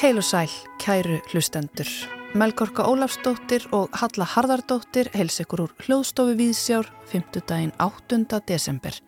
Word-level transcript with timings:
Heil 0.00 0.18
og 0.18 0.24
sæl, 0.26 0.50
kæru 0.82 1.20
hlustendur. 1.30 1.86
Melgorka 2.34 2.82
Ólafsdóttir 2.82 3.68
og 3.70 3.94
Halla 3.94 4.26
Harðardóttir 4.26 5.12
heils 5.14 5.38
ykkur 5.44 5.62
úr 5.68 5.74
hljóðstofu 5.86 6.34
Víðsjár 6.34 6.90
5. 7.06 7.38
daginn 7.46 7.70
8. 7.78 8.40
desember. 8.48 8.98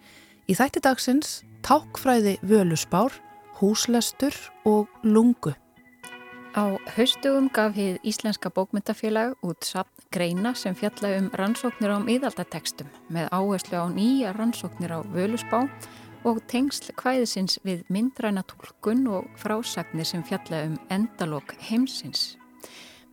Í 0.47 0.55
þætti 0.55 0.85
dagsins 0.87 1.43
tákfræði 1.67 2.39
völusbár, 2.47 3.19
húslestur 3.59 4.37
og 4.63 4.87
lungu. 5.03 5.57
Á 6.55 6.79
haustugum 6.95 7.51
gaf 7.51 7.75
hið 7.75 7.99
Íslenska 8.07 8.55
bókmyndafélag 8.55 9.35
út 9.43 9.67
sapn 9.67 10.07
greina 10.15 10.55
sem 10.55 10.75
fjalla 10.79 11.17
um 11.19 11.33
rannsóknir 11.35 11.91
á 11.91 11.99
miðaldatekstum 11.99 12.87
með 13.11 13.27
áherslu 13.35 13.75
á 13.75 13.87
nýja 13.91 14.39
rannsóknir 14.39 14.95
á 14.95 15.03
völusbá 15.03 15.67
og 16.27 16.41
tengsl 16.51 16.93
kvæðisins 16.99 17.59
við 17.67 17.85
myndræna 17.93 18.43
tólkun 18.49 19.07
og 19.13 19.29
frásagnir 19.39 20.07
sem 20.09 20.25
fjalla 20.27 20.65
um 20.67 20.79
endalók 20.91 21.55
heimsins. 21.69 22.37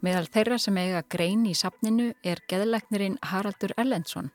Meðal 0.02 0.28
þeirra 0.30 0.58
sem 0.62 0.78
eiga 0.78 1.04
grein 1.10 1.46
í 1.50 1.54
sapninu 1.58 2.12
er 2.24 2.42
geðleiknirinn 2.50 3.18
Haraldur 3.26 3.74
Ellensson 3.78 4.32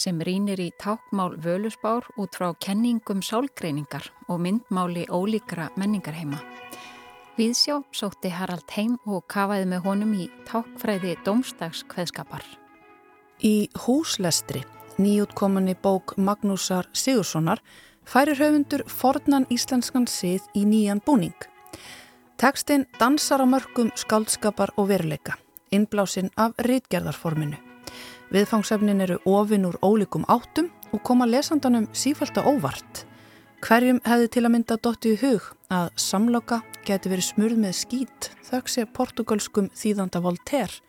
sem 0.00 0.20
rínir 0.24 0.60
í 0.60 0.70
tákmál 0.80 1.36
völusbár 1.42 2.06
út 2.18 2.36
frá 2.38 2.50
kenningum 2.60 3.20
sálgreiningar 3.22 4.08
og 4.28 4.40
myndmáli 4.40 5.04
ólíkra 5.12 5.68
menningarheima. 5.76 6.40
Viðsjá 7.36 7.78
sótti 7.96 8.32
Harald 8.32 8.68
heim 8.76 8.98
og 9.08 9.24
kafaði 9.32 9.68
með 9.70 9.86
honum 9.86 10.16
í 10.16 10.26
tákfræði 10.48 11.14
domstags 11.24 11.84
kveðskapar. 11.88 12.44
Í 13.40 13.68
húslestri, 13.84 14.60
nýjútkominni 15.00 15.74
bók 15.80 16.16
Magnúsar 16.16 16.90
Sigurssonar, 16.92 17.62
færir 18.06 18.38
höfundur 18.38 18.84
fornan 18.88 19.46
íslenskan 19.50 20.06
sið 20.06 20.46
í 20.54 20.64
nýjan 20.66 21.02
búning. 21.04 21.36
Tekstinn 22.40 22.86
dansar 22.98 23.42
á 23.42 23.46
mörgum 23.46 23.92
skaldskapar 23.94 24.72
og 24.76 24.88
veruleika, 24.90 25.36
innblásinn 25.70 26.32
af 26.36 26.56
rítgerðarforminu. 26.58 27.58
Viðfangsefnin 28.32 29.04
eru 29.04 29.18
ofin 29.28 29.66
úr 29.68 29.76
ólíkum 29.84 30.24
áttum 30.28 30.70
og 30.92 31.02
koma 31.04 31.26
lesandanum 31.26 31.86
sífælt 31.92 32.38
á 32.40 32.42
óvart. 32.42 33.04
Hverjum 33.62 34.00
hefði 34.02 34.28
til 34.34 34.42
að 34.42 34.52
mynda 34.56 34.76
dotti 34.82 35.12
í 35.14 35.18
hug 35.20 35.52
að 35.70 35.90
samloka 36.00 36.62
geti 36.86 37.12
verið 37.12 37.28
smurð 37.28 37.60
með 37.62 37.76
skít 37.78 38.30
þöggsir 38.48 38.88
portugalskum 38.96 39.68
þýðanda 39.76 40.22
Voltaire 40.24 40.80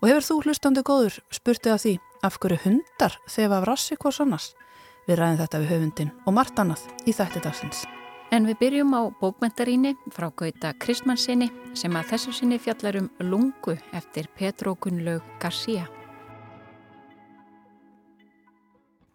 og 0.00 0.08
hefur 0.08 0.26
þú 0.28 0.36
hlustandi 0.46 0.84
góður 0.86 1.18
spurtið 1.34 1.74
að 1.74 1.82
því 1.84 1.94
af 2.24 2.38
hverju 2.40 2.58
hundar 2.64 3.18
þegar 3.28 3.58
af 3.58 3.68
rassi 3.68 3.98
hvors 4.00 4.20
annars? 4.24 4.48
Við 5.08 5.16
ræðum 5.16 5.38
þetta 5.40 5.58
við 5.62 5.70
höfundin 5.72 6.08
og 6.28 6.34
margt 6.36 6.58
annað 6.60 6.82
í 7.08 7.12
þætti 7.16 7.40
dagsins. 7.40 7.78
En 8.28 8.44
við 8.44 8.58
byrjum 8.60 8.90
á 8.92 9.02
bókmentaríni 9.16 9.94
frá 10.12 10.26
Gauta 10.36 10.74
Kristmannsinni 10.76 11.46
sem 11.72 11.94
að 11.96 12.10
þessu 12.10 12.32
sinni 12.36 12.58
fjallar 12.60 12.98
um 13.00 13.06
lungu 13.24 13.78
eftir 13.96 14.26
Petro 14.36 14.74
Gunnlaug 14.76 15.24
García. 15.40 15.86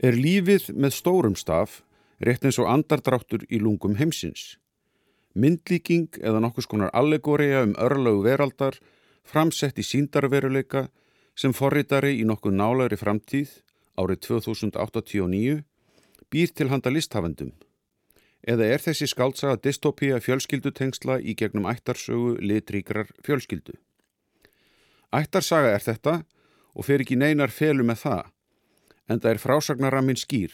Er 0.01 0.17
lífið 0.17 0.71
með 0.73 0.95
stórum 0.97 1.35
staf 1.37 1.83
rétt 2.25 2.47
eins 2.47 2.57
og 2.57 2.71
andardráttur 2.71 3.45
í 3.53 3.59
lungum 3.61 3.93
heimsins. 3.99 4.55
Myndlíking 5.37 6.17
eða 6.25 6.41
nokkus 6.41 6.65
konar 6.71 6.89
allegóriða 6.97 7.67
um 7.67 7.75
örlögu 7.77 8.23
veraldar 8.25 8.79
framsett 9.29 9.77
í 9.77 9.85
síndarveruleika 9.85 10.87
sem 11.37 11.53
forritari 11.53 12.15
í 12.17 12.25
nokkuð 12.25 12.57
nálagri 12.57 12.97
framtíð 12.97 13.53
árið 14.01 14.23
2089 14.25 15.61
býr 16.33 16.51
til 16.57 16.71
handa 16.73 16.89
listhafendum. 16.89 17.53
Eða 18.43 18.65
er 18.75 18.81
þessi 18.83 19.07
skáltsaga 19.07 19.61
dystopía 19.63 20.17
fjölskyldutengsla 20.19 21.19
í 21.21 21.35
gegnum 21.39 21.69
ættarsögu 21.69 22.35
litríkrar 22.43 23.13
fjölskyldu? 23.23 23.77
Ættarsaga 25.13 25.71
er 25.77 25.83
þetta 25.85 26.15
og 26.73 26.87
fer 26.87 27.03
ekki 27.03 27.15
neinar 27.21 27.53
felu 27.53 27.85
með 27.85 28.01
það, 28.03 28.23
en 29.07 29.21
það 29.21 29.31
er 29.31 29.43
frásagnaramin 29.45 30.19
skýr. 30.19 30.51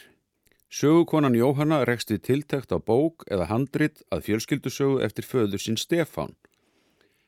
Sögukonan 0.70 1.34
Jóhanna 1.34 1.80
rekst 1.88 2.12
við 2.14 2.26
tiltækt 2.28 2.76
á 2.76 2.78
bók 2.78 3.24
eða 3.32 3.48
handrit 3.50 4.04
að 4.14 4.28
fjölskyldusögu 4.28 5.00
eftir 5.02 5.26
föður 5.26 5.64
sinn 5.64 5.80
Stefán. 5.82 6.36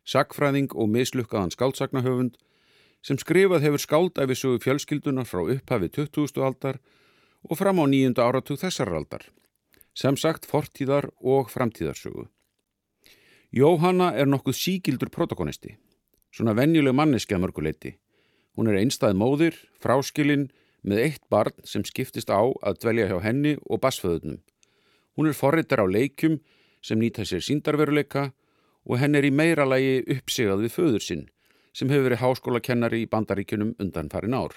Sakfræðing 0.05 0.75
og 0.75 0.91
mislukkaðan 0.93 1.53
skáltsagnahöfund 1.55 2.37
sem 3.01 3.17
skrifað 3.17 3.65
hefur 3.65 3.81
skáldæfisögu 3.81 4.61
fjölskylduna 4.61 5.25
frá 5.25 5.41
upphafi 5.55 5.89
20. 5.89 6.37
aldar 6.45 6.77
og 7.49 7.57
fram 7.57 7.81
á 7.81 7.85
nýjunda 7.89 8.25
áratug 8.27 8.59
þessar 8.61 8.93
aldar. 8.93 9.25
Sem 9.93 10.15
sagt 10.17 10.47
fortíðar 10.47 11.09
og 11.19 11.49
framtíðarsögu. 11.51 12.27
Jóhanna 13.51 14.13
er 14.15 14.29
nokkuð 14.31 14.55
síkildur 14.55 15.11
protagonisti. 15.11 15.75
Svona 16.31 16.55
venjuleg 16.55 16.95
manneski 16.95 17.35
að 17.35 17.43
mörguleiti. 17.43 17.97
Hún 18.55 18.69
er 18.71 18.79
einstað 18.79 19.17
móðir, 19.19 19.57
fráskilinn, 19.83 20.47
með 20.83 21.03
eitt 21.05 21.25
barn 21.29 21.57
sem 21.67 21.83
skiptist 21.85 22.31
á 22.31 22.41
að 22.41 22.79
dvelja 22.83 23.09
hjá 23.11 23.19
henni 23.25 23.57
og 23.67 23.81
basföðunum. 23.83 24.39
Hún 25.17 25.27
er 25.27 25.35
forritar 25.35 25.83
á 25.83 25.85
leikjum 25.85 26.39
sem 26.81 26.99
nýta 26.99 27.25
sér 27.27 27.43
síndarveruleika 27.43 28.31
og 28.87 28.97
henn 29.01 29.15
er 29.15 29.27
í 29.27 29.33
meira 29.35 29.67
lagi 29.67 30.01
uppsigað 30.15 30.65
við 30.65 30.75
föður 30.77 31.05
sinn 31.05 31.27
sem 31.75 31.91
hefur 31.91 32.09
verið 32.09 32.23
háskólakennari 32.23 33.03
í 33.03 33.09
bandaríkunum 33.11 33.75
undan 33.79 34.09
farin 34.11 34.35
ár. 34.35 34.55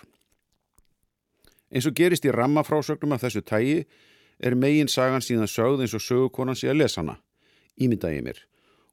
Eins 1.75 1.89
og 1.91 1.97
gerist 1.99 2.25
í 2.25 2.33
rammafrásögnum 2.33 3.17
af 3.17 3.25
þessu 3.27 3.43
tægi 3.43 3.85
er 4.39 4.55
megin 4.55 4.89
sagan 4.89 5.25
síðan 5.25 5.51
sögð 5.51 5.85
eins 5.85 5.95
og 5.99 6.03
sögukonan 6.07 6.59
sé 6.59 6.71
að 6.71 6.85
lesa 6.85 7.03
hana, 7.03 7.19
ímyndaði 7.75 8.23
mér 8.23 8.45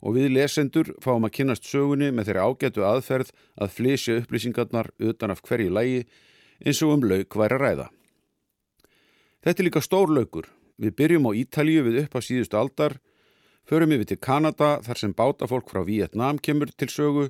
og 0.02 0.18
við 0.18 0.32
lesendur 0.34 0.92
fáum 1.02 1.28
að 1.28 1.36
kynast 1.38 1.68
sögunni 1.70 2.10
með 2.14 2.32
þeirri 2.32 2.46
ágætu 2.46 2.86
aðferð 2.86 3.32
að 3.62 3.74
flysja 3.76 4.18
upplýsingarnar 4.22 4.90
utan 4.98 5.34
af 5.34 5.44
hverju 5.46 5.74
lægi 5.74 6.02
eins 6.66 6.82
og 6.82 6.96
um 6.96 7.06
lauk 7.06 7.38
væri 7.38 7.58
að 7.58 7.64
ræða. 7.66 7.88
Þetta 9.42 9.62
er 9.62 9.68
líka 9.68 9.82
stór 9.82 10.14
laukur. 10.14 10.50
Við 10.82 10.96
byrjum 10.98 11.30
á 11.30 11.32
Ítalíu 11.38 11.86
við 11.86 12.00
upp 12.04 12.18
á 12.18 12.20
síðustu 12.26 12.58
aldar, 12.58 12.98
förum 13.70 13.94
yfir 13.94 14.10
til 14.10 14.18
Kanada 14.22 14.80
þar 14.82 14.98
sem 14.98 15.14
bátafólk 15.14 15.70
frá 15.70 15.84
Vietnám 15.86 16.42
kemur 16.42 16.74
til 16.74 16.90
sögu 16.90 17.30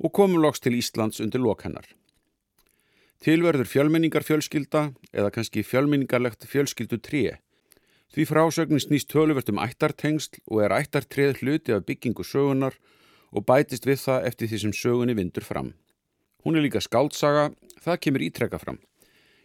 og 0.00 0.12
komum 0.12 0.40
loks 0.40 0.64
til 0.64 0.76
Íslands 0.76 1.20
undir 1.20 1.44
lokhennar. 1.44 1.84
Tilverður 3.18 3.66
fjölmenningar 3.66 4.22
fjölskylda 4.22 4.92
eða 5.10 5.32
kannski 5.34 5.64
fjölmenningarlegt 5.66 6.44
fjölskyldu 6.46 7.00
3. 7.02 7.32
Því 8.14 8.26
frásögnin 8.30 8.78
snýst 8.78 9.10
töluvert 9.10 9.50
um 9.50 9.58
ættartengsl 9.58 10.38
og 10.46 10.62
er 10.62 10.74
ættartreð 10.76 11.40
hluti 11.42 11.74
af 11.74 11.82
byggingu 11.88 12.22
sögunar 12.22 12.78
og 13.34 13.44
bætist 13.50 13.90
við 13.90 14.04
það 14.04 14.30
eftir 14.30 14.52
því 14.52 14.62
sem 14.62 14.76
sögunni 14.84 15.18
vindur 15.18 15.42
fram. 15.42 15.74
Hún 16.46 16.54
er 16.54 16.62
líka 16.62 16.78
skáltsaga, 16.78 17.50
það 17.82 18.00
kemur 18.06 18.28
ítrekka 18.28 18.62
fram. 18.62 18.78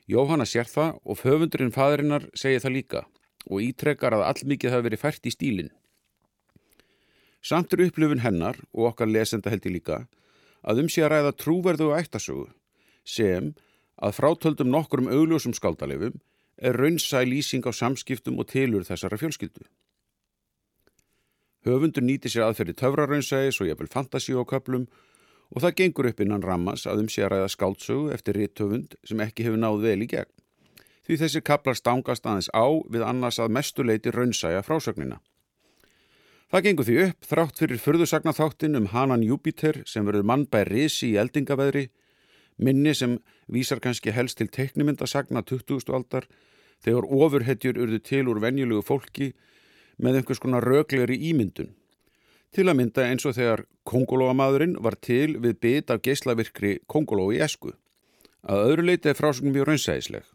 Jóhanna 0.05 0.45
sér 0.45 0.69
það 0.69 1.01
og 1.01 1.25
höfundurinn 1.25 1.73
fadrinnar 1.73 2.29
segir 2.37 2.61
það 2.61 2.77
líka 2.77 3.05
og 3.49 3.57
ítrekkar 3.65 4.13
að 4.13 4.29
allmikið 4.29 4.77
hafi 4.77 4.91
verið 4.91 5.01
fært 5.01 5.25
í 5.25 5.33
stílinn. 5.33 5.73
Samt 7.41 7.73
er 7.73 7.89
upplifun 7.89 8.21
hennar 8.21 8.61
og 8.69 8.93
okkar 8.93 9.09
lesenda 9.09 9.49
held 9.49 9.65
ég 9.65 9.79
líka 9.81 10.03
að 10.61 10.85
um 10.85 10.93
sé 10.93 11.01
að 11.01 11.17
ræða 11.17 11.39
trúverðu 11.41 11.89
og 11.89 11.97
ættasögu 11.97 12.51
sem 13.03 13.53
að 14.01 14.17
frátöldum 14.19 14.71
nokkur 14.71 15.03
um 15.03 15.11
augljósum 15.11 15.53
skaldalefum 15.53 16.19
er 16.57 16.77
raunsæ 16.77 17.23
lýsing 17.27 17.65
á 17.67 17.71
samskiptum 17.71 18.39
og 18.39 18.49
tilur 18.51 18.85
þessara 18.87 19.19
fjölskyldu. 19.19 19.65
Höfundur 21.63 22.03
nýti 22.03 22.31
sér 22.31 22.49
aðferði 22.49 22.75
töfraraunsæðis 22.81 23.61
og 23.63 23.69
jafnvel 23.69 23.91
fantasíu 23.91 24.43
á 24.43 24.45
köplum 24.45 24.87
og 25.53 25.63
það 25.63 25.75
gengur 25.79 26.09
upp 26.09 26.23
innan 26.23 26.43
rammas 26.43 26.87
að 26.89 27.03
um 27.03 27.11
sé 27.11 27.23
að 27.23 27.35
ræða 27.35 27.51
skáltsögu 27.53 28.09
eftir 28.15 28.39
rittöfund 28.39 28.97
sem 29.07 29.21
ekki 29.23 29.45
hefur 29.47 29.61
náð 29.61 29.83
vel 29.85 30.01
í 30.03 30.09
gegn. 30.11 30.31
Því 31.03 31.19
þessi 31.19 31.41
kaplar 31.43 31.75
stangast 31.75 32.25
aðeins 32.25 32.49
á 32.55 32.65
við 32.91 33.03
annars 33.05 33.39
að 33.39 33.55
mestuleiti 33.55 34.11
raunsæja 34.11 34.63
frásögnina. 34.63 35.19
Það 36.51 36.65
gengur 36.67 36.87
því 36.87 36.95
upp 37.07 37.27
þrátt 37.27 37.59
fyrir 37.59 37.81
förðusagnaþáttin 37.81 38.77
um 38.79 38.89
Hanan 38.91 39.23
Júpiter 39.25 39.81
sem 39.89 40.05
verður 40.05 40.27
mann 40.29 40.45
bæ 40.45 40.61
risi 40.69 41.13
í 41.13 41.19
eldingaveðri, 41.19 41.87
minni 42.57 42.93
sem 42.95 43.17
vísar 43.51 43.81
kannski 43.83 44.11
helst 44.11 44.37
til 44.37 44.49
teknimyndasagna 44.51 45.41
20. 45.41 45.89
aldar 45.93 46.27
þegar 46.83 47.07
ofurhetjur 47.07 47.79
urðu 47.79 47.99
til 48.03 48.27
úr 48.29 48.41
venjulegu 48.43 48.83
fólki 48.85 49.31
með 49.97 50.19
einhvers 50.19 50.41
konar 50.43 50.65
röglegri 50.65 51.17
ímyndun. 51.29 51.71
Til 52.53 52.67
að 52.69 52.77
mynda 52.77 53.07
eins 53.09 53.25
og 53.25 53.35
þegar 53.37 53.65
kongolóamadurinn 53.89 54.75
var 54.83 54.97
til 55.01 55.39
við 55.41 55.57
bit 55.61 55.89
af 55.89 56.03
geyslavirkri 56.05 56.79
kongoló 56.87 57.31
í 57.33 57.41
esku. 57.41 57.73
Að 58.43 58.67
öðru 58.67 58.87
leiti 58.89 59.09
er 59.09 59.17
frásögnum 59.17 59.55
mjög 59.55 59.71
raunsæðisleg 59.71 60.29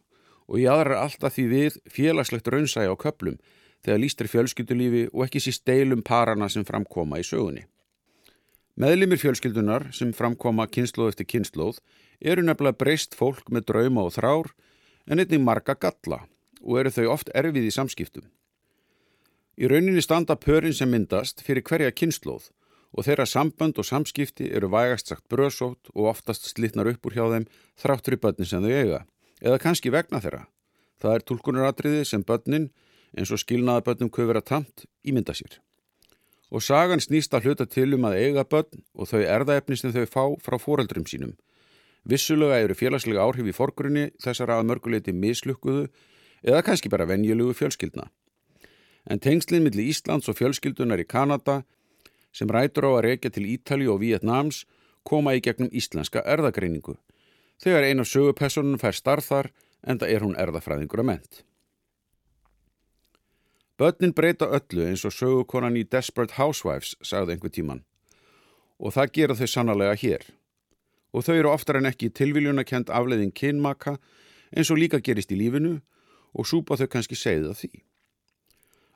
og 0.49 0.57
ég 0.57 0.73
aðrar 0.73 1.03
alltaf 1.05 1.35
því 1.35 1.45
við 1.53 1.75
félagslegt 1.93 2.47
raunsæði 2.49 2.89
á 2.89 2.95
köplum 2.97 3.37
þegar 3.85 4.01
lístir 4.01 4.29
fjölskyldulífi 4.31 5.03
og 5.13 5.27
ekki 5.27 5.41
síst 5.43 5.65
deilum 5.69 6.01
parana 6.03 6.49
sem 6.49 6.65
framkoma 6.65 7.21
í 7.21 7.27
sögunni. 7.27 7.67
Meðlimir 8.79 9.19
fjölskyldunar 9.19 9.89
sem 9.91 10.13
framkoma 10.15 10.63
kynnslóð 10.71 11.09
eftir 11.11 11.27
kynnslóð 11.27 11.81
eru 12.23 12.45
nefnilega 12.47 12.79
breyst 12.79 13.17
fólk 13.19 13.49
með 13.51 13.65
drauma 13.73 14.05
og 14.07 14.13
þrár 14.15 14.53
en 15.11 15.19
einnig 15.19 15.43
marga 15.43 15.75
galla 15.75 16.21
og 16.61 16.79
eru 16.79 16.93
þau 16.95 17.09
oft 17.17 17.31
erfið 17.35 17.67
í 17.67 17.73
samskiptum. 17.75 18.23
Í 19.59 19.67
rauninni 19.67 19.99
standa 19.99 20.39
pörin 20.39 20.75
sem 20.75 20.87
myndast 20.87 21.43
fyrir 21.43 21.65
hverja 21.67 21.91
kynnslóð 21.91 22.47
og 22.95 23.03
þeirra 23.03 23.27
sambönd 23.27 23.83
og 23.83 23.89
samskipti 23.89 24.47
eru 24.55 24.71
vægast 24.71 25.11
sagt 25.11 25.27
bröðsótt 25.27 25.91
og 25.91 26.13
oftast 26.15 26.47
slitnar 26.47 26.87
upp 26.93 27.03
úr 27.03 27.19
hjá 27.19 27.25
þeim 27.35 27.51
þráttur 27.83 28.15
í 28.15 28.23
börnin 28.23 28.47
sem 28.47 28.63
þau 28.63 28.71
eiga, 28.71 29.01
eða 29.43 29.59
kannski 29.59 29.91
vegna 29.91 30.23
þeirra. 30.23 30.45
Það 31.03 31.17
er 31.17 31.25
tólkunaratriði 31.27 32.05
sem 32.07 32.23
börnin, 32.23 32.71
eins 33.11 33.35
og 33.35 33.43
skilnaða 33.43 33.89
börnum 33.89 34.13
köfur 34.15 34.39
að 34.39 34.47
tamt, 34.55 34.87
ímynda 35.03 35.35
sér. 35.35 35.59
Og 36.49 36.63
sagan 36.65 37.01
snýst 37.01 37.33
að 37.37 37.49
hluta 37.49 37.65
til 37.69 37.93
um 37.93 38.07
að 38.09 38.17
eiga 38.23 38.43
börn 38.43 38.81
og 38.97 39.09
þau 39.11 39.21
erðaefni 39.21 39.77
sem 39.77 39.93
þau 39.93 40.05
fá 40.09 40.23
frá 40.41 40.57
foreldrum 40.57 41.05
sínum. 41.05 41.35
Vissulega 42.09 42.57
eru 42.63 42.77
félagslega 42.77 43.21
áhrif 43.21 43.49
í 43.51 43.53
forgrunni 43.53 44.07
þessar 44.23 44.55
að 44.55 44.65
mörguleiti 44.71 45.13
mislukkuðu 45.13 45.89
eða 46.41 46.63
kannski 46.65 46.89
bara 46.89 47.05
venjulugu 47.05 47.53
fjölskyldna. 47.59 48.07
En 49.09 49.21
tengslinn 49.21 49.65
millir 49.65 49.91
Íslands 49.91 50.29
og 50.29 50.37
fjölskyldunar 50.39 51.01
í 51.01 51.07
Kanada 51.07 51.61
sem 52.33 52.49
rætur 52.49 52.89
á 52.89 52.91
að 52.97 53.05
reykja 53.07 53.33
til 53.35 53.45
Ítali 53.49 53.89
og 53.89 54.01
Vietnams 54.01 54.63
koma 55.03 55.35
í 55.37 55.43
gegnum 55.43 55.69
íslenska 55.73 56.23
erðagreiningu. 56.25 56.95
Þegar 57.59 57.87
ein 57.89 58.01
af 58.01 58.09
sögupersonunum 58.09 58.81
fær 58.81 58.95
starþar 58.95 59.51
enda 59.83 60.07
er 60.07 60.23
hún 60.23 60.37
erðafræðingur 60.39 61.03
að 61.03 61.09
ment. 61.11 61.43
Bönnin 63.79 64.11
breyta 64.11 64.43
öllu 64.51 64.83
eins 64.83 65.05
og 65.07 65.13
sögukonan 65.15 65.77
í 65.79 65.85
Desperate 65.87 66.35
Housewives, 66.35 66.97
sagði 66.99 67.37
einhver 67.37 67.51
tíman. 67.55 67.85
Og 68.75 68.91
það 68.91 69.13
gera 69.15 69.37
þau 69.39 69.47
sannlega 69.47 69.93
hér. 70.01 70.25
Og 71.15 71.23
þau 71.23 71.35
eru 71.37 71.53
oftar 71.53 71.79
en 71.79 71.87
ekki 71.87 72.09
tilviljunarkend 72.11 72.91
afleiðin 72.91 73.31
kynmaka 73.31 73.95
eins 74.51 74.67
og 74.67 74.81
líka 74.81 74.99
gerist 74.99 75.31
í 75.31 75.39
lífinu 75.39 75.77
og 76.35 76.49
súpa 76.51 76.75
þau 76.75 76.89
kannski 76.91 77.15
segið 77.15 77.53
af 77.53 77.63
því. 77.63 77.71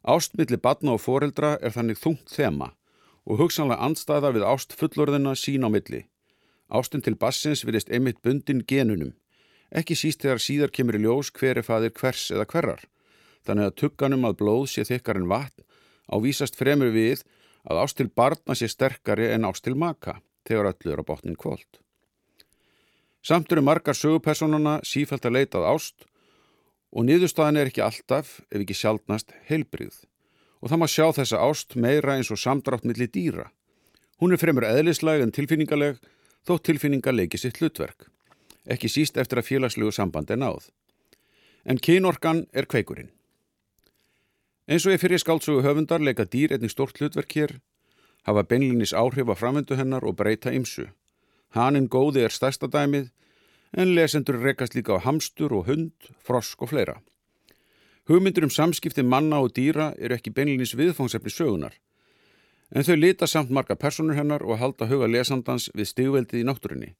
Ástmiðli 0.03 0.59
batna 0.59 0.97
og 0.97 1.01
foreldra 1.05 1.55
er 1.63 1.71
þannig 1.71 2.03
þungt 2.03 2.35
þema 2.35 2.73
og 3.23 3.39
hugsanlega 3.39 3.87
andstæða 3.87 4.33
við 4.35 4.47
ást 4.51 4.75
fullorðina 4.75 5.31
sín 5.39 5.63
á 5.63 5.71
milli. 5.71 6.03
Ástin 6.67 7.03
til 7.05 7.15
bassins 7.15 7.63
virðist 7.63 7.87
einmitt 7.87 8.19
bundin 8.19 8.65
genunum, 8.67 9.15
ekki 9.71 9.95
síst 9.95 10.27
þegar 10.27 10.43
síðar 10.43 10.75
kemur 10.75 10.99
í 10.99 11.05
ljós 11.05 11.31
hver 11.31 11.61
er 11.61 11.63
fadir 11.63 11.95
hvers 11.95 12.33
eða 12.35 12.49
hverjar. 12.51 12.83
Þannig 13.43 13.69
að 13.69 13.77
tugganum 13.81 14.27
að 14.27 14.37
blóð 14.39 14.65
sé 14.71 14.85
þykkar 14.87 15.19
en 15.19 15.29
vatn 15.31 15.65
ávísast 16.11 16.57
fremur 16.59 16.91
við 16.93 17.23
að 17.63 17.79
ást 17.83 17.99
til 17.99 18.09
barna 18.11 18.55
sé 18.55 18.69
sterkari 18.71 19.29
en 19.31 19.47
ást 19.47 19.63
til 19.65 19.75
maka 19.79 20.19
þegar 20.47 20.73
öllu 20.73 20.93
er 20.93 21.03
á 21.03 21.07
botnin 21.07 21.39
kvöld. 21.39 21.79
Samt 23.23 23.51
eru 23.51 23.63
margar 23.63 23.95
sögupersonuna 23.95 24.81
sífælt 24.83 25.25
að 25.27 25.37
leitað 25.37 25.67
ást 25.71 26.07
og 26.93 27.07
niðurstaðan 27.07 27.61
er 27.61 27.71
ekki 27.71 27.81
alltaf, 27.81 28.41
ef 28.51 28.59
ekki 28.61 28.75
sjálfnast, 28.75 29.31
heilbrið 29.47 30.03
og 30.63 30.71
það 30.71 30.79
má 30.79 30.87
sjá 30.91 31.05
þessa 31.15 31.39
ást 31.43 31.75
meira 31.75 32.17
eins 32.17 32.31
og 32.31 32.39
samdrátt 32.39 32.85
millir 32.87 33.11
dýra. 33.11 33.49
Hún 34.19 34.31
er 34.31 34.39
fremur 34.39 34.63
eðlisleg 34.67 35.23
en 35.23 35.33
tilfinningaleg 35.35 35.99
þó 36.47 36.55
tilfinninga 36.59 37.11
leiki 37.11 37.39
sitt 37.39 37.59
hlutverk. 37.59 38.07
Ekki 38.63 38.91
síst 38.91 39.19
eftir 39.19 39.41
að 39.41 39.49
félagslegu 39.49 39.91
samband 39.91 40.31
er 40.31 40.39
náð. 40.39 40.69
En 41.67 41.79
kynorkan 41.79 42.45
er 42.55 42.67
kveikurinn. 42.67 43.11
Eins 44.63 44.85
og 44.87 44.93
ég 44.93 45.01
fyrir 45.01 45.19
skáltsugu 45.19 45.59
höfundar 45.59 45.99
leika 45.99 46.23
dýr 46.23 46.53
einnig 46.55 46.71
stort 46.71 46.95
hlutverk 46.95 47.33
hér, 47.35 47.51
hafa 48.23 48.45
beinlinis 48.47 48.93
áhrif 48.95 49.27
á 49.27 49.35
framöndu 49.35 49.75
hennar 49.75 50.05
og 50.07 50.15
breyta 50.15 50.53
ymsu. 50.55 50.85
Hanin 51.51 51.89
góði 51.91 52.23
er 52.23 52.31
stærsta 52.31 52.69
dæmið, 52.71 53.09
en 53.75 53.91
lesendur 53.91 54.39
rekast 54.39 54.77
líka 54.77 54.95
á 54.95 55.03
hamstur 55.03 55.51
og 55.51 55.67
hund, 55.67 55.91
frosk 56.23 56.61
og 56.63 56.71
fleira. 56.71 57.01
Hugmyndur 58.07 58.47
um 58.47 58.49
samskipti 58.49 59.03
manna 59.03 59.41
og 59.43 59.51
dýra 59.51 59.89
eru 59.99 60.15
ekki 60.15 60.31
beinlinis 60.31 60.77
viðfóngsefni 60.79 61.33
sögunar, 61.33 61.75
en 62.71 62.87
þau 62.87 62.95
lita 62.95 63.27
samt 63.27 63.51
marga 63.51 63.75
personur 63.75 64.15
hennar 64.15 64.47
og 64.47 64.61
halda 64.63 64.87
huga 64.87 65.11
lesandans 65.11 65.67
við 65.75 65.91
stigveldið 65.91 66.39
í 66.39 66.45
náttúrinni, 66.47 66.93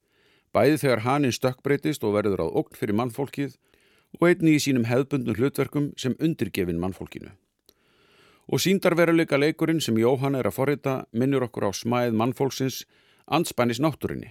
bæði 0.51 0.81
þegar 0.83 1.05
hanin 1.07 1.31
stökkbreytist 1.31 2.03
og 2.03 2.19
verður 2.19 2.43
á 2.43 2.47
okn 2.51 2.75
fyrir 2.75 2.99
mannfólkið 2.99 3.55
og 4.19 4.27
einni 4.27 4.57
í 4.57 4.59
sínum 4.59 4.89
hefðbundnum 4.91 5.39
hlutverkum 5.39 5.93
sem 5.95 6.19
undirgefin 6.19 6.83
mannfólkinu. 6.83 7.31
Og 8.53 8.59
síndarveruleika 8.61 9.39
leikurinn 9.39 9.79
sem 9.81 9.95
Jóhann 9.97 10.35
er 10.37 10.45
að 10.45 10.53
forrita 10.53 10.91
minnur 11.09 11.47
okkur 11.47 11.65
á 11.65 11.71
smæð 11.73 12.11
mannfólksins 12.13 12.83
anspænis 13.25 13.79
náttúrinni, 13.81 14.27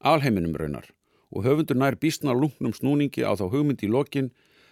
alheiminum 0.00 0.54
raunar, 0.56 0.86
og 1.28 1.44
höfundur 1.44 1.76
nær 1.76 1.98
bísna 2.00 2.32
lungnum 2.32 2.72
snúningi 2.72 3.26
á 3.28 3.36
þá 3.36 3.50
hugmyndi 3.52 3.84
í 3.84 3.90
lokin 3.92 4.30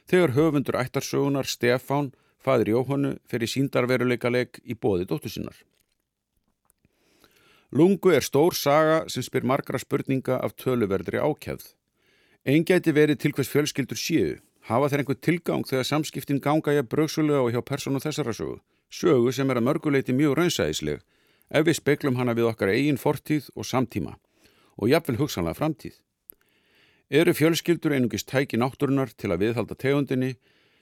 þegar 0.08 0.32
höfundur 0.32 0.78
ættarsögunar 0.81 1.44
Stefán, 1.44 2.14
fadir 2.40 2.70
Jóhannu, 2.72 3.19
fyrir 3.28 3.50
síndarveruleika 3.52 4.31
leik 4.32 4.62
í 4.64 4.72
bóði 4.72 5.04
dóttu 5.10 5.28
sinnar. 5.28 5.58
Lungu 7.69 8.14
er 8.16 8.25
stór 8.25 8.56
saga 8.56 9.02
sem 9.12 9.26
spyr 9.26 9.44
margra 9.44 9.76
spurninga 9.82 10.38
af 10.40 10.54
töluverðri 10.56 11.20
ákjæð. 11.20 11.66
Einn 12.48 12.64
geti 12.64 12.96
verið 12.96 13.20
til 13.20 13.37
hvers 13.37 13.52
fjölskyldur 13.52 14.00
séu, 14.00 14.38
hafa 14.70 14.88
þeir 14.88 15.04
einhver 15.04 15.20
tilgang 15.20 15.69
þegar 15.69 15.90
samskiptin 15.90 16.40
ganga 16.40 16.72
ég 16.72 16.88
bröksulega 16.88 17.44
og 17.44 17.52
hjá 17.52 17.60
personu 17.60 18.00
þessara 18.00 18.32
sögu. 18.32 18.56
Sögu 18.91 19.33
sem 19.35 19.50
er 19.50 19.59
að 19.61 19.67
mörguleiti 19.67 20.15
mjög 20.15 20.37
raunsæðisleg 20.38 21.03
ef 21.50 21.67
við 21.67 21.79
speklum 21.79 22.17
hana 22.19 22.35
við 22.35 22.50
okkar 22.50 22.73
eigin 22.75 23.00
fortíð 23.00 23.50
og 23.55 23.67
samtíma 23.67 24.17
og 24.77 24.91
jafnvel 24.91 25.19
hugsanlega 25.21 25.59
framtíð. 25.59 25.97
Eru 27.11 27.33
fjölskyldur 27.35 27.94
einungist 27.94 28.29
tæki 28.31 28.59
náttúrunar 28.59 29.12
til 29.15 29.31
að 29.31 29.44
viðhalda 29.44 29.77
tegundinni, 29.79 30.33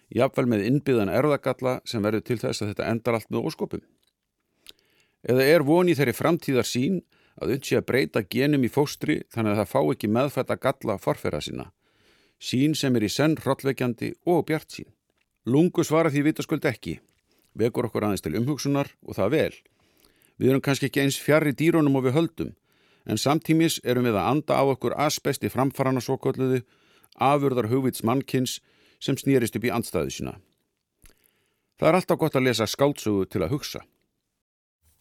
jafnvel 0.09 0.47
með 0.49 0.65
innbyðan 0.69 1.12
erðagalla 1.12 1.81
sem 1.85 2.03
verður 2.05 2.25
til 2.25 2.39
þess 2.41 2.62
að 2.62 2.73
þetta 2.73 2.89
endar 2.91 3.19
allt 3.19 3.31
með 3.31 3.49
óskopum? 3.51 3.85
Eða 5.25 5.45
er 5.45 5.65
voni 5.65 5.97
þeirri 5.97 6.17
framtíðar 6.17 6.69
sín 6.69 7.00
að 7.41 7.57
unsi 7.57 7.77
að 7.77 7.87
breyta 7.89 8.23
genum 8.23 8.65
í 8.65 8.73
fóstri 8.73 9.23
þannig 9.33 9.55
að 9.55 9.61
það 9.62 9.73
fá 9.73 9.81
ekki 9.95 10.12
meðfætta 10.17 10.59
galla 10.61 10.99
forfera 11.00 11.41
sína, 11.45 11.71
sín 12.39 12.77
sem 12.77 12.97
er 12.97 13.05
í 13.05 13.12
senn 13.12 13.37
hrollveikjandi 13.41 14.12
og 14.29 14.45
bjart 14.49 14.79
sín? 14.79 14.91
Lungu 15.45 15.85
svara 15.85 16.12
því 16.12 16.29
vitaskuld 16.31 16.65
ekki, 16.69 16.99
vekur 17.59 17.89
okkur 17.89 18.06
aðeins 18.09 18.25
til 18.25 18.37
umhugsunar 18.39 18.91
og 19.06 19.19
það 19.19 19.35
vel. 19.35 19.55
Við 20.39 20.51
erum 20.51 20.65
kannski 20.65 20.91
ekki 20.91 21.05
eins 21.05 21.19
fjari 21.21 21.55
dýrónum 21.55 21.99
og 21.99 22.09
við 22.09 22.17
höldum, 22.19 22.55
en 23.06 23.21
samtímis 23.21 23.81
erum 23.85 24.09
við 24.09 24.19
að 24.19 24.31
anda 24.31 24.59
á 24.59 24.62
okkur 24.67 24.97
asbesti 24.99 25.51
framfarana 25.53 26.03
svo 26.03 26.17
kolluði 26.19 26.65
afurðar 27.15 27.71
hugvits 27.71 28.03
mannkins 28.03 28.59
sem 29.01 29.17
snýrist 29.21 29.56
upp 29.56 29.67
í 29.69 29.73
andstæðu 29.75 30.11
sína. 30.11 30.35
Það 31.78 31.88
er 31.88 31.99
alltaf 31.99 32.19
gott 32.19 32.37
að 32.38 32.47
lesa 32.49 32.67
skáltsugu 32.71 33.26
til 33.28 33.43
að 33.45 33.55
hugsa. 33.55 33.83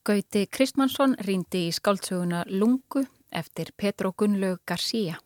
Gauti 0.03 0.47
Kristmannsson 0.51 1.15
rýndi 1.23 1.67
í 1.69 1.73
skáltsuguna 1.73 2.43
Lungu 2.49 3.05
eftir 3.31 3.71
Petro 3.77 4.11
Gunnlaug 4.11 4.59
García. 4.67 5.19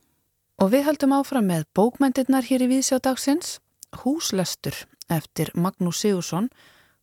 Og 0.58 0.72
við 0.72 0.86
höldum 0.88 1.14
áfram 1.16 1.48
með 1.50 1.66
bókmyndirnar 1.74 2.46
hér 2.46 2.64
í 2.66 2.70
Víðsjádagsins, 2.72 3.58
Húslestur 4.02 4.76
eftir 5.08 5.50
Magnús 5.54 6.02
Sigursson, 6.02 6.50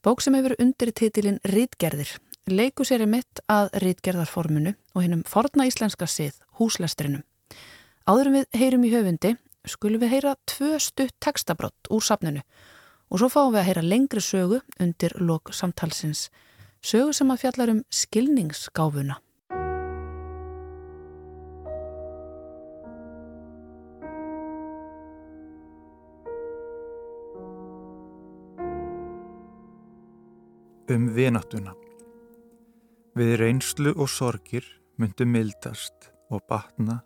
bók 0.06 0.22
sem 0.22 0.36
hefur 0.38 0.54
undir 0.62 0.92
titilinn 0.94 1.42
Rítgerðir 1.50 2.12
leiku 2.46 2.86
sér 2.86 3.02
í 3.02 3.08
mitt 3.10 3.42
að 3.50 3.72
rítgerðarformunu 3.82 4.76
og 4.94 5.02
hennum 5.02 5.24
forna 5.26 5.66
íslenska 5.66 6.06
sið, 6.06 6.38
húslestrinum. 6.60 7.24
Áðurum 8.06 8.38
við 8.38 8.60
heyrum 8.60 8.86
í 8.86 8.92
höfundi, 8.94 9.34
skulum 9.66 10.04
við 10.04 10.14
heyra 10.14 10.36
tvö 10.46 10.78
stutt 10.78 11.16
textabrott 11.24 11.90
úr 11.90 12.06
safninu 12.06 12.44
og 13.10 13.22
svo 13.22 13.32
fáum 13.34 13.54
við 13.56 13.62
að 13.64 13.68
heyra 13.72 13.86
lengri 13.86 14.22
sögu 14.22 14.62
undir 14.82 15.18
lok 15.18 15.54
samtalsins. 15.54 16.28
Sögu 16.86 17.14
sem 17.18 17.34
að 17.34 17.42
fjallar 17.42 17.74
um 17.74 17.84
skilningsgáfuna. 17.90 19.18
Um 30.86 31.08
vináttuna 31.16 31.72
Við 33.18 33.32
reynslu 33.42 33.96
og 33.96 34.06
sorgir 34.06 34.68
myndu 35.02 35.26
mildast 35.26 36.12
og 36.30 36.44
batna 36.46 37.00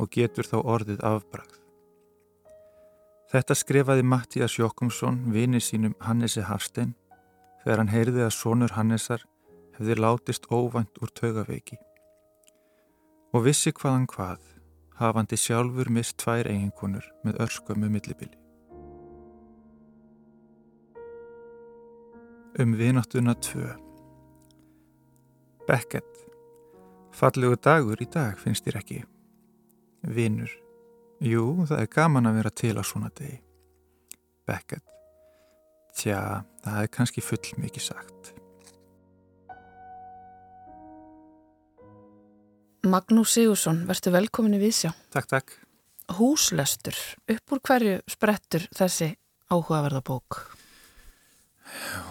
og 0.00 0.08
getur 0.14 0.48
þá 0.48 0.56
orðið 0.62 1.02
afbragð. 1.04 1.58
Þetta 3.28 3.58
skrifaði 3.60 4.06
Mattías 4.08 4.56
Jokkumsson 4.56 5.20
vini 5.34 5.60
sínum 5.60 5.98
Hannesi 6.00 6.46
Hafstein 6.48 6.94
þegar 7.60 7.82
hann 7.82 7.92
heyrði 7.92 8.24
að 8.24 8.34
sonur 8.38 8.72
Hannesar 8.78 9.28
hefði 9.76 10.00
látist 10.00 10.48
óvænt 10.48 11.04
úr 11.04 11.12
tögaveiki. 11.12 11.76
Og 13.36 13.50
vissi 13.50 13.76
hvaðan 13.76 14.08
hvað, 14.08 14.40
hafandi 14.96 15.36
sjálfur 15.36 15.92
mist 15.92 16.16
tvær 16.24 16.48
eiginkonur 16.48 17.04
með 17.20 17.44
örskömmu 17.44 17.92
millibili. 17.92 18.39
Um 22.60 22.74
vináttuna 22.76 23.34
tvö 23.34 23.70
Beckett 25.66 26.24
Fallegu 27.16 27.56
dagur 27.56 28.00
í 28.02 28.08
dag 28.10 28.36
finnst 28.36 28.66
þér 28.66 28.80
ekki 28.82 29.00
Vinnur 30.04 30.52
Jú, 31.24 31.64
það 31.64 31.86
er 31.86 31.92
gaman 31.94 32.28
að 32.28 32.40
vera 32.40 32.52
til 32.62 32.76
á 32.76 32.84
svona 32.84 33.08
degi 33.16 33.40
Beckett 34.44 34.84
Tja, 35.96 36.20
það 36.64 36.82
er 36.82 36.92
kannski 36.94 37.24
full 37.24 37.56
mikið 37.60 37.86
sagt. 37.90 38.30
Magnús 42.86 43.34
Sigursson, 43.34 43.82
verður 43.88 44.16
velkomin 44.16 44.56
í 44.56 44.62
Vísjá. 44.62 44.94
Takk, 45.12 45.28
takk. 45.28 45.52
Húslestur, 46.16 46.96
upp 47.30 47.52
úr 47.54 47.60
hverju 47.66 47.98
sprettur 48.10 48.64
þessi 48.74 49.12
áhugaverða 49.52 50.00
bók? 50.06 50.40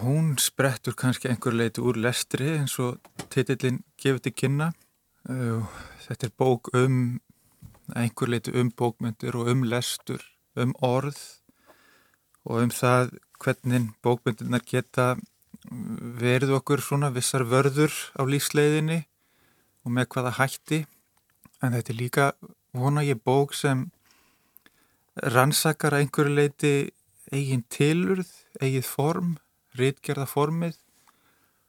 Hún 0.00 0.36
sprettur 0.40 0.94
kannski 0.96 1.28
einhver 1.28 1.54
leiti 1.56 1.82
úr 1.84 1.98
lestri 2.00 2.54
eins 2.56 2.78
og 2.80 3.00
titillin 3.32 3.82
gefur 4.00 4.22
til 4.24 4.34
kynna. 4.36 4.70
Þetta 6.06 6.28
er 6.28 6.36
bók 6.38 6.70
um 6.74 7.20
einhver 7.96 8.30
leiti 8.30 8.54
um 8.56 8.70
bókmyndir 8.70 9.36
og 9.36 9.50
um 9.52 9.64
lestur, 9.64 10.22
um 10.56 10.72
orð 10.80 11.18
og 12.46 12.62
um 12.62 12.72
það 12.72 13.16
hvernig 13.40 13.90
bókmyndirnar 14.04 14.64
geta 14.64 15.14
verið 16.20 16.54
okkur 16.56 16.80
svona 16.80 17.10
vissar 17.12 17.44
vörður 17.44 17.92
á 18.16 18.22
lífsleiðinni 18.24 19.02
og 19.84 19.92
með 19.96 20.08
hvaða 20.14 20.36
hætti 20.38 20.80
en 21.60 21.74
þetta 21.76 21.92
er 21.92 21.98
líka 21.98 22.26
vona 22.72 23.04
ég 23.04 23.20
bók 23.24 23.54
sem 23.56 23.88
rannsakar 25.20 25.96
að 25.96 26.04
einhverju 26.04 26.34
leiti 26.34 26.74
eigin 27.30 27.64
tilurð, 27.70 28.30
eigið 28.60 28.86
form, 28.86 29.36
rítgerða 29.78 30.26
formið. 30.30 30.78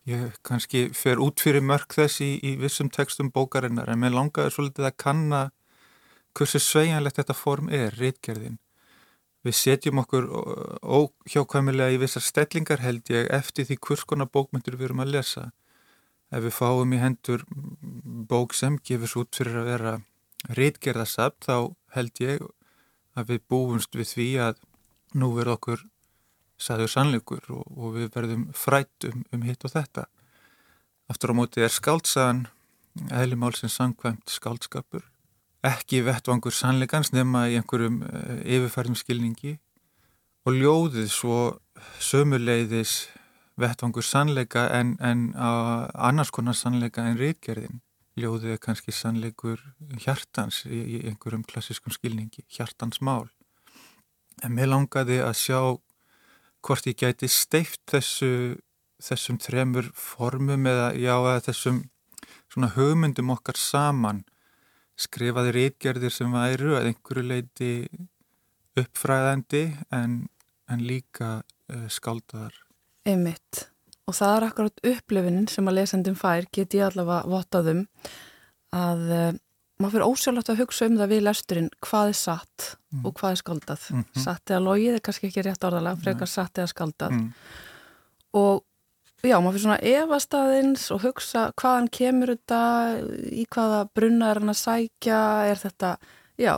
Ég 0.09 0.37
kannski 0.47 0.87
fer 0.97 1.21
út 1.21 1.41
fyrir 1.43 1.61
mörg 1.61 1.93
þess 1.93 2.23
í, 2.25 2.31
í 2.41 2.55
vissum 2.57 2.89
textum 2.89 3.29
bókarinnar 3.29 3.91
en 3.91 4.01
mér 4.01 4.15
langaði 4.15 4.55
svolítið 4.55 4.89
að 4.89 4.97
kanna 5.03 5.41
hversu 6.37 6.61
sveianlegt 6.63 7.19
þetta 7.19 7.37
form 7.37 7.69
er, 7.69 7.93
rítgerðin. 7.99 8.57
Við 9.45 9.57
setjum 9.57 10.01
okkur 10.03 10.27
óhjákvæmilega 10.81 11.95
í 11.95 11.99
vissar 12.01 12.25
stellingar 12.25 12.81
held 12.81 13.09
ég 13.09 13.29
eftir 13.33 13.65
því 13.65 13.77
hvers 13.81 14.05
konar 14.09 14.29
bókmyndur 14.29 14.77
við 14.77 14.91
erum 14.91 15.01
að 15.05 15.15
lesa 15.15 15.47
ef 16.31 16.45
við 16.45 16.55
fáum 16.55 16.93
í 16.93 16.99
hendur 17.01 17.45
bók 18.29 18.53
sem 18.55 18.77
gefur 18.85 19.09
svo 19.09 19.25
út 19.25 19.37
fyrir 19.37 19.57
að 19.61 19.71
vera 19.71 19.93
reitgerðasapt 20.57 21.49
þá 21.49 21.55
held 21.95 22.21
ég 22.23 22.45
að 23.17 23.33
við 23.33 23.41
búumst 23.51 23.97
við 23.97 24.13
því 24.13 24.29
að 24.47 24.61
nú 25.17 25.33
verð 25.35 25.55
okkur 25.57 25.83
saður 26.61 26.91
sannleikur 26.93 27.45
og, 27.49 27.63
og 27.77 27.95
við 27.97 28.11
verðum 28.15 28.49
frætt 28.57 29.09
um, 29.09 29.23
um 29.33 29.45
hitt 29.47 29.65
og 29.65 29.73
þetta. 29.73 30.07
Aftur 31.11 31.33
á 31.33 31.39
móti 31.39 31.63
er 31.65 31.73
skaldsagan 31.73 32.45
eðlimálsins 33.11 33.79
sangkvæmt 33.79 34.31
skaldskapur 34.31 35.07
ekki 35.65 36.01
vettvangur 36.05 36.53
sannleikans 36.53 37.11
nema 37.13 37.45
í 37.51 37.57
einhverjum 37.59 38.01
uh, 38.01 38.37
yfirfærðum 38.41 38.97
skilningi 38.97 39.57
og 40.47 40.57
ljóðið 40.57 41.11
svo 41.13 41.41
sömuleiðis 42.01 42.95
vettvangur 43.61 44.05
sannleika 44.05 44.65
en, 44.73 44.95
en 44.99 45.29
annars 45.37 46.31
konar 46.33 46.57
sannleika 46.57 47.03
en 47.05 47.19
reitgerðin. 47.19 47.81
Ljóðið 48.17 48.55
er 48.55 48.61
kannski 48.63 48.93
sannleikur 48.95 49.61
hjartans 50.01 50.63
í, 50.65 50.79
í 50.81 50.97
einhverjum 51.11 51.45
klassiskum 51.47 51.93
skilningi, 51.93 52.43
hjartans 52.49 52.99
mál. 53.05 53.29
En 54.41 54.55
mér 54.57 54.71
langaði 54.71 55.21
að 55.21 55.37
sjá 55.37 55.59
hvort 56.65 56.87
ég 56.89 56.99
gæti 57.01 57.29
steift 57.31 57.81
þessu, 57.91 58.57
þessum 59.01 59.39
þremur 59.41 59.89
formum 59.97 60.67
eða 60.69 60.91
já 60.99 61.15
að 61.17 61.45
þessum 61.49 61.81
svona 62.51 62.71
hugmyndum 62.75 63.31
okkar 63.33 63.57
saman 63.59 64.23
skrifaði 64.99 65.55
reitgerðir 65.55 66.13
sem 66.13 66.33
væru 66.33 66.75
að 66.77 66.91
einhverju 66.91 67.23
leiti 67.25 67.71
uppfræðandi 68.77 69.63
en, 69.95 70.19
en 70.71 70.83
líka 70.85 71.39
uh, 71.41 71.87
skáldaðar 71.91 72.53
Einmitt. 73.07 73.65
Og 74.05 74.13
það 74.13 74.35
er 74.35 74.45
akkurat 74.45 74.83
upplifinin 74.91 75.47
sem 75.49 75.65
að 75.69 75.79
lesendum 75.79 76.17
fær, 76.19 76.45
get 76.53 76.75
ég 76.77 76.85
allavega 76.85 77.29
vottaðum, 77.31 77.85
að 78.75 79.01
uh, 79.09 79.31
maður 79.81 79.97
fyrir 79.97 80.09
ósjálflegt 80.09 80.51
að 80.53 80.61
hugsa 80.61 80.87
um 80.87 80.97
það 80.99 81.13
við 81.13 81.23
lesturinn 81.25 81.69
hvað 81.83 82.11
er 82.11 82.17
satt 82.17 82.67
mm. 82.91 83.05
og 83.05 83.13
hvað 83.19 83.31
er 83.31 83.39
skaldað. 83.41 83.85
Mm 83.91 84.03
-hmm. 84.03 84.23
Satt 84.23 84.51
eða 84.51 84.65
logið 84.65 84.97
er 84.97 85.05
kannski 85.05 85.27
ekki 85.27 85.45
rétt 85.45 85.67
orðalega, 85.67 86.01
frekar 86.03 86.29
Nei. 86.29 86.33
satt 86.35 86.57
eða 86.57 86.71
skaldað. 86.71 87.15
Mm. 87.17 87.31
Og 88.41 88.63
já, 89.23 89.37
maður 89.37 89.55
fyrir 89.55 89.65
svona 89.65 89.81
evastaðins 89.85 90.85
og 90.93 91.01
hugsa 91.05 91.51
hvaðan 91.59 91.89
kemur 91.93 92.33
þetta, 92.33 92.61
í 93.31 93.45
hvaða 93.51 93.81
brunna 93.93 94.31
er 94.31 94.41
hann 94.41 94.53
að 94.53 94.61
sækja, 94.61 95.19
er 95.51 95.61
þetta, 95.61 95.91
já, 96.41 96.55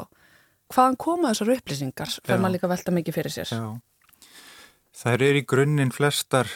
hvaðan 0.73 0.99
koma 1.01 1.33
þessar 1.33 1.55
upplýsingar, 1.57 2.13
fyrir 2.23 2.39
maður 2.43 2.55
líka 2.57 2.71
velta 2.71 2.95
mikið 2.95 3.17
fyrir 3.19 3.35
sér. 3.35 3.51
Já. 3.51 3.65
Það 5.03 5.25
er 5.27 5.41
í 5.41 5.43
grunninn 5.49 5.91
flestar, 5.91 6.49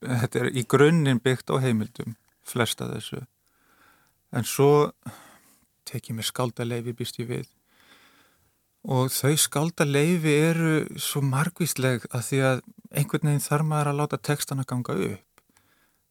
þetta 0.00 0.44
er 0.44 0.50
í 0.54 0.64
grunninn 0.64 1.20
byggt 1.20 1.52
á 1.52 1.56
heimildum, 1.60 2.16
flesta 2.46 2.88
þessu. 2.88 3.24
En 4.34 4.46
svo 4.48 4.70
tekið 5.88 6.18
mér 6.18 6.28
skaldaleifi 6.28 6.96
býst 6.96 7.20
ég 7.22 7.30
við. 7.30 7.46
Og 8.84 9.08
þau 9.14 9.32
skaldaleifi 9.40 10.34
eru 10.50 10.72
svo 11.00 11.22
margvísleg 11.24 12.04
að 12.10 12.26
því 12.28 12.40
að 12.50 12.58
einhvern 12.92 13.30
veginn 13.30 13.46
þarf 13.46 13.68
maður 13.70 13.90
að 13.92 14.00
láta 14.02 14.20
textana 14.30 14.66
ganga 14.68 14.96
upp. 15.08 15.44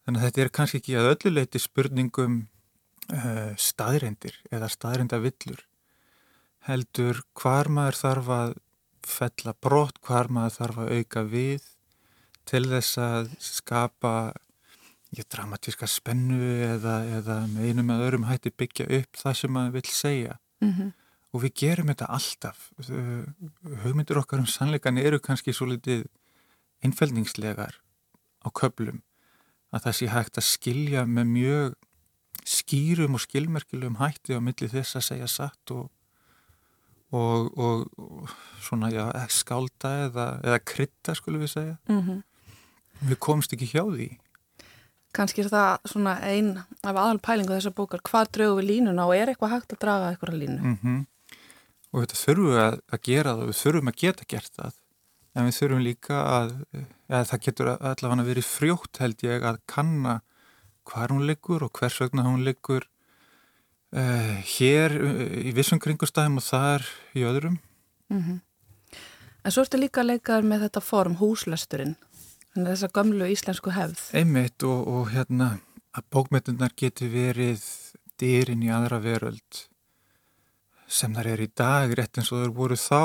Þannig 0.04 0.20
að 0.20 0.26
þetta 0.28 0.44
er 0.44 0.54
kannski 0.58 0.82
ekki 0.82 0.98
að 1.00 1.10
ölluleiti 1.12 1.62
spurningum 1.62 2.40
uh, 3.14 3.52
staðrindir 3.60 4.40
eða 4.52 4.72
staðrindavillur. 4.74 5.62
Heldur 6.68 7.22
hvar 7.38 7.70
maður 7.72 8.00
þarf 8.00 8.34
að 8.38 8.56
fella 9.04 9.54
brott 9.60 10.00
hvar 10.04 10.32
maður 10.32 10.58
þarf 10.58 10.82
að 10.84 10.92
auka 10.98 11.24
við 11.28 11.70
til 12.50 12.64
þess 12.72 13.00
að 13.00 13.32
skapa 13.44 14.14
ég, 15.18 15.28
dramatíska 15.30 15.88
spennu 15.90 16.42
eða, 16.66 16.98
eða 17.20 17.38
með 17.52 17.70
einum 17.70 17.94
eða 17.94 18.08
öðrum 18.08 18.28
hætti 18.30 18.54
byggja 18.58 18.90
upp 19.00 19.22
það 19.22 19.40
sem 19.40 19.54
maður 19.54 19.78
vil 19.78 19.86
segja. 19.92 20.38
Mm 20.64 20.74
-hmm. 20.74 20.92
og 21.34 21.42
við 21.44 21.54
gerum 21.62 21.90
þetta 21.92 22.06
alltaf. 22.18 22.72
Hugmyndur 23.84 24.22
okkar 24.22 24.40
um 24.40 24.46
sannleikan 24.46 24.98
eru 24.98 25.20
kannski 25.20 25.54
svo 25.54 25.66
litið 25.66 26.06
einfældningslegar 26.84 27.80
á 28.44 28.48
köplum 28.52 29.02
að 29.74 29.84
það 29.86 29.98
sé 29.98 30.08
hægt 30.08 30.38
að 30.38 30.50
skilja 30.50 31.06
með 31.06 31.26
mjög 31.26 31.76
skýrum 32.46 33.16
og 33.16 33.22
skilmerkilegum 33.22 34.00
hætti 34.00 34.36
á 34.36 34.40
milli 34.44 34.68
þess 34.68 34.96
að 34.96 35.08
segja 35.10 35.28
satt 35.28 35.72
og 35.72 35.92
og, 37.14 37.58
og, 37.58 37.88
og 37.98 38.30
svona 38.62 38.90
já, 38.90 39.06
skálda 39.30 39.92
eða, 40.08 40.28
eða 40.42 40.60
krytta 40.66 41.14
skulum 41.14 41.44
við 41.44 41.52
segja. 41.52 41.78
Mm 41.88 42.02
-hmm. 42.02 42.22
við 43.10 43.20
komst 43.20 43.54
ekki 43.54 43.70
hjá 43.70 43.84
því 43.86 44.10
Kanski 45.14 45.44
er 45.44 45.50
það 45.54 45.90
svona 45.92 46.14
einn 46.26 46.54
af 46.82 46.96
aðal 46.96 47.20
pælingu 47.22 47.54
þessar 47.54 47.76
bókar, 47.78 48.02
hvað 48.02 48.32
draugum 48.38 48.62
við 48.62 48.70
línuna 48.72 49.08
og 49.08 49.16
er 49.16 49.32
eitthvað 49.32 49.54
hægt 49.56 49.76
að 49.76 49.84
draga 49.86 50.12
eitthvað 50.12 50.40
línu 50.42 50.62
mm 50.62 50.78
-hmm. 50.82 51.02
og 51.92 52.02
þetta 52.02 52.22
þurfum 52.22 52.50
við 52.50 52.62
að, 52.64 52.80
að 52.94 53.04
gera 53.10 53.36
það 53.36 53.46
við 53.50 53.60
þurfum 53.62 53.92
að 53.92 54.00
geta 54.04 54.30
gert 54.36 54.54
það 54.58 54.80
en 55.34 55.46
við 55.46 55.58
þurfum 55.60 55.84
líka 55.88 56.22
að 56.38 56.50
ja, 57.10 57.24
það 57.24 57.44
getur 57.46 57.70
allavega 57.74 58.30
verið 58.32 58.46
frjótt 58.46 58.98
held 59.00 59.24
ég 59.24 59.44
að 59.44 59.62
kanna 59.66 60.22
hvað 60.84 61.12
hún 61.12 61.28
liggur 61.28 61.64
og 61.64 61.72
hvers 61.72 62.02
vegna 62.02 62.26
hún 62.26 62.44
liggur 62.44 62.90
Uh, 63.94 64.40
hér 64.58 64.96
uh, 64.98 65.20
í 65.46 65.52
vissum 65.54 65.78
kringustæðum 65.78 66.40
og 66.40 66.46
þar 66.48 66.86
í 67.14 67.22
öðrum. 67.30 67.60
Mm 68.10 68.22
-hmm. 68.24 68.40
En 69.46 69.52
svo 69.52 69.62
ertu 69.62 69.78
líka 69.78 70.02
að 70.02 70.16
leikaður 70.16 70.48
með 70.50 70.64
þetta 70.66 70.82
form 70.82 71.16
húslesturinn, 71.20 71.96
þessa 72.56 72.90
gamlu 72.94 73.28
íslensku 73.34 73.74
hefð. 73.74 74.02
Einmitt 74.18 74.64
og, 74.68 74.88
og 74.88 75.12
hérna 75.14 75.58
að 75.94 76.10
bókmyndunar 76.14 76.74
getur 76.78 77.12
verið 77.14 77.64
dýrin 78.22 78.64
í 78.66 78.72
aðra 78.74 79.00
veröld 79.04 79.66
sem 80.94 81.14
þar 81.16 81.32
er 81.34 81.42
í 81.42 81.50
dag 81.58 81.94
rétt 81.98 82.20
eins 82.20 82.30
og 82.34 82.44
þau 82.44 82.54
voru 82.58 82.78
þá. 82.78 83.02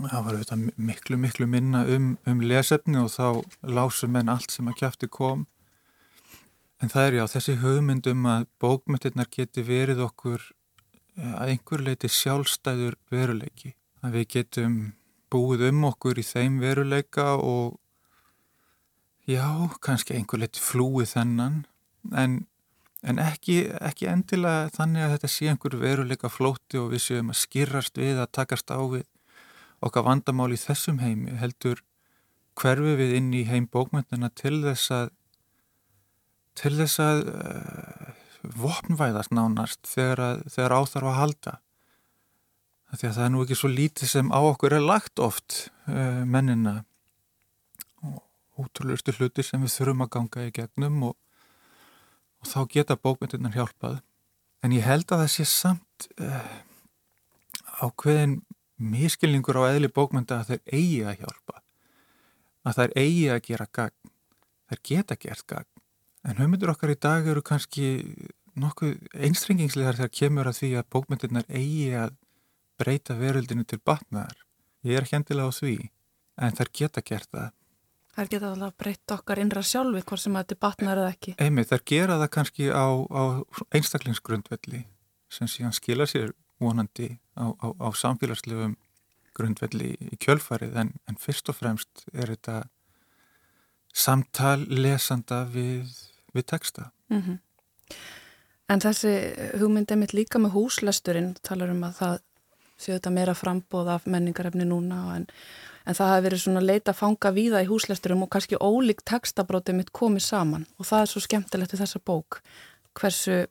Það 0.00 0.22
var 0.26 0.38
þetta 0.40 0.56
miklu 0.90 1.18
miklu 1.20 1.46
minna 1.50 1.84
um, 1.94 2.14
um 2.26 2.40
lesefni 2.42 2.98
og 2.98 3.10
þá 3.12 3.42
lásum 3.62 4.16
en 4.18 4.32
allt 4.32 4.54
sem 4.54 4.70
að 4.70 4.78
kæfti 4.80 5.10
kom. 5.12 5.44
En 6.80 6.88
það 6.88 7.06
er 7.06 7.18
já, 7.18 7.24
þessi 7.34 7.58
hugmyndum 7.60 8.24
að 8.30 8.46
bókmyndirnar 8.62 9.28
geti 9.30 9.62
verið 9.66 10.00
okkur 10.06 10.46
að 11.20 11.52
einhver 11.52 11.84
leiti 11.84 12.08
sjálfstæður 12.08 12.96
veruleiki. 13.12 13.74
Að 14.00 14.16
við 14.16 14.26
getum 14.34 14.78
búið 15.30 15.66
um 15.68 15.84
okkur 15.90 16.18
í 16.18 16.24
þeim 16.24 16.56
veruleika 16.62 17.34
og 17.36 17.76
já, 19.30 19.46
kannski 19.84 20.16
einhver 20.16 20.42
leiti 20.42 20.62
flúið 20.62 21.14
þennan 21.14 21.60
en, 22.16 22.36
en 23.02 23.22
ekki, 23.22 23.62
ekki 23.80 24.08
endilega 24.10 24.70
þannig 24.74 25.06
að 25.06 25.14
þetta 25.16 25.30
sé 25.34 25.50
einhver 25.52 25.76
veruleika 25.80 26.32
flóti 26.32 26.80
og 26.80 26.90
við 26.94 27.04
séum 27.06 27.32
að 27.32 27.40
skirrast 27.44 28.00
við 28.00 28.20
að 28.20 28.32
takast 28.40 28.72
á 28.72 28.80
við 28.80 29.06
okkar 29.84 30.06
vandamál 30.08 30.50
í 30.52 30.60
þessum 30.60 31.00
heimi 31.00 31.38
heldur 31.40 31.82
hverfi 32.60 32.96
við 32.98 33.16
inn 33.20 33.32
í 33.36 33.46
heim 33.48 33.68
bókmyndina 33.70 34.30
til 34.36 34.60
þess 34.64 34.92
að 34.96 35.08
til 36.60 36.74
þess 36.76 37.00
að 37.00 37.22
uh, 37.30 38.10
vopnvæðast 38.60 39.32
nánast 39.32 39.80
þegar, 39.88 40.22
að, 40.26 40.44
þegar 40.52 40.74
áþarf 40.76 41.10
að 41.10 41.18
halda. 41.18 41.56
Því 42.90 43.06
að 43.06 43.16
það 43.16 43.24
er 43.24 43.32
nú 43.32 43.42
ekki 43.44 43.58
svo 43.60 43.70
lítið 43.70 44.10
sem 44.10 44.32
á 44.34 44.40
okkur 44.40 44.74
er 44.76 44.84
lagt 44.84 45.22
oft 45.22 45.58
uh, 45.86 46.22
mennina 46.26 46.80
ótrúlustu 48.60 49.14
hluti 49.16 49.44
sem 49.46 49.62
við 49.64 49.74
þurfum 49.78 50.04
að 50.06 50.12
ganga 50.16 50.46
í 50.46 50.54
gegnum 50.56 51.02
og, 51.10 51.16
og 52.40 52.50
þá 52.52 52.60
geta 52.76 52.98
bókmyndirnar 53.00 53.56
hjálpað. 53.56 54.00
En 54.64 54.76
ég 54.76 54.84
held 54.84 55.08
að 55.08 55.24
það 55.24 55.32
sé 55.34 55.48
samt 55.48 56.08
uh, 56.20 56.54
ákveðin 57.80 58.40
miskilningur 58.80 59.60
á 59.60 59.72
eðli 59.72 59.90
bókmynda 59.92 60.40
að 60.40 60.54
þeir 60.54 60.78
eigi 60.78 61.02
að 61.04 61.24
hjálpa 61.24 61.60
að 62.64 62.80
þeir 62.80 62.96
eigi 63.00 63.28
að 63.32 63.44
gera 63.46 63.66
gagn. 63.72 64.12
Þeir 64.70 64.82
geta 64.90 65.16
gert 65.20 65.46
gagn. 65.48 65.70
En 66.28 66.40
hugmyndur 66.40 66.72
okkar 66.74 66.92
í 66.92 66.98
dag 67.00 67.28
eru 67.28 67.42
kannski 67.44 67.86
nokkuð 68.60 68.98
einstrengingslegar 69.14 69.96
þegar 69.96 70.16
kemur 70.18 70.50
að 70.50 70.58
því 70.58 70.70
að 70.80 70.90
bókmyndirnar 70.92 71.46
eigi 71.48 71.94
að 71.96 72.12
breyta 72.80 73.16
veröldinu 73.16 73.64
til 73.64 73.80
batnaðar. 73.84 74.36
Ég 74.84 74.98
er 74.98 75.06
ekki 75.06 75.18
endilega 75.20 75.48
á 75.48 75.56
því 75.56 75.76
en 76.40 76.56
þær 76.56 76.72
geta 76.76 77.04
gert 77.04 77.30
það 77.32 77.50
Þær 78.16 78.30
geta 78.32 78.50
alltaf 78.50 78.76
breytt 78.80 79.14
okkar 79.14 79.38
innra 79.38 79.62
sjálfi 79.62 80.02
hvort 80.02 80.22
sem 80.22 80.34
þetta 80.34 80.58
batnar 80.60 80.98
eða 80.98 81.14
ekki 81.14 81.34
Einmitt, 81.38 81.70
þær 81.70 81.84
gera 81.86 82.18
það 82.18 82.32
kannski 82.36 82.70
á, 82.74 82.86
á 83.06 83.22
einstaklingsgrundvelli 83.76 84.84
sem 85.30 85.50
síðan 85.50 85.76
skila 85.76 86.08
sér 86.10 86.32
vonandi 86.60 87.12
á, 87.38 87.54
á, 87.54 87.66
á 87.70 87.88
samfélagslegum 87.94 88.76
grundvelli 89.36 89.94
í 90.10 90.18
kjölfarið 90.20 90.76
en, 90.82 90.94
en 91.08 91.18
fyrst 91.20 91.48
og 91.52 91.58
fremst 91.60 92.04
er 92.12 92.32
þetta 92.34 92.64
samtal 93.94 94.66
lesanda 94.68 95.44
við, 95.50 95.90
við 96.34 96.46
texta. 96.52 96.90
Mm 97.10 97.22
-hmm. 97.22 97.38
En 98.70 98.80
þessi 98.80 99.12
hugmynd 99.58 99.90
er 99.90 99.98
mitt 99.98 100.12
líka 100.14 100.38
með 100.38 100.54
húslesturinn, 100.54 101.34
talar 101.42 101.70
um 101.70 101.82
að 101.84 101.96
það 102.02 102.18
séu 102.78 102.94
þetta 102.94 103.10
meira 103.10 103.34
frambóð 103.34 103.88
af 103.96 104.06
menningarefni 104.06 104.64
núna 104.64 105.16
en, 105.16 105.26
en 105.86 105.96
það 105.96 106.12
hefur 106.12 106.26
verið 106.28 106.42
svona 106.44 106.64
leita 106.64 106.92
að 106.92 107.00
fanga 107.00 107.32
víða 107.36 107.62
í 107.64 107.70
húslesturum 107.70 108.26
og 108.26 108.32
kannski 108.34 108.60
ólíkt 108.60 109.06
textabrótið 109.08 109.80
mitt 109.80 109.94
komið 109.96 110.26
saman 110.26 110.68
og 110.78 110.88
það 110.90 111.06
er 111.06 111.12
svo 111.12 111.24
skemmtilegt 111.24 111.74
í 111.74 111.80
þessa 111.80 112.02
bók 112.04 112.42
hversu 112.98 113.42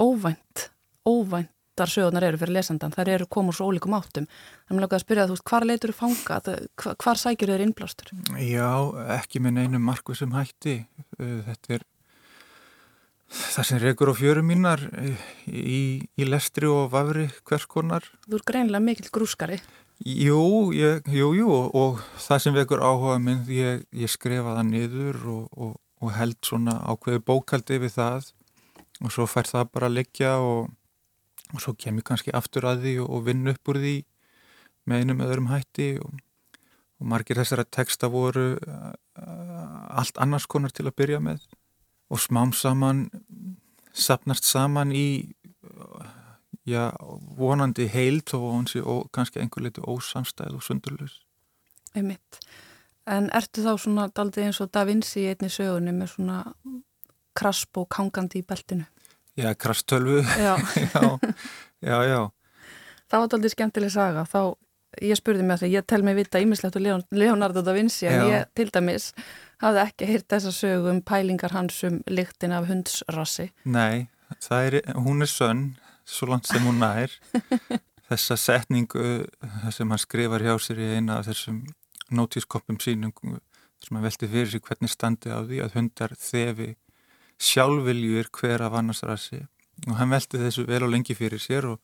óvænt, 0.00 0.68
óvænt 1.06 1.52
þar 1.78 1.92
sögurnar 1.92 2.26
eru 2.26 2.40
fyrir 2.40 2.56
lesandan, 2.58 2.92
þar 2.92 3.10
eru 3.14 3.28
komur 3.32 3.56
svo 3.56 3.70
ólíkum 3.70 3.94
áttum. 3.96 4.26
Það 4.66 4.74
er 4.74 4.78
mjög 4.78 4.96
að 4.96 5.04
spyrja 5.04 5.28
þú 5.28 5.36
veist, 5.36 5.46
hvar 5.48 5.66
leitur 5.68 5.92
þú 5.92 5.96
fangað, 5.98 6.50
hvar 7.00 7.20
sækjur 7.20 7.52
þeir 7.54 7.64
innblástur? 7.66 8.12
Já, 8.36 8.68
ekki 9.16 9.42
með 9.42 9.56
neinum 9.58 9.88
markvið 9.88 10.20
sem 10.20 10.36
hætti. 10.36 10.76
Þetta 11.16 11.78
er 11.78 11.86
það 13.32 13.68
sem 13.70 13.80
regur 13.80 14.12
á 14.12 14.14
fjörum 14.20 14.50
mínar 14.52 14.84
í, 15.48 16.04
í 16.04 16.28
lestri 16.28 16.68
og 16.68 16.90
vafri 16.92 17.30
hverskonar. 17.48 18.04
Þú 18.28 18.38
er 18.38 18.46
greinlega 18.52 18.84
mikill 18.84 19.12
grúskari. 19.14 19.62
Jú, 20.02 20.72
ég, 20.74 21.06
jú, 21.14 21.30
jú, 21.36 21.48
og 21.78 22.02
það 22.18 22.42
sem 22.42 22.54
vekur 22.56 22.82
áhuga 22.82 23.18
minn, 23.22 23.42
ég, 23.52 23.84
ég 23.94 24.10
skrefa 24.10 24.56
það 24.56 24.70
niður 24.72 25.18
og, 25.30 25.42
og, 25.54 25.74
og 26.02 26.14
held 26.16 26.38
svona 26.42 26.80
ákveði 26.90 27.22
bókaldi 27.22 27.78
við 27.84 27.98
það 28.00 28.30
og 29.02 29.12
svo 29.14 29.26
fær 29.30 29.46
það 29.46 29.70
bara 29.74 29.90
að 29.90 30.00
liggja 30.00 30.32
og 30.42 30.70
og 31.52 31.60
svo 31.60 31.74
kem 31.76 32.00
ég 32.00 32.06
kannski 32.08 32.32
aftur 32.34 32.66
að 32.68 32.86
því 32.86 32.94
og, 33.04 33.08
og 33.12 33.24
vinn 33.28 33.50
upp 33.52 33.72
úr 33.72 33.80
því 33.82 33.96
með 34.88 35.02
einum 35.02 35.24
öðrum 35.26 35.50
hætti 35.52 35.88
og, 36.02 36.14
og 37.00 37.10
margir 37.12 37.38
þessara 37.40 37.66
texta 37.68 38.10
voru 38.12 38.54
uh, 38.56 38.92
allt 39.92 40.18
annars 40.22 40.48
konar 40.50 40.72
til 40.74 40.88
að 40.88 40.96
byrja 41.02 41.20
með 41.22 41.44
og 42.12 42.22
smám 42.22 42.54
saman 42.56 43.06
sapnast 43.92 44.48
saman 44.48 44.94
í 44.96 45.06
já, 46.68 46.92
vonandi 47.38 47.88
heilt 47.90 48.34
og, 48.34 48.70
og 48.84 49.10
kannski 49.12 49.40
einhver 49.42 49.66
litur 49.66 49.88
ósamstæð 49.88 50.56
og 50.58 50.62
sundurlus 50.62 51.20
Einmitt. 51.92 52.38
En 53.10 53.28
ertu 53.34 53.64
þá 53.64 53.74
svona 53.80 54.06
daldið 54.14 54.46
eins 54.46 54.60
og 54.62 54.70
Da 54.72 54.86
Vinci 54.88 55.24
í 55.24 55.28
einni 55.32 55.50
sögunni 55.52 55.92
með 55.92 56.14
svona 56.14 56.38
krasp 57.36 57.80
og 57.82 57.88
kangandi 57.92 58.40
í 58.40 58.46
beltinu? 58.46 58.86
Já, 59.36 59.52
krasstölvu. 59.54 60.22
Já. 60.22 60.56
já, 60.94 61.18
já, 61.80 61.98
já. 62.08 62.20
Það 63.08 63.18
var 63.18 63.36
aldrei 63.36 63.52
skemmtileg 63.52 63.92
saga. 63.92 64.24
Þá, 64.28 64.40
ég 65.04 65.18
spurði 65.20 65.46
mig 65.48 65.60
það, 65.60 65.74
ég 65.74 65.86
tel 65.88 66.02
mig 66.06 66.16
vita 66.16 66.40
ímislegt 66.40 66.78
og 66.78 66.84
Leon, 66.84 67.04
Leonardo 67.16 67.64
da 67.64 67.74
Vinci, 67.76 68.06
en 68.08 68.26
ég 68.30 68.48
til 68.56 68.68
dæmis 68.72 69.10
hafði 69.62 69.84
ekki 69.86 70.08
hýrt 70.08 70.28
þessa 70.32 70.52
sögu 70.56 70.92
um 70.92 71.00
pælingar 71.04 71.56
hans 71.56 71.80
um 71.88 72.00
lyktin 72.08 72.54
af 72.56 72.68
hundsrassi. 72.70 73.50
Nei, 73.64 74.06
er, 74.50 74.80
hún 74.96 75.24
er 75.24 75.32
sönn, 75.32 75.72
svo 76.04 76.28
langt 76.30 76.48
sem 76.50 76.64
hún 76.66 76.80
nær. 76.82 77.12
Þessa 78.08 78.36
setningu 78.36 79.24
sem 79.72 79.88
hann 79.88 80.00
skrifar 80.00 80.44
hjá 80.44 80.56
sér 80.60 80.82
í 80.82 80.90
eina 80.96 81.20
af 81.20 81.30
þessum 81.30 81.62
nótískoppum 82.12 82.80
sínum 82.82 83.12
sem 83.82 83.96
hann 83.96 84.04
velti 84.04 84.28
fyrir 84.28 84.50
sig 84.50 84.62
hvernig 84.62 84.92
standi 84.92 85.32
á 85.32 85.40
því 85.40 85.62
að 85.64 85.76
hundar 85.78 86.14
þefi 86.18 86.74
sjálfviljur 87.42 88.28
hver 88.38 88.62
af 88.66 88.76
annars 88.78 89.02
rassi 89.06 89.40
og 89.88 89.96
hann 89.98 90.12
velti 90.12 90.40
þessu 90.40 90.66
vel 90.68 90.84
og 90.86 90.92
lengi 90.92 91.16
fyrir 91.18 91.40
sér 91.42 91.66
og, 91.72 91.78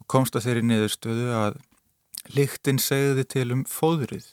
og 0.00 0.06
komst 0.08 0.36
að 0.36 0.46
þeirri 0.46 0.66
niðurstöðu 0.68 1.32
að 1.36 1.58
líktinn 2.36 2.80
segði 2.80 3.26
til 3.34 3.48
um 3.56 3.64
fóðrið 3.68 4.30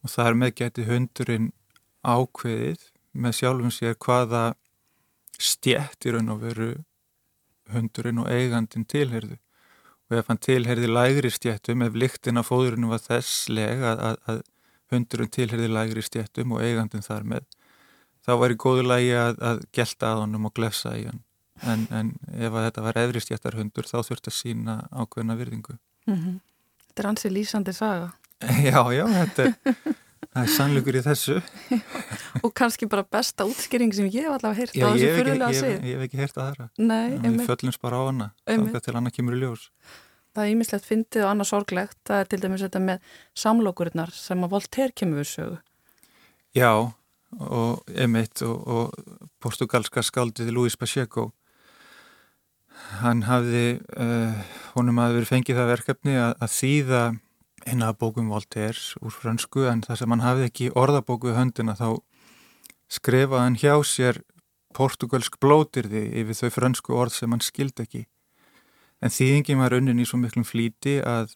og 0.00 0.14
það 0.14 0.30
er 0.30 0.40
meðgæti 0.42 0.86
hundurinn 0.88 1.50
ákveðið 2.00 2.86
með 3.12 3.36
sjálfum 3.38 3.74
sér 3.74 3.98
hvaða 4.00 4.44
stjætt 5.40 6.06
í 6.06 6.14
raun 6.14 6.32
og 6.34 6.42
veru 6.44 6.70
hundurinn 7.74 8.22
og 8.22 8.30
eigandin 8.30 8.84
tilherðu 8.84 9.38
og 10.10 10.18
ef 10.18 10.26
hann 10.26 10.42
tilherði 10.42 10.90
lægri 10.90 11.30
stjættum 11.30 11.84
ef 11.86 11.94
líktinn 11.94 12.40
af 12.40 12.50
fóðurinn 12.50 12.90
var 12.90 13.02
þess 13.04 13.48
leg 13.48 13.82
að, 13.86 14.00
að, 14.08 14.16
að 14.26 14.42
hundurinn 14.90 15.30
tilherði 15.30 15.70
lægri 15.70 16.02
stjættum 16.02 16.56
og 16.56 16.64
eigandin 16.66 17.06
þar 17.06 17.26
með 17.34 17.46
þá 18.26 18.36
var 18.42 18.54
í 18.54 18.58
góðu 18.60 18.86
lægi 18.86 19.16
að, 19.18 19.40
að 19.50 19.64
gelta 19.76 20.12
að 20.12 20.22
honum 20.24 20.48
og 20.48 20.54
glefsa 20.56 20.94
í 20.98 21.06
hann. 21.08 21.22
En, 21.68 21.86
en 21.92 22.12
ef 22.40 22.54
þetta 22.56 22.84
var 22.84 22.98
eðristjættarhundur 23.02 23.88
þá 23.88 23.98
þurfti 24.06 24.30
að 24.32 24.36
sína 24.36 24.76
ákveðna 24.90 25.36
virðingu. 25.36 25.76
Mm 26.08 26.16
-hmm. 26.16 26.36
Þetta 26.86 27.02
er 27.02 27.08
ansið 27.10 27.34
lýsandi 27.36 27.74
saga. 27.76 28.12
Já, 28.70 28.80
já, 28.96 29.04
þetta 29.04 29.44
er, 29.44 29.74
er 30.38 30.50
sannlugur 30.54 30.98
í 30.98 31.02
þessu. 31.04 31.40
Og 32.44 32.52
kannski 32.56 32.86
bara 32.90 33.02
besta 33.02 33.46
útskýring 33.48 33.94
sem 33.96 34.06
ég 34.06 34.28
hef 34.28 34.36
allavega 34.36 34.60
heyrt 34.60 34.76
á 34.78 34.86
þessu 34.94 35.10
fyrirlega 35.16 35.48
að 35.48 35.58
segja 35.58 35.80
Ég 35.80 35.96
hef 35.96 36.04
ekki 36.06 36.20
heyrt 36.20 36.38
að 36.38 36.60
það 36.78 37.24
Við 37.24 37.42
föllumst 37.48 37.82
bara 37.82 37.98
á 37.98 38.02
hana 38.06 38.28
þá 38.46 38.78
til 38.86 38.94
annað 38.94 39.16
kemur 39.18 39.36
í 39.36 39.40
ljós. 39.42 39.66
Það 40.30 40.44
er 40.44 40.52
ímislegt 40.54 40.86
fyndið 40.86 41.24
og 41.24 41.32
annað 41.32 41.50
sorglegt. 41.50 41.98
Það 42.06 42.22
er 42.22 42.30
til 42.30 42.40
dæmis 42.44 42.62
þetta 42.62 42.82
með 42.84 43.10
samlokurinnar 43.42 44.14
sem 44.14 44.46
að 44.46 44.52
Voltaire 44.54 44.94
kemur 44.94 45.18
við 45.18 45.30
sögu. 45.32 45.58
Já, 46.54 46.70
og 47.38 47.92
emitt 47.94 48.42
og, 48.46 48.62
og 48.70 49.18
portugalska 49.42 50.04
skaldið 50.06 50.52
Luís 50.54 50.78
Pacheco. 50.78 51.32
Hann 53.02 53.24
hafði 53.26 53.80
uh, 53.98 54.38
honum 54.76 55.02
hafði 55.02 55.18
verið 55.18 55.32
fengið 55.34 55.60
það 55.60 55.72
verkefni 55.74 56.16
að, 56.18 56.32
að 56.38 56.54
þýða 56.54 57.02
eina 57.70 57.92
bókum 57.96 58.30
Voltaire 58.32 58.78
úr 59.00 59.14
fransku 59.14 59.66
en 59.70 59.84
það 59.86 60.00
sem 60.00 60.14
hann 60.14 60.24
hafði 60.24 60.48
ekki 60.50 60.70
orðabóku 60.78 61.34
höndina 61.36 61.76
þá 61.78 62.00
skrefaði 62.90 63.44
hann 63.46 63.58
hjá 63.60 63.74
sér 63.86 64.20
portugalsk 64.76 65.38
blótirði 65.42 66.04
yfir 66.22 66.38
þau 66.38 66.50
fransku 66.54 66.96
orð 66.98 67.16
sem 67.16 67.30
hann 67.30 67.42
skildi 67.42 67.86
ekki. 67.86 68.02
En 69.00 69.14
þýðingin 69.14 69.62
var 69.62 69.74
unnin 69.78 70.02
í 70.02 70.06
svo 70.06 70.20
miklum 70.20 70.44
flíti 70.46 70.98
að, 71.00 71.34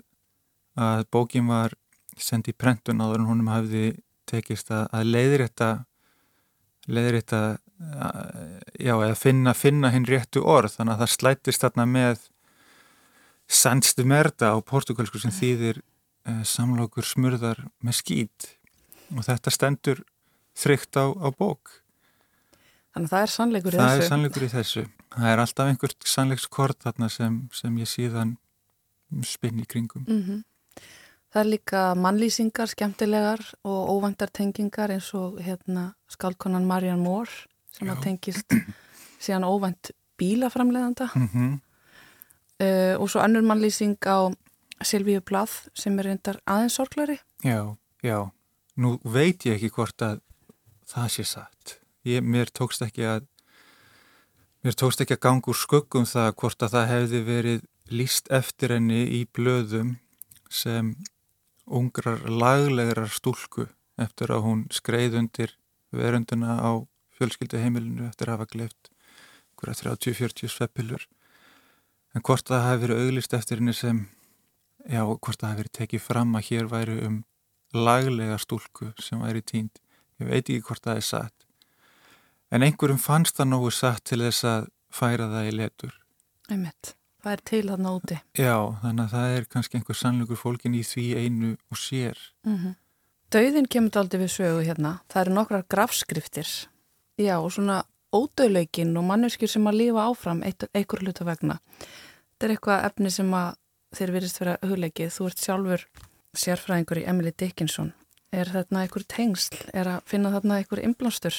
að 0.76 1.06
bókin 1.14 1.48
var 1.48 1.74
sendið 2.20 2.54
í 2.54 2.58
prentun 2.60 3.02
áður 3.02 3.22
en 3.22 3.30
honum 3.30 3.50
hafði 3.50 3.86
tekist 4.28 4.70
að, 4.74 4.86
að 4.94 5.10
leiðir 5.14 5.46
þetta 5.46 5.70
já, 8.78 8.94
eða 8.94 9.16
finna, 9.18 9.54
finna 9.56 9.90
hinn 9.94 10.06
réttu 10.08 10.44
orð. 10.44 10.76
Þannig 10.76 10.94
að 10.94 11.02
það 11.02 11.14
slættist 11.14 11.64
þarna 11.64 11.88
með 11.88 12.28
sannstu 13.50 14.06
merda 14.08 14.54
á 14.54 14.58
portugalsku 14.64 15.20
sem 15.20 15.34
þýðir 15.34 15.82
samlokur 16.44 17.04
smurðar 17.04 17.64
með 17.84 17.98
skýt 18.00 18.46
og 19.14 19.24
þetta 19.26 19.50
stendur 19.50 20.04
þrygt 20.56 20.96
á, 20.96 21.12
á 21.12 21.28
bók. 21.34 21.80
Þannig 22.94 23.10
að 23.10 23.14
það 23.14 23.24
er 23.26 23.32
sannleikur 23.34 23.74
í 23.74 23.76
það 23.76 23.84
þessu. 23.84 23.94
Það 23.98 24.04
er 24.04 24.10
sannleikur 24.12 24.44
í 24.46 24.50
þessu. 24.52 24.84
Það 25.14 25.30
er 25.30 25.42
alltaf 25.42 25.70
einhvert 25.70 26.08
sannleikskort 26.08 26.84
þarna 26.86 27.08
sem, 27.10 27.38
sem 27.52 27.78
ég 27.82 27.90
síðan 27.90 28.36
spinn 29.26 29.58
í 29.62 29.66
kringum. 29.66 30.04
Mm 30.06 30.22
-hmm. 30.22 30.42
Það 31.34 31.40
er 31.40 31.50
líka 31.50 31.80
mannlýsingar, 31.98 32.70
skemmtilegar 32.70 33.40
og 33.66 33.90
óvandar 33.90 34.30
tengingar 34.30 34.90
eins 34.94 35.10
og 35.14 35.40
hérna, 35.42 35.94
skálkonan 36.08 36.66
Marian 36.66 37.02
Moore 37.02 37.50
sem 37.74 37.90
að 37.90 38.02
tengist 38.02 38.54
síðan 39.24 39.42
óvænt 39.42 39.90
bílaframleðanda 40.16 41.08
mm 41.14 41.28
-hmm. 41.28 41.58
uh, 42.62 43.00
og 43.02 43.10
svo 43.10 43.20
annur 43.20 43.42
mannlýsing 43.42 43.98
á 44.06 44.30
Silvíu 44.82 45.22
Blath 45.24 45.68
sem 45.78 45.98
er 45.98 46.10
reyndar 46.10 46.40
aðeins 46.50 46.78
sorglari. 46.78 47.18
Já, 47.44 47.76
já. 48.02 48.18
Nú 48.76 48.96
veit 49.04 49.46
ég 49.46 49.58
ekki 49.58 49.70
hvort 49.76 50.02
að 50.02 50.20
það 50.90 51.08
sé 51.14 51.26
satt. 51.28 51.76
Ég, 52.04 52.24
mér 52.24 52.50
tókst 52.52 52.82
ekki 52.84 53.06
að 53.08 53.28
mér 54.64 54.76
tókst 54.80 55.02
ekki 55.04 55.16
að 55.16 55.24
ganga 55.26 55.52
úr 55.52 55.60
skuggum 55.60 56.08
það 56.08 56.30
hvort 56.40 56.64
að 56.64 56.74
það 56.74 56.90
hefði 56.90 57.22
verið 57.28 57.64
líst 57.92 58.30
eftir 58.32 58.74
henni 58.74 59.02
í 59.18 59.24
blöðum 59.36 59.96
sem 60.48 60.94
ungrar 61.64 62.24
laglegar 62.28 63.08
stúlku 63.12 63.68
eftir 64.00 64.32
að 64.34 64.44
hún 64.46 64.64
skreið 64.74 65.18
undir 65.20 65.54
verunduna 65.94 66.58
á 66.60 66.72
fjölskylduheimilinu 67.18 68.08
eftir 68.08 68.30
að 68.30 68.38
hafa 68.38 68.50
gleift 68.52 68.90
hverja 69.60 69.94
30-40 69.96 70.50
sveppilur 70.50 71.06
en 72.14 72.24
hvort 72.24 72.48
það 72.48 72.66
hafi 72.68 72.82
verið 72.86 73.04
auglist 73.04 73.36
eftir 73.36 73.60
henni 73.60 73.74
sem 73.76 74.04
já, 74.88 75.02
hvort 75.04 75.40
það 75.40 75.48
hafi 75.48 75.62
verið 75.62 75.76
tekið 75.78 76.04
fram 76.04 76.36
að 76.36 76.46
hér 76.50 76.68
væri 76.70 76.98
um 77.06 77.22
laglega 77.74 78.38
stúlku 78.38 78.92
sem 79.02 79.22
væri 79.22 79.42
tínd 79.42 79.80
ég 80.20 80.28
veit 80.30 80.44
ekki 80.44 80.62
hvort 80.68 80.84
það 80.84 81.00
er 81.00 81.06
satt. 81.08 81.46
En 82.54 82.62
einhverjum 82.62 83.00
fannst 83.02 83.38
það 83.38 83.50
nógu 83.50 83.72
satt 83.74 84.04
til 84.06 84.20
þess 84.22 84.46
að 84.46 84.68
færa 84.94 85.26
það 85.32 85.48
í 85.48 85.56
letur. 85.58 85.96
Einmitt. 86.50 86.94
það 87.24 87.32
er 87.32 87.42
til 87.48 87.62
þarna 87.70 87.92
úti. 87.96 88.16
Já, 88.36 88.56
þannig 88.82 89.04
að 89.04 89.12
það 89.14 89.34
er 89.34 89.46
kannski 89.54 89.78
einhver 89.78 89.96
sannleikur 89.96 90.38
fólkin 90.38 90.76
í 90.76 90.82
því 90.84 91.04
einu 91.16 91.56
og 91.72 91.78
sér. 91.80 92.18
Mm 92.44 92.58
-hmm. 92.58 92.74
Dauðin 93.32 93.66
kemur 93.66 93.98
aldrei 93.98 94.20
við 94.20 94.30
sögu 94.36 94.60
hérna. 94.62 95.00
Það 95.08 95.20
eru 95.20 95.34
nokkrar 95.34 95.64
grafskriftir. 95.68 96.48
Já, 97.16 97.38
og 97.40 97.52
svona 97.52 97.84
ódauðlaugin 98.12 98.96
og 98.96 99.04
manneskjur 99.04 99.48
sem 99.48 99.66
að 99.66 99.78
lifa 99.80 100.06
áfram 100.06 100.42
einhver 100.42 101.00
hluta 101.00 101.24
vegna. 101.24 101.58
Þetta 102.30 102.46
er 102.46 102.50
eitthvað 102.50 102.84
efni 102.84 103.10
sem 103.10 103.34
að 103.34 103.56
þeir 103.98 104.12
virðist 104.14 104.40
vera 104.40 104.56
hugleikið, 104.64 105.12
þú 105.14 105.28
ert 105.28 105.44
sjálfur 105.44 105.86
sérfræðingur 106.34 107.00
í 107.02 107.06
Emily 107.10 107.32
Dickinson. 107.36 107.92
Er 108.34 108.50
þarna 108.50 108.82
einhver 108.84 109.04
tengsl, 109.06 109.56
er 109.72 109.90
að 109.92 110.06
finna 110.10 110.32
þarna 110.34 110.58
einhver 110.58 110.82
inblástur? 110.82 111.36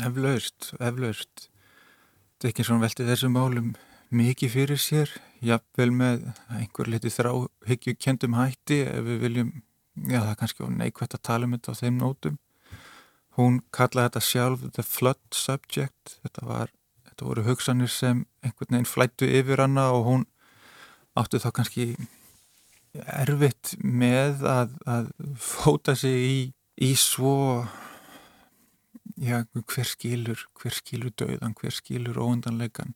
Eflaust, 0.00 0.72
eflaust. 0.80 1.48
Dickinson 2.40 2.80
velti 2.80 3.04
þessum 3.04 3.34
málum 3.36 3.74
mikið 4.10 4.54
fyrir 4.54 4.80
sér, 4.80 5.10
jafnvel 5.44 5.90
með 5.94 6.22
einhver 6.56 6.88
liti 6.90 7.12
þráhyggju 7.12 7.96
kendum 8.00 8.38
hætti 8.38 8.80
ef 8.88 9.04
við 9.06 9.20
viljum, 9.26 9.50
já 10.08 10.18
það 10.22 10.30
er 10.32 10.40
kannski 10.40 10.70
neikvægt 10.80 11.18
að 11.18 11.26
tala 11.28 11.46
um 11.46 11.56
þetta 11.56 11.76
á 11.76 11.80
þeim 11.82 12.00
nótum. 12.00 12.38
Hún 13.38 13.60
kallaði 13.74 14.08
þetta 14.08 14.26
sjálf 14.26 14.64
the 14.74 14.82
flood 14.84 15.20
subject. 15.36 16.16
Þetta 16.24 16.46
var, 16.48 16.72
þetta 17.06 17.28
voru 17.28 17.46
hugsanir 17.46 17.92
sem 17.92 18.24
einhvern 18.42 18.74
veginn 18.74 18.90
flættu 18.90 19.28
yfir 19.28 19.62
hana 19.62 19.90
og 19.94 20.08
hún 20.08 20.26
áttu 21.18 21.40
þá 21.42 21.50
kannski 21.56 21.86
erfitt 22.94 23.76
með 23.78 24.44
að, 24.46 24.72
að 24.86 25.10
fóta 25.38 25.94
sig 25.98 26.16
í, 26.26 26.38
í 26.82 26.90
svo 26.98 27.66
já, 29.20 29.44
hver 29.54 29.86
skilur 29.86 30.46
hver 30.58 30.74
skilur 30.74 31.14
döðan, 31.14 31.54
hver 31.58 31.74
skilur 31.74 32.18
óundanleikan 32.18 32.94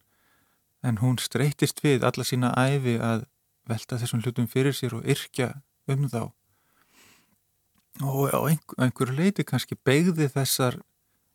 en 0.85 1.01
hún 1.01 1.19
streytist 1.23 1.81
við 1.85 2.05
alla 2.05 2.27
sína 2.27 2.53
æfi 2.59 2.99
að 3.01 3.25
velta 3.69 3.99
þessum 4.01 4.25
hlutum 4.25 4.49
fyrir 4.51 4.75
sér 4.77 4.99
og 4.99 5.07
yrkja 5.09 5.55
um 5.89 6.09
þá. 6.13 6.33
Og 8.05 8.35
á 8.35 8.41
einhver, 8.51 8.77
einhverju 8.83 9.17
leiti 9.17 9.47
kannski 9.47 9.79
beigði 9.87 10.29
þessar 10.33 10.81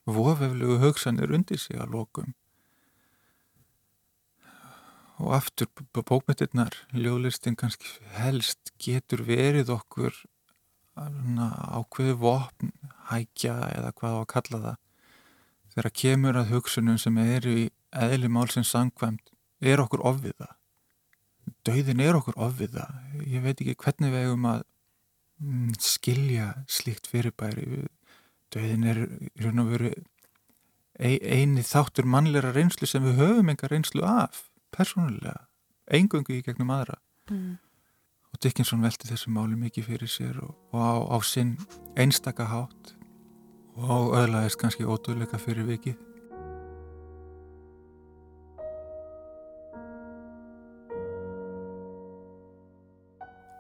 vofeflugu 0.09 0.77
hugsanir 0.83 1.33
undir 1.33 1.61
sig 1.61 1.79
að 1.79 1.95
lokum 1.95 2.33
og 5.19 5.33
aftur 5.35 5.69
bókmyndirnar, 5.95 6.75
ljóðlistin 6.95 7.57
kannski 7.59 7.97
helst 8.17 8.73
getur 8.81 9.25
verið 9.27 9.73
okkur 9.75 10.15
ákveðu 10.99 12.15
vopn, 12.19 12.71
hækja 13.11 13.55
eða 13.75 13.91
hvað 13.95 14.15
á 14.15 14.19
að 14.19 14.29
kalla 14.33 14.61
það. 14.65 14.79
Þegar 15.73 15.95
kemur 16.01 16.39
að 16.39 16.53
hugsunum 16.55 16.97
sem 16.99 17.19
eru 17.23 17.57
í 17.65 17.67
eðli 17.95 18.31
málsins 18.31 18.71
sangkvæmt 18.73 19.31
er 19.59 19.83
okkur 19.83 20.03
ofviða 20.07 20.55
dauðin 21.67 22.03
er 22.03 22.17
okkur 22.17 22.37
ofviða 22.39 22.85
ég 23.25 23.43
veit 23.43 23.59
ekki 23.59 23.77
hvernig 23.79 24.13
við 24.13 24.25
hefum 24.25 24.47
að 24.49 24.61
mm, 25.41 25.73
skilja 25.81 26.51
slíkt 26.69 27.09
fyrirbæri. 27.09 27.85
Dauðin 28.53 28.87
er 28.89 29.03
í 29.05 29.31
raun 29.43 29.63
og 29.63 29.73
veru 29.73 29.91
eini 30.99 31.63
þáttur 31.63 32.09
mannleira 32.09 32.51
reynslu 32.55 32.89
sem 32.89 33.05
við 33.05 33.21
höfum 33.21 33.51
enga 33.53 33.69
reynslu 33.71 34.03
af 34.03 34.48
persónulega, 34.75 35.47
engungu 35.89 36.37
í 36.37 36.43
gegnum 36.45 36.71
aðra. 36.73 36.99
Mm. 37.29 37.57
og 38.29 38.41
Dickinson 38.43 38.81
velti 38.81 39.09
þessu 39.09 39.31
máli 39.33 39.57
mikið 39.57 39.85
fyrir 39.89 40.09
sér 40.09 40.37
og, 40.45 40.53
og 40.73 40.81
á, 40.81 40.93
á 41.13 41.17
sinn 41.25 41.55
einstaka 41.97 42.45
hátt 42.49 42.93
og 43.79 44.13
öðlaðist 44.17 44.59
kannski 44.61 44.85
ótrúleika 44.85 45.39
fyrir 45.41 45.65
vikið. 45.69 45.97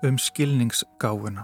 Um 0.05 0.15
skilningsgáfuna. 0.15 1.43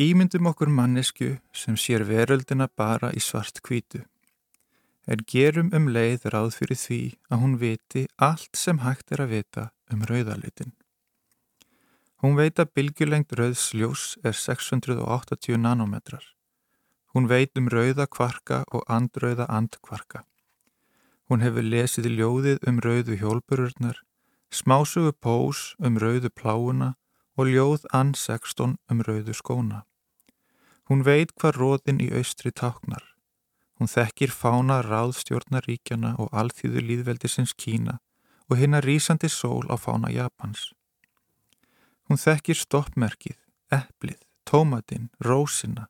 Ímyndum 0.00 0.50
okkur 0.50 0.68
mannesku 0.68 1.36
sem 1.56 1.76
sér 1.76 2.04
veröldina 2.08 2.68
bara 2.68 3.10
í 3.16 3.22
svart 3.24 3.62
kvítu 3.64 4.02
en 5.10 5.24
gerum 5.26 5.72
um 5.74 5.88
leið 5.90 6.28
ráð 6.30 6.52
fyrir 6.60 6.78
því 6.78 7.00
að 7.30 7.42
hún 7.42 7.56
viti 7.58 8.04
allt 8.16 8.54
sem 8.56 8.82
hægt 8.84 9.10
er 9.10 9.24
að 9.24 9.32
vita 9.34 9.64
um 9.90 10.04
rauðalitin. 10.06 10.72
Hún 12.22 12.36
veit 12.36 12.60
að 12.60 12.70
bylgjulengt 12.76 13.32
rauðsljós 13.32 14.18
er 14.22 14.36
680 14.36 15.58
nanometrar. 15.58 16.22
Hún 17.16 17.26
veit 17.26 17.58
um 17.58 17.70
rauða 17.72 18.06
kvarka 18.06 18.62
og 18.70 18.84
andrauða 18.86 19.48
andkvarka. 19.48 20.22
Hún 21.26 21.42
hefur 21.42 21.66
lesið 21.66 22.10
ljóðið 22.12 22.62
um 22.68 22.78
rauðu 22.84 23.16
hjólbururnar, 23.18 23.98
smásugu 24.50 25.14
pós 25.16 25.74
um 25.78 25.98
rauðu 25.98 26.30
pláuna 26.30 26.94
og 27.34 27.50
ljóð 27.50 27.86
ann 27.96 28.14
16 28.14 28.76
um 28.90 29.02
rauðu 29.06 29.34
skóna. 29.34 29.84
Hún 30.90 31.02
veit 31.06 31.32
hvað 31.38 31.56
róðin 31.56 32.02
í 32.04 32.10
austri 32.14 32.52
táknar. 32.52 33.09
Hún 33.80 33.88
þekkir 33.88 34.28
fána 34.28 34.82
ráðstjórnaríkjana 34.84 36.10
og 36.20 36.34
alþýðu 36.36 36.82
líðveldisins 36.84 37.54
Kína 37.56 37.94
og 38.52 38.58
hinnar 38.60 38.84
rýsandi 38.84 39.30
sól 39.32 39.64
á 39.72 39.80
fána 39.80 40.10
Japans. 40.12 40.74
Hún 42.04 42.20
þekkir 42.20 42.58
stoppmerkið, 42.60 43.38
eplið, 43.72 44.18
tómatinn, 44.44 45.08
rósina, 45.24 45.86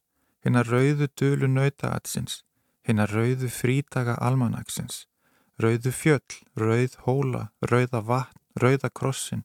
hinnar 0.47 0.71
rauðu 0.71 1.09
dölu 1.19 1.49
nautaatsins, 1.51 2.45
hinnar 2.87 3.11
rauðu 3.11 3.51
frítaga 3.51 4.15
almanaksins, 4.23 5.09
rauðu 5.59 5.91
fjöll, 5.91 6.39
rauð 6.55 6.95
hóla, 7.09 7.49
rauða 7.59 8.05
vatn, 8.07 8.39
rauða 8.55 8.93
krossin, 8.95 9.43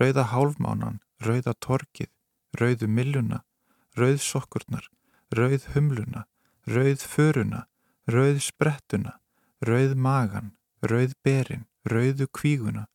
rauða 0.00 0.24
hálfmánan, 0.32 1.02
rauða 1.20 1.52
torkið, 1.60 2.08
rauðu 2.56 2.88
milluna, 2.88 3.44
rauð 3.92 4.24
sokkurnar, 4.24 4.88
rauð 5.36 5.68
humluna, 5.76 6.24
rauð 6.64 7.04
föruna, 7.04 7.66
rauð 8.06 8.40
sprettuna, 8.44 9.18
rauð 9.64 9.94
magan, 9.96 10.52
rauð 10.82 11.14
berin, 11.24 11.64
rauðu 11.88 12.26
kvíguna, 12.28 12.86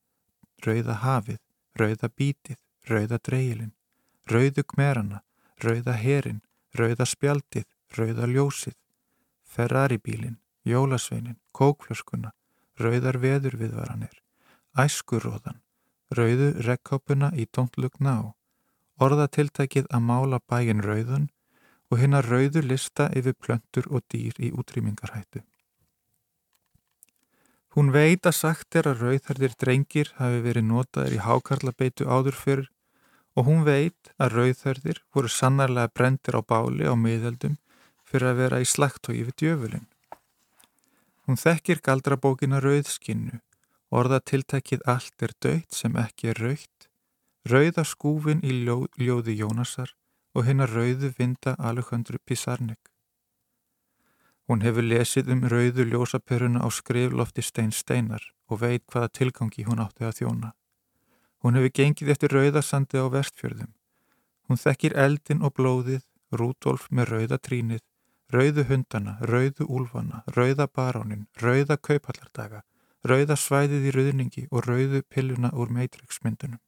rauða 0.66 1.00
hafið, 1.04 1.40
rauða 1.80 2.10
bítið, 2.14 2.60
rauða 2.90 3.18
dreigilin, 3.26 3.74
rauðu 4.30 4.64
kmerana, 4.74 5.24
rauða 5.64 5.96
herin, 5.98 6.42
rauða 6.78 7.08
spjaldið, 7.10 7.66
rauða 7.98 8.30
ljósið, 8.30 8.76
ferraribílin, 9.50 10.38
jólasveinin, 10.64 11.40
kókflöskuna, 11.52 12.34
rauðar 12.80 13.18
veðurviðvaranir, 13.24 14.22
æskuróðan, 14.78 15.58
rauðu 16.14 16.52
rekkápuna 16.66 17.32
í 17.34 17.48
tóntlugna 17.50 18.14
á, 18.14 18.24
orðatiltækið 19.02 19.90
að 19.90 20.06
mála 20.06 20.40
bæin 20.46 20.84
rauðun 20.86 21.30
og 21.90 22.02
hérna 22.02 22.22
rauðu 22.22 22.62
lista 22.66 23.10
yfir 23.18 23.36
plöntur 23.38 23.88
og 23.90 24.04
dýr 24.14 24.38
í 24.38 24.52
útrýmingarhættu. 24.54 25.42
Hún 27.78 27.92
veit 27.94 28.26
að 28.26 28.38
sagt 28.38 28.76
er 28.80 28.90
að 28.90 29.04
rauðherðir 29.06 29.56
drengir 29.62 30.12
hafi 30.18 30.42
verið 30.46 30.66
notaðir 30.70 31.18
í 31.18 31.24
hákarlabeitu 31.26 32.08
áður 32.10 32.38
fyrr 32.38 32.64
og 33.38 33.46
hún 33.46 33.62
veit 33.66 34.10
að 34.18 34.34
rauðherðir 34.38 35.04
voru 35.14 35.30
sannarlega 35.30 35.94
brendir 35.94 36.38
á 36.38 36.42
báli 36.42 36.90
á 36.90 36.94
miðeldum 36.98 37.60
fyrir 38.10 38.32
að 38.32 38.42
vera 38.42 38.62
í 38.62 38.66
slagtói 38.66 39.22
við 39.22 39.36
djöfulinn. 39.42 39.86
Hún 41.30 41.38
þekkir 41.38 41.82
galdrabókina 41.86 42.58
rauðskinnu, 42.64 43.38
orða 43.94 44.18
tiltækið 44.26 44.82
allt 44.90 45.26
er 45.26 45.36
döitt 45.38 45.78
sem 45.78 45.94
ekki 46.02 46.34
er 46.34 46.42
rauðt, 46.42 46.90
rauðaskúfin 47.46 48.42
í 48.42 48.64
ljóði 48.66 49.38
Jónasar 49.38 49.94
og 50.36 50.46
hennar 50.46 50.70
rauðu 50.70 51.12
vinda 51.18 51.56
Alejandru 51.58 52.20
Pizarnik. 52.26 52.80
Hún 54.50 54.64
hefur 54.66 54.86
lesið 54.86 55.30
um 55.34 55.44
rauðu 55.46 55.86
ljósaperuna 55.86 56.64
á 56.66 56.68
skriflofti 56.74 57.44
Stein 57.46 57.72
Steinar 57.72 58.24
og 58.50 58.62
veit 58.64 58.86
hvaða 58.90 59.12
tilgangi 59.14 59.66
hún 59.68 59.82
átti 59.84 60.08
að 60.08 60.16
þjóna. 60.22 60.54
Hún 61.46 61.56
hefur 61.58 61.76
gengið 61.80 62.10
eftir 62.14 62.34
rauðasandi 62.34 62.98
á 62.98 63.06
vestfjörðum. 63.14 63.74
Hún 64.50 64.58
þekkir 64.58 64.98
eldin 64.98 65.46
og 65.46 65.54
blóðið, 65.54 66.02
Rúdolf 66.30 66.90
með 66.94 67.10
rauðatrínið, 67.14 67.84
rauðu 68.30 68.66
hundana, 68.70 69.16
rauðu 69.22 69.66
úlfana, 69.66 70.24
rauða 70.36 70.68
barónin, 70.70 71.28
rauða 71.42 71.78
kaupallardaga, 71.78 72.62
rauða 73.06 73.38
svæðið 73.38 73.88
í 73.90 73.94
rauðningi 73.96 74.44
og 74.52 74.68
rauðu 74.68 75.02
pilluna 75.10 75.50
úr 75.54 75.74
meitriksmyndunum. 75.74 76.62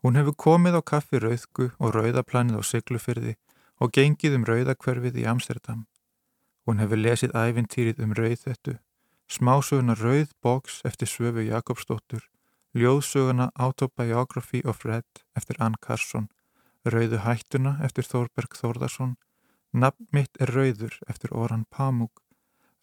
Hún 0.00 0.16
hefur 0.16 0.36
komið 0.46 0.80
á 0.80 0.82
kaffi 0.92 1.20
rauðgu 1.20 1.70
og 1.76 1.92
rauðaplanið 1.92 2.56
á 2.56 2.62
syklufyrði 2.64 3.34
og 3.80 3.92
gengið 3.96 4.36
um 4.38 4.46
rauðakverfið 4.48 5.18
í 5.20 5.26
Amsterdam. 5.28 5.86
Hún 6.64 6.80
hefur 6.80 7.00
lesið 7.00 7.36
æfintýrið 7.36 8.00
um 8.04 8.14
rauð 8.16 8.44
þetta, 8.46 8.74
smásöguna 9.28 9.96
Rauð 10.00 10.32
Box 10.40 10.80
eftir 10.88 11.08
Svöfu 11.08 11.44
Jakobsdóttur, 11.44 12.24
ljóðsöguna 12.76 13.50
Autobiography 13.54 14.62
of 14.64 14.84
Red 14.84 15.24
eftir 15.36 15.60
Ann 15.60 15.76
Carson, 15.84 16.28
Rauðu 16.84 17.20
hættuna 17.24 17.76
eftir 17.84 18.08
Þórberg 18.08 18.56
Þórðarsson, 18.56 19.16
Nafn 19.72 20.08
mitt 20.16 20.32
er 20.40 20.50
Rauður 20.56 20.96
eftir 21.08 21.34
Oran 21.36 21.66
Pamuk, 21.70 22.24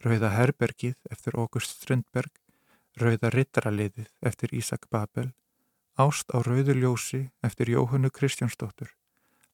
Rauða 0.05 0.29
herbergið 0.37 0.95
eftir 1.11 1.35
August 1.35 1.81
Strindberg, 1.81 2.31
Rauða 2.97 3.33
rittaraliðið 3.33 4.13
eftir 4.21 4.53
Ísak 4.53 4.85
Babel, 4.93 5.31
Ást 5.97 6.29
á 6.29 6.37
Rauðuljósi 6.45 7.31
eftir 7.41 7.69
Jóhannu 7.73 8.09
Kristjánsdóttur, 8.13 8.91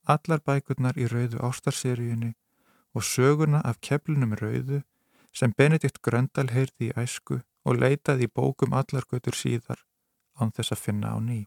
allar 0.03 0.41
bækurnar 0.43 0.97
í 0.99 1.05
Rauðu 1.07 1.39
ástarseríunni 1.39 2.33
og 2.91 3.05
söguna 3.07 3.61
af 3.63 3.79
keflunum 3.79 4.35
Rauðu 4.35 4.81
sem 5.31 5.53
Benedikt 5.55 6.01
Gröndal 6.03 6.49
heyrði 6.51 6.89
í 6.89 6.95
æsku 6.99 7.39
og 7.63 7.79
leitaði 7.79 8.27
í 8.27 8.33
bókum 8.35 8.75
allargötur 8.75 9.39
síðar 9.39 9.85
án 10.35 10.51
þess 10.51 10.75
að 10.75 10.83
finna 10.83 11.15
á 11.15 11.17
ný. 11.23 11.39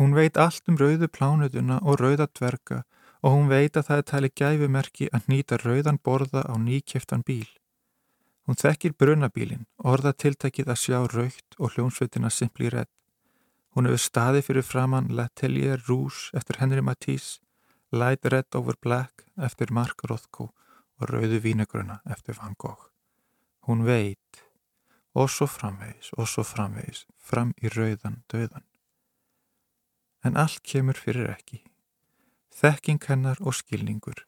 Hún 0.00 0.16
veit 0.16 0.40
allt 0.40 0.64
um 0.72 0.80
Rauðu 0.80 1.12
plánutuna 1.12 1.82
og 1.84 2.00
Rauða 2.00 2.30
dverga 2.32 2.82
og 3.20 3.36
hún 3.36 3.52
veit 3.52 3.76
að 3.76 3.88
það 3.90 4.00
er 4.00 4.08
talið 4.14 4.36
gæfumerki 4.40 5.12
að 5.12 5.28
nýta 5.28 5.60
Rauðan 5.60 6.00
borða 6.00 6.48
á 6.48 6.56
nýkjeftan 6.56 7.20
bíl. 7.20 7.48
Hún 8.46 8.54
þekkir 8.54 8.94
brunabílin, 8.94 9.64
orða 9.82 10.12
tiltækið 10.14 10.68
að 10.70 10.78
sjá 10.78 10.98
raukt 11.10 11.56
og 11.58 11.74
hljómsveitina 11.74 12.30
Simply 12.30 12.70
Red. 12.70 12.90
Hún 13.74 13.88
hefur 13.90 14.02
staði 14.04 14.42
fyrir 14.46 14.62
framann 14.62 15.10
L'Atelier 15.10 15.82
Rouge 15.88 16.30
eftir 16.38 16.60
Henry 16.62 16.80
Matisse, 16.80 17.40
Light 17.90 18.24
Red 18.30 18.54
Over 18.54 18.78
Black 18.80 19.26
eftir 19.36 19.74
Mark 19.74 20.06
Rothko 20.06 20.52
og 21.00 21.10
Rauðu 21.10 21.42
Vínegruna 21.42 21.98
eftir 22.06 22.38
Van 22.38 22.54
Gogh. 22.54 22.86
Hún 23.66 23.82
veit, 23.82 24.42
og 25.16 25.30
svo 25.32 25.50
framvegis, 25.50 26.14
og 26.14 26.28
svo 26.30 26.46
framvegis, 26.46 27.06
fram 27.18 27.50
í 27.58 27.70
rauðan 27.72 28.22
döðan. 28.30 28.66
En 30.22 30.38
allt 30.38 30.62
kemur 30.62 30.94
fyrir 30.94 31.32
ekki. 31.34 31.64
Þekking 32.54 33.02
hennar 33.10 33.40
og 33.42 33.58
skilningur, 33.58 34.22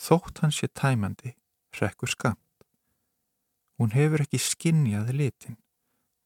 þótt 0.00 0.40
hans 0.40 0.62
sé 0.62 0.72
tæmandi, 0.72 1.36
rekkur 1.76 2.08
skam. 2.08 2.40
Hún 3.80 3.94
hefur 3.96 4.20
ekki 4.20 4.36
skinnjað 4.44 5.14
litin, 5.16 5.54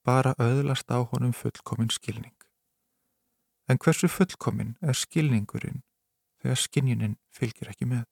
bara 0.03 0.33
öðlast 0.43 0.89
á 0.91 0.99
honum 1.07 1.31
fullkomin 1.31 1.93
skilning. 1.95 2.35
En 3.71 3.79
hversu 3.79 4.11
fullkomin 4.11 4.73
er 4.83 4.99
skilningurinn 4.99 5.85
þegar 6.43 6.59
skinnjunin 6.59 7.15
fylgir 7.31 7.71
ekki 7.71 7.87
með? 7.87 8.09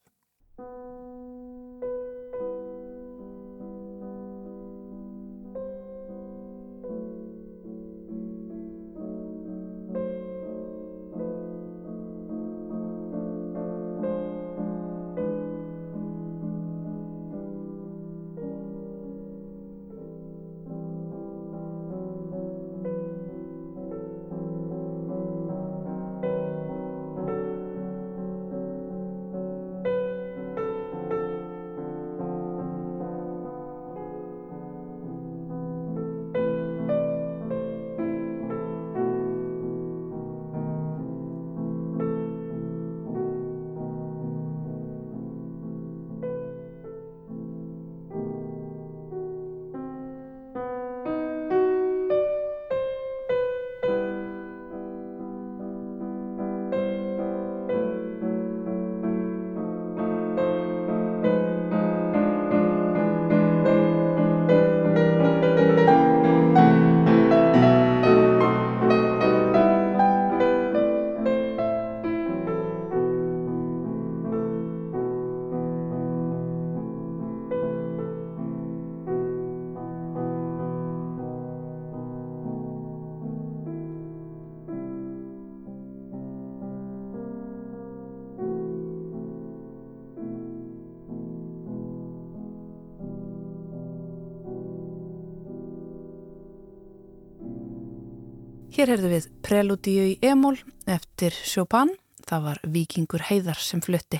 Hér 98.82 98.96
heyrðu 98.96 99.10
við 99.12 99.26
Preludíu 99.46 100.04
í 100.10 100.14
Emól 100.26 100.56
eftir 100.90 101.36
Chopin, 101.46 101.92
það 102.26 102.40
var 102.48 102.60
Vikingur 102.66 103.22
Heiðar 103.28 103.60
sem 103.62 103.78
flutti. 103.78 104.18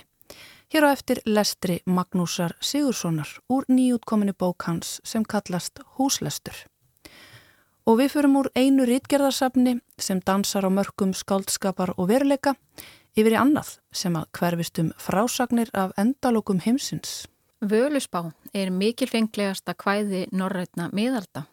Hér 0.70 0.86
á 0.86 0.94
eftir 0.94 1.18
lestri 1.26 1.80
Magnúsar 1.82 2.54
Sigurssonar 2.62 3.26
úr 3.50 3.66
nýjútkominu 3.66 4.36
bók 4.38 4.68
hans 4.68 5.00
sem 5.02 5.26
kallast 5.26 5.82
Húslestur. 5.98 6.54
Og 7.90 7.98
við 8.04 8.14
förum 8.14 8.38
úr 8.38 8.52
einu 8.54 8.86
rítgerðarsafni 8.86 9.80
sem 9.98 10.22
dansar 10.22 10.62
á 10.62 10.70
mörgum 10.70 11.10
skáldskapar 11.10 11.96
og 11.96 12.12
veruleika 12.14 12.54
yfir 13.18 13.34
í 13.34 13.40
annað 13.42 13.80
sem 13.90 14.14
að 14.14 14.30
hverfist 14.38 14.78
um 14.78 14.92
frásagnir 14.94 15.74
af 15.74 15.90
endalokum 15.98 16.62
heimsins. 16.62 17.24
Völusbá 17.58 18.30
er 18.54 18.70
mikilfenglegasta 18.70 19.74
kvæði 19.74 20.28
norrætna 20.30 20.92
miðalda 20.94 21.48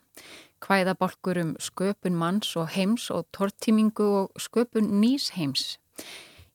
hvæðabolkur 0.65 1.39
um 1.41 1.55
sköpun 1.59 2.17
manns 2.17 2.55
og 2.59 2.69
heims 2.75 3.09
og 3.11 3.27
tortímingu 3.35 4.07
og 4.21 4.41
sköpun 4.41 4.91
nýs 5.01 5.31
heims. 5.37 5.77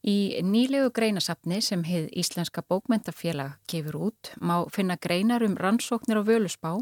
Í 0.05 0.37
nýlegu 0.45 0.90
greinasafni 0.93 1.62
sem 1.64 1.81
heið 1.88 2.11
Íslenska 2.21 2.61
bókmentafélag 2.69 3.57
gefur 3.71 3.97
út 4.11 4.35
má 4.37 4.67
finna 4.69 4.99
greinar 5.01 5.43
um 5.47 5.57
rannsóknir 5.57 6.21
á 6.21 6.23
völusbá 6.29 6.77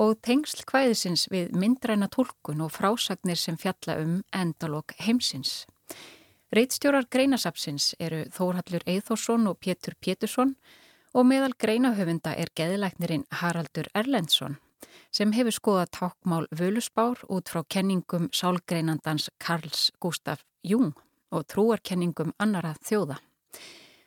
og 0.00 0.16
tengsl 0.24 0.64
hvæðisins 0.64 1.28
við 1.28 1.52
myndræna 1.52 2.08
tólkun 2.08 2.64
og 2.64 2.72
frásagnir 2.72 3.36
sem 3.36 3.60
fjalla 3.60 4.00
um 4.00 4.22
endalók 4.32 4.96
heimsins. 4.96 5.66
Reitstjórar 6.54 7.04
greinasafsins 7.10 7.94
eru 8.00 8.24
Þórhallur 8.32 8.86
Eithórsson 8.86 9.46
og 9.50 9.60
Pétur 9.60 9.98
Pétursson 10.00 10.56
og 11.12 11.26
meðal 11.28 11.52
greinahöfunda 11.58 12.32
er 12.32 12.48
geðlæknirinn 12.56 13.28
Haraldur 13.42 13.92
Erlendsson 13.94 14.56
sem 15.14 15.32
hefur 15.36 15.54
skoðað 15.54 15.92
tákmál 15.98 16.46
völusbár 16.54 17.22
út 17.32 17.50
frá 17.52 17.62
kenningum 17.68 18.28
sálgreinandans 18.32 19.30
Karls 19.38 19.90
Gustaf 20.00 20.44
Jung 20.62 20.94
og 21.34 21.46
trúarkenningum 21.50 22.34
annara 22.38 22.74
þjóða. 22.84 23.18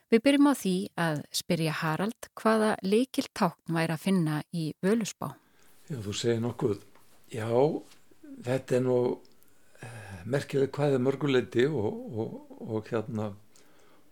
Við 0.08 0.24
byrjum 0.24 0.48
á 0.48 0.54
því 0.56 0.76
að 1.04 1.18
spyrja 1.36 1.74
Harald 1.82 2.30
hvaða 2.40 2.76
leikil 2.84 3.26
tákn 3.36 3.76
væri 3.76 3.96
að 3.96 4.04
finna 4.06 4.38
í 4.56 4.70
völusbá. 4.84 5.34
Já, 5.92 5.98
þú 6.04 6.14
segir 6.16 6.40
nokkuð. 6.44 6.80
Já, 7.32 7.52
þetta 8.46 8.78
er 8.78 8.84
nú 8.86 9.00
eh, 9.84 10.18
merkileg 10.24 10.72
hvaðið 10.76 11.04
mörguleiti 11.04 11.68
og, 11.68 12.00
og, 12.24 12.38
og 12.64 12.92
hérna 12.92 13.34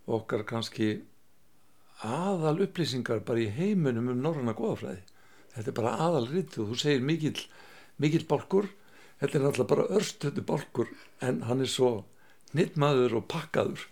okkar 0.06 0.44
kannski 0.48 0.90
aðal 2.04 2.60
upplýsingar 2.66 3.24
bara 3.24 3.40
í 3.40 3.52
heiminum 3.56 4.10
um 4.12 4.20
norranna 4.20 4.52
goðafræði 4.56 5.00
þetta 5.56 5.72
er 5.72 5.78
bara 5.78 5.94
aðalrið 6.06 6.58
og 6.62 6.72
þú 6.72 6.78
segir 6.80 7.06
mikill, 7.06 7.40
mikill 8.02 8.26
bálkur 8.28 8.68
þetta 9.20 9.38
er 9.38 9.44
náttúrulega 9.46 9.72
bara 9.72 9.88
örstötu 9.98 10.44
bálkur 10.46 10.92
en 11.24 11.42
hann 11.48 11.64
er 11.64 11.72
svo 11.72 11.90
nittmaður 12.56 13.18
og 13.20 13.28
pakkaður 13.32 13.86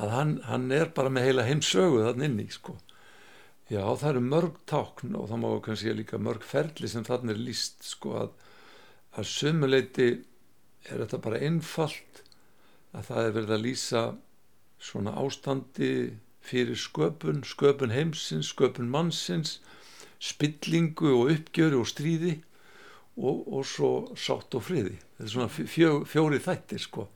að 0.00 0.14
hann, 0.16 0.32
hann 0.48 0.70
er 0.72 0.88
bara 0.94 1.12
með 1.12 1.28
heila 1.28 1.46
heimsögu 1.46 2.06
þann 2.06 2.26
inni 2.28 2.48
sko. 2.50 2.78
já 3.68 3.82
það 3.84 4.08
eru 4.10 4.22
mörg 4.26 4.60
tákn 4.68 5.16
og 5.18 5.28
það 5.30 5.42
má 5.42 5.50
kannski 5.64 5.94
líka 5.96 6.18
mörg 6.18 6.46
ferli 6.46 6.88
sem 6.88 7.04
þann 7.04 7.34
er 7.34 7.40
líst 7.40 7.84
sko 7.86 8.16
að 8.24 8.32
að 9.12 9.28
sumuleiti 9.28 10.08
er 10.88 11.02
þetta 11.02 11.20
bara 11.24 11.40
einfalt 11.44 12.22
að 12.96 13.08
það 13.08 13.26
er 13.26 13.34
verið 13.36 13.54
að 13.56 13.64
lýsa 13.66 14.02
svona 14.82 15.12
ástandi 15.20 15.90
fyrir 16.42 16.78
sköpun, 16.78 17.42
sköpun 17.46 17.92
heimsins, 17.94 18.50
sköpun 18.50 18.90
mannsins, 18.90 19.60
spillingu 20.22 21.10
og 21.16 21.32
uppgjöru 21.34 21.82
og 21.82 21.88
stríði 21.90 22.36
og, 23.18 23.42
og 23.48 23.64
svo 23.66 23.90
sátt 24.18 24.54
og 24.56 24.64
friði. 24.64 24.94
Þetta 25.18 25.26
er 25.26 25.32
svona 25.34 25.50
fjó, 25.50 25.90
fjóri 26.08 26.40
þættir 26.42 26.82
sko. 26.82 27.08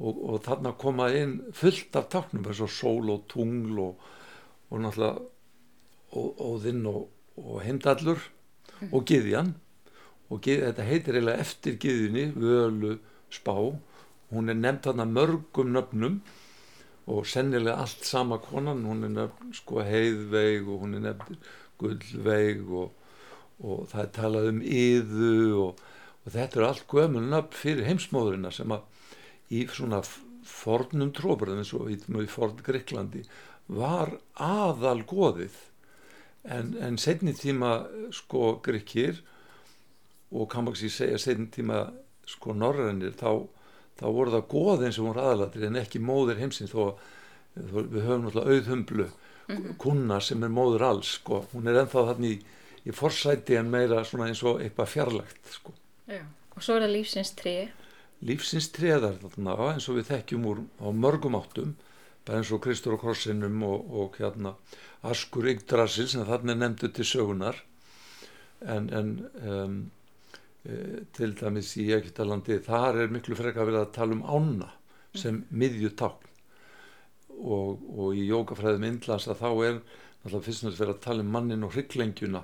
Og, 0.00 0.20
og 0.30 0.40
þarna 0.46 0.72
koma 0.80 1.10
inn 1.12 1.36
fullt 1.56 1.96
af 1.98 2.08
taknum 2.12 2.46
eins 2.48 2.62
og 2.64 2.72
sól 2.72 3.12
og 3.12 3.26
tungl 3.28 3.82
og, 3.84 4.06
og 4.70 4.80
náttúrulega 4.80 5.28
óðinn 6.10 6.86
og 6.88 7.58
heimdallur 7.62 8.22
og 8.88 9.04
giðjan 9.06 9.52
og 10.30 10.40
gið, 10.44 10.64
þetta 10.68 10.86
heitir 10.86 11.16
eiginlega 11.18 11.42
eftir 11.42 11.76
giðjunni, 11.82 12.24
völu 12.38 12.96
spá, 13.34 13.54
hún 14.30 14.50
er 14.50 14.58
nefnt 14.58 14.86
þarna 14.86 15.06
mörgum 15.10 15.72
nöfnum 15.74 16.20
og 17.10 17.26
sennilega 17.26 17.80
allt 17.82 18.06
sama 18.06 18.38
konan. 18.42 18.84
Hún 18.86 19.04
er 19.08 19.14
nefn 19.14 19.54
sko 19.56 19.82
heiðveig 19.82 20.68
og 20.68 20.84
hún 20.84 20.98
er 20.98 21.08
nefn 21.08 21.40
gullveig 21.80 22.64
og, 22.70 22.92
og 23.64 23.86
það 23.90 24.02
er 24.04 24.10
talað 24.16 24.50
um 24.52 24.60
yðu 24.64 25.36
og, 25.64 25.84
og 26.24 26.34
þetta 26.36 26.60
er 26.60 26.68
allt 26.68 26.86
gömul 26.90 27.24
nöfn 27.26 27.56
fyrir 27.62 27.88
heimsmóðurina 27.88 28.52
sem 28.54 28.76
að 28.76 28.86
í 29.50 29.64
svona 29.72 30.02
fornum 30.46 31.12
tróbröðum 31.16 31.62
eins 31.62 31.72
og 31.76 31.90
í, 31.92 31.98
í 31.98 32.30
forn 32.30 32.60
Greiklandi 32.64 33.24
var 33.70 34.16
aðal 34.40 35.00
goðið 35.08 35.56
en, 36.44 36.74
en 36.80 36.98
setni 36.98 37.34
tíma 37.36 37.84
sko 38.14 38.56
Greikir 38.64 39.20
og 40.30 40.48
kannski 40.52 40.90
segja 40.92 41.18
setni 41.20 41.50
tíma 41.52 41.88
sko 42.28 42.54
norrænir 42.54 43.16
þá 43.18 43.46
þá 44.00 44.06
voru 44.08 44.34
það 44.34 44.46
goðin 44.50 44.94
sem 44.96 45.06
voru 45.06 45.22
aðalatir 45.22 45.66
en 45.68 45.80
ekki 45.80 46.00
móðir 46.02 46.40
heimsins 46.40 46.72
þó, 46.72 46.94
þó 46.94 47.00
við 47.56 48.04
höfum 48.04 48.24
náttúrulega 48.26 48.54
auðhumblu 48.54 49.06
mm 49.06 49.56
-hmm. 49.56 49.76
kuna 49.78 50.20
sem 50.20 50.42
er 50.44 50.48
móður 50.48 50.82
alls 50.82 51.12
sko. 51.18 51.46
hún 51.52 51.68
er 51.68 51.82
ennþá 51.82 52.06
þannig 52.14 52.30
í, 52.30 52.44
í 52.86 52.92
forsæti 52.92 53.56
en 53.56 53.70
meira 53.70 54.04
svona 54.04 54.28
eins 54.28 54.42
og 54.42 54.60
eitthvað 54.60 54.88
fjarlagt 54.88 55.52
sko. 55.52 55.72
Og 56.56 56.62
svo 56.62 56.76
er 56.76 56.82
það 56.82 56.96
lífsins 56.96 57.34
tré 57.34 57.68
Lífsins 58.22 58.68
treðar 58.68 59.16
þarna 59.22 59.72
eins 59.72 59.88
og 59.88 59.96
við 59.96 60.10
þekkjum 60.12 60.46
úr 60.46 60.58
á 60.80 60.86
mörgum 60.92 61.34
áttum 61.34 61.76
bara 62.24 62.38
eins 62.38 62.52
og 62.52 62.60
Kristur 62.60 62.92
og 62.92 63.00
Krossinum 63.00 63.62
og, 63.62 63.94
og 63.94 64.16
hérna 64.18 64.54
Askur 65.02 65.48
Yggdrasil 65.48 66.08
sem 66.08 66.24
þarna 66.24 66.52
er 66.52 66.56
nefndu 66.56 66.88
til 66.88 67.04
sögunar 67.04 67.56
en, 68.60 68.90
en 68.92 69.30
um, 69.42 69.90
Eh, 70.60 71.06
til 71.16 71.30
dæmis 71.40 71.70
í 71.80 71.86
Egyptalandi 71.96 72.58
þar 72.60 72.98
er 73.00 73.12
miklu 73.14 73.36
frekka 73.38 73.64
verið 73.64 73.80
að 73.80 73.92
tala 73.94 74.12
um 74.12 74.26
ána 74.28 74.66
sem 75.16 75.38
miðjutákn 75.48 76.29
og, 77.40 77.82
og 77.96 78.14
í 78.16 78.26
jókafræðum 78.28 78.86
Indlands 78.88 79.28
að 79.28 79.40
þá 79.40 79.50
er 79.50 79.80
náttúrulega 79.80 80.46
fyrst 80.46 80.62
og 80.62 80.68
náttúrulega 80.68 80.84
verið 80.84 80.94
að 80.96 81.04
tala 81.06 81.24
um 81.24 81.32
mannin 81.36 81.66
og 81.66 81.74
hrygglengjuna 81.74 82.42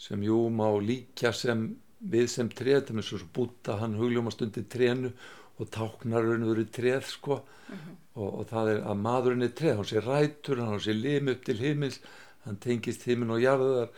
sem 0.00 0.22
jú 0.24 0.38
má 0.48 0.66
líka 0.80 1.32
sem 1.36 1.66
við 2.00 2.30
sem 2.32 2.48
treðum 2.48 3.02
eins 3.02 3.12
og 3.12 3.26
búta 3.36 3.76
hann 3.80 3.98
hugljómast 3.98 4.40
undir 4.44 4.64
trénu 4.72 5.12
og 5.60 5.68
táknar 5.74 6.24
raun 6.24 6.46
og 6.46 6.54
verið 6.54 6.70
treð 6.72 7.04
sko 7.04 7.34
uh 7.34 7.74
-huh. 7.74 7.96
og, 8.14 8.40
og 8.40 8.46
það 8.48 8.70
er 8.72 8.80
að 8.80 9.02
maðurinn 9.06 9.42
er 9.42 9.52
treð 9.52 9.76
hann 9.76 9.90
sé 9.90 10.00
rætur, 10.00 10.64
hann 10.64 10.80
sé 10.80 10.92
lim 10.92 11.28
upp 11.28 11.44
til 11.44 11.58
himils 11.58 12.00
hann 12.44 12.56
tengist 12.56 13.02
himmin 13.02 13.30
og 13.30 13.40
jarðar 13.40 13.88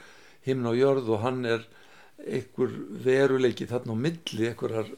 himmin 0.42 0.66
og 0.66 0.76
jörð 0.76 1.09
og 1.09 1.20
hann 1.20 1.44
er 1.44 1.66
einhver 2.26 2.70
veruleiki 3.05 3.66
þarna 3.66 3.94
á 3.94 4.02
milli 4.05 4.48
einhverjar 4.48 4.88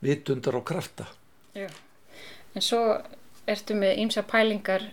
vitundar 0.00 0.56
og 0.56 0.64
krafta 0.64 1.06
Já. 1.54 1.68
en 2.54 2.62
svo 2.62 3.02
ertu 3.48 3.76
með 3.78 4.00
ýmsa 4.04 4.24
pælingar 4.28 4.84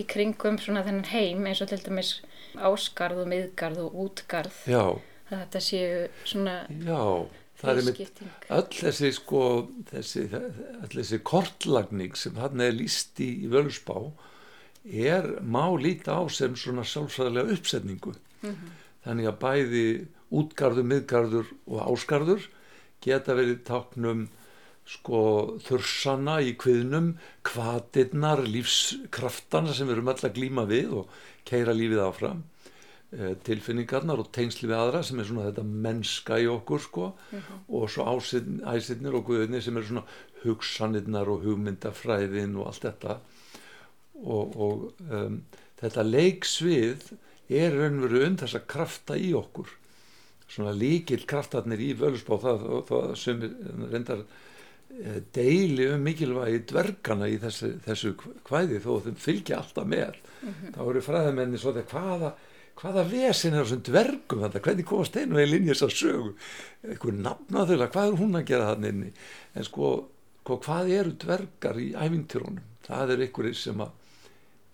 í 0.00 0.06
kringum 0.10 0.58
svona 0.58 0.82
þennan 0.86 1.10
heim 1.12 1.46
eins 1.48 1.62
og 1.64 1.70
til 1.70 1.80
dæmis 1.84 2.16
áskarð 2.54 3.24
og 3.24 3.30
miðgarð 3.30 3.80
og 3.86 3.96
útgarð 4.06 4.60
Já. 4.70 4.84
þetta 5.30 5.62
séu 5.62 6.04
svona 6.26 6.56
Já, 6.68 7.02
það 7.60 7.80
er 7.80 7.88
með 7.88 8.02
öll 8.58 8.78
þessi 8.80 9.10
sko 9.18 9.42
þessi, 9.90 10.26
öll 10.34 10.92
þessi 10.94 11.20
kortlagning 11.26 12.18
sem 12.18 12.38
hann 12.42 12.62
er 12.64 12.74
líst 12.76 13.20
í, 13.22 13.30
í 13.46 13.50
völusbá 13.50 13.98
er 14.84 15.30
má 15.40 15.64
líta 15.80 16.18
á 16.20 16.22
sem 16.28 16.56
svona 16.58 16.84
sjálfsæðilega 16.84 17.56
uppsetningu 17.56 18.14
mm 18.14 18.50
-hmm. 18.50 18.74
þannig 19.06 19.30
að 19.30 19.40
bæði 19.46 19.86
útgarður, 20.34 20.90
miðgarður 20.90 21.46
og 21.66 21.78
ásgarður 21.88 22.48
geta 23.04 23.36
verið 23.36 23.62
táknum 23.68 24.28
sko 24.84 25.20
þursana 25.64 26.38
í 26.44 26.54
kviðnum, 26.60 27.14
kvatirnar, 27.46 28.44
lífskraftana 28.44 29.72
sem 29.72 29.88
við 29.88 29.98
erum 29.98 30.10
alltaf 30.12 30.34
glíma 30.36 30.66
við 30.68 30.92
og 31.00 31.14
keira 31.48 31.72
lífið 31.76 32.02
áfram 32.04 32.42
e, 33.12 33.32
tilfinningarnar 33.46 34.20
og 34.20 34.30
tengsli 34.34 34.68
við 34.68 34.76
aðra 34.76 35.02
sem 35.06 35.20
er 35.20 35.28
svona 35.30 35.48
þetta 35.48 35.64
mennska 35.86 36.40
í 36.42 36.48
okkur 36.52 36.84
sko 36.84 37.06
uh 37.06 37.34
-huh. 37.38 37.58
og 37.80 37.90
svo 37.90 38.04
æsinnir 38.74 39.16
og 39.16 39.24
guðinir 39.28 39.62
sem 39.64 39.76
er 39.76 39.88
svona 39.88 40.04
hugsanirnar 40.44 41.28
og 41.28 41.44
hugmyndafræðin 41.44 42.56
og 42.56 42.66
allt 42.66 42.84
þetta 42.84 43.20
og, 44.14 44.56
og 44.56 44.92
um, 45.10 45.42
þetta 45.80 46.02
leiksvið 46.02 47.12
er 47.48 47.72
raunveru 47.72 48.24
und 48.26 48.40
þess 48.40 48.58
að 48.58 48.66
krafta 48.66 49.16
í 49.16 49.32
okkur 49.36 49.68
svona 50.48 50.74
líkil 50.76 51.24
kraftarnir 51.26 51.80
í 51.80 51.92
völusbá 51.98 52.38
það, 52.42 52.66
það 52.88 53.14
sem 53.18 53.40
reyndar 53.90 54.20
eh, 54.20 54.52
deili 55.34 55.88
um 55.92 56.02
mikilvægi 56.06 56.64
dvergana 56.70 57.28
í 57.30 57.38
þessu, 57.42 57.74
þessu 57.84 58.14
hvæði 58.48 58.80
þó 58.84 58.90
þeim 59.06 59.16
fylgja 59.20 59.60
alltaf 59.60 59.88
með. 59.90 60.18
Mm 60.40 60.50
-hmm. 60.50 60.74
þá 60.76 60.82
eru 60.88 61.04
fræðamenni 61.08 61.60
svo 61.60 61.72
þegar 61.72 61.90
hvaða 61.92 62.34
hvaða 62.74 63.04
vesin 63.06 63.54
er 63.54 63.62
þessum 63.62 63.82
dvergum 63.86 64.40
þetta, 64.42 64.60
hvernig 64.60 64.86
komast 64.86 65.16
einu 65.16 65.38
eða 65.38 65.50
linja 65.52 65.74
þess 65.74 65.86
að 65.86 65.98
sögu? 66.00 66.30
Eitthvað 66.82 67.20
nafnaðulega, 67.22 67.92
hvað 67.94 68.08
er 68.08 68.16
hún 68.18 68.38
að 68.38 68.46
gera 68.48 68.70
þannig 68.72 68.94
inni, 68.94 69.10
en 69.54 69.66
sko, 69.68 69.90
sko 70.42 70.56
hvað 70.64 70.90
eru 70.90 71.12
dvergar 71.22 71.78
í 71.78 71.92
ævintýrónum 71.94 72.64
það 72.84 73.14
er 73.14 73.24
einhverjir 73.24 73.58
sem 73.58 73.82
að 73.84 73.92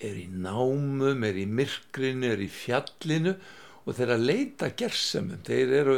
er 0.01 0.17
í 0.17 0.27
námum, 0.33 1.25
er 1.27 1.37
í 1.37 1.47
myrkrinu 1.49 2.31
er 2.33 2.41
í 2.41 2.49
fjallinu 2.51 3.35
og 3.85 3.97
þeir 3.97 4.15
að 4.15 4.27
leita 4.31 4.71
gersemum. 4.77 5.43
Þeir 5.45 5.75
eru 5.81 5.97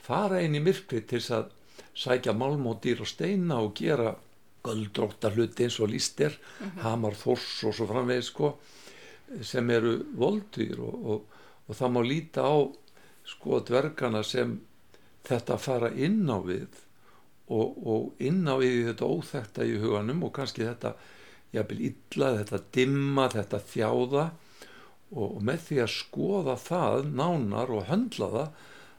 fara 0.00 0.40
inn 0.44 0.56
í 0.58 0.62
myrkri 0.62 1.02
til 1.02 1.18
þess 1.18 1.34
að 1.34 1.50
sækja 1.94 2.32
málmódýr 2.32 3.00
og 3.00 3.08
steina 3.08 3.60
og 3.60 3.74
gera 3.78 4.14
göldrótta 4.64 5.30
hluti 5.32 5.64
eins 5.64 5.80
og 5.80 5.88
líster 5.88 6.32
mhm. 6.32 6.68
-huh. 6.68 6.82
hamar 6.82 7.14
þors 7.14 7.64
og 7.64 7.74
svo 7.74 7.86
framvegð 7.86 8.24
sko, 8.24 8.58
sem 9.42 9.70
eru 9.70 10.04
voldýr 10.16 10.78
og, 10.78 11.06
og, 11.06 11.24
og 11.68 11.76
það 11.76 11.90
má 11.90 12.02
líta 12.06 12.42
á 12.42 12.56
sko 13.24 13.60
dvergana 13.60 14.22
sem 14.22 14.60
þetta 15.24 15.58
fara 15.58 15.90
inn 15.94 16.30
á 16.30 16.38
við 16.42 16.68
og, 17.48 17.86
og 17.86 18.12
inn 18.18 18.46
á 18.48 18.54
við 18.58 18.90
þetta 18.90 19.06
óþekta 19.06 19.66
í 19.66 19.78
huganum 19.78 20.22
og 20.22 20.32
kannski 20.32 20.64
þetta 20.64 20.94
jafnvel 21.52 21.80
illa, 21.80 22.34
þetta 22.38 22.60
dimma, 22.72 23.28
þetta 23.28 23.60
þjáða 23.72 24.24
og, 25.10 25.36
og 25.36 25.40
með 25.42 25.64
því 25.68 25.80
að 25.84 25.94
skoða 25.94 26.56
það 26.56 27.08
nánar 27.20 27.72
og 27.74 27.88
höndla 27.90 28.30
það 28.34 28.48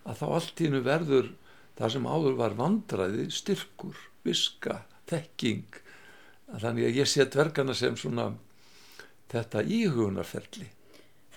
að 0.01 0.17
þá 0.21 0.25
allt 0.27 0.61
í 0.61 0.67
hennu 0.67 0.81
verður 0.85 1.29
það 1.79 1.93
sem 1.95 2.07
áður 2.07 2.37
var 2.39 2.57
vandraði 2.59 3.29
styrkur, 3.33 3.97
viska, 4.25 4.81
tekking 5.09 5.81
þannig 6.51 6.89
að 6.89 6.99
ég 6.99 7.09
sé 7.09 7.25
dvergana 7.31 7.75
sem 7.77 7.95
svona 7.99 8.31
þetta 9.31 9.63
íhugunarferli. 9.63 10.67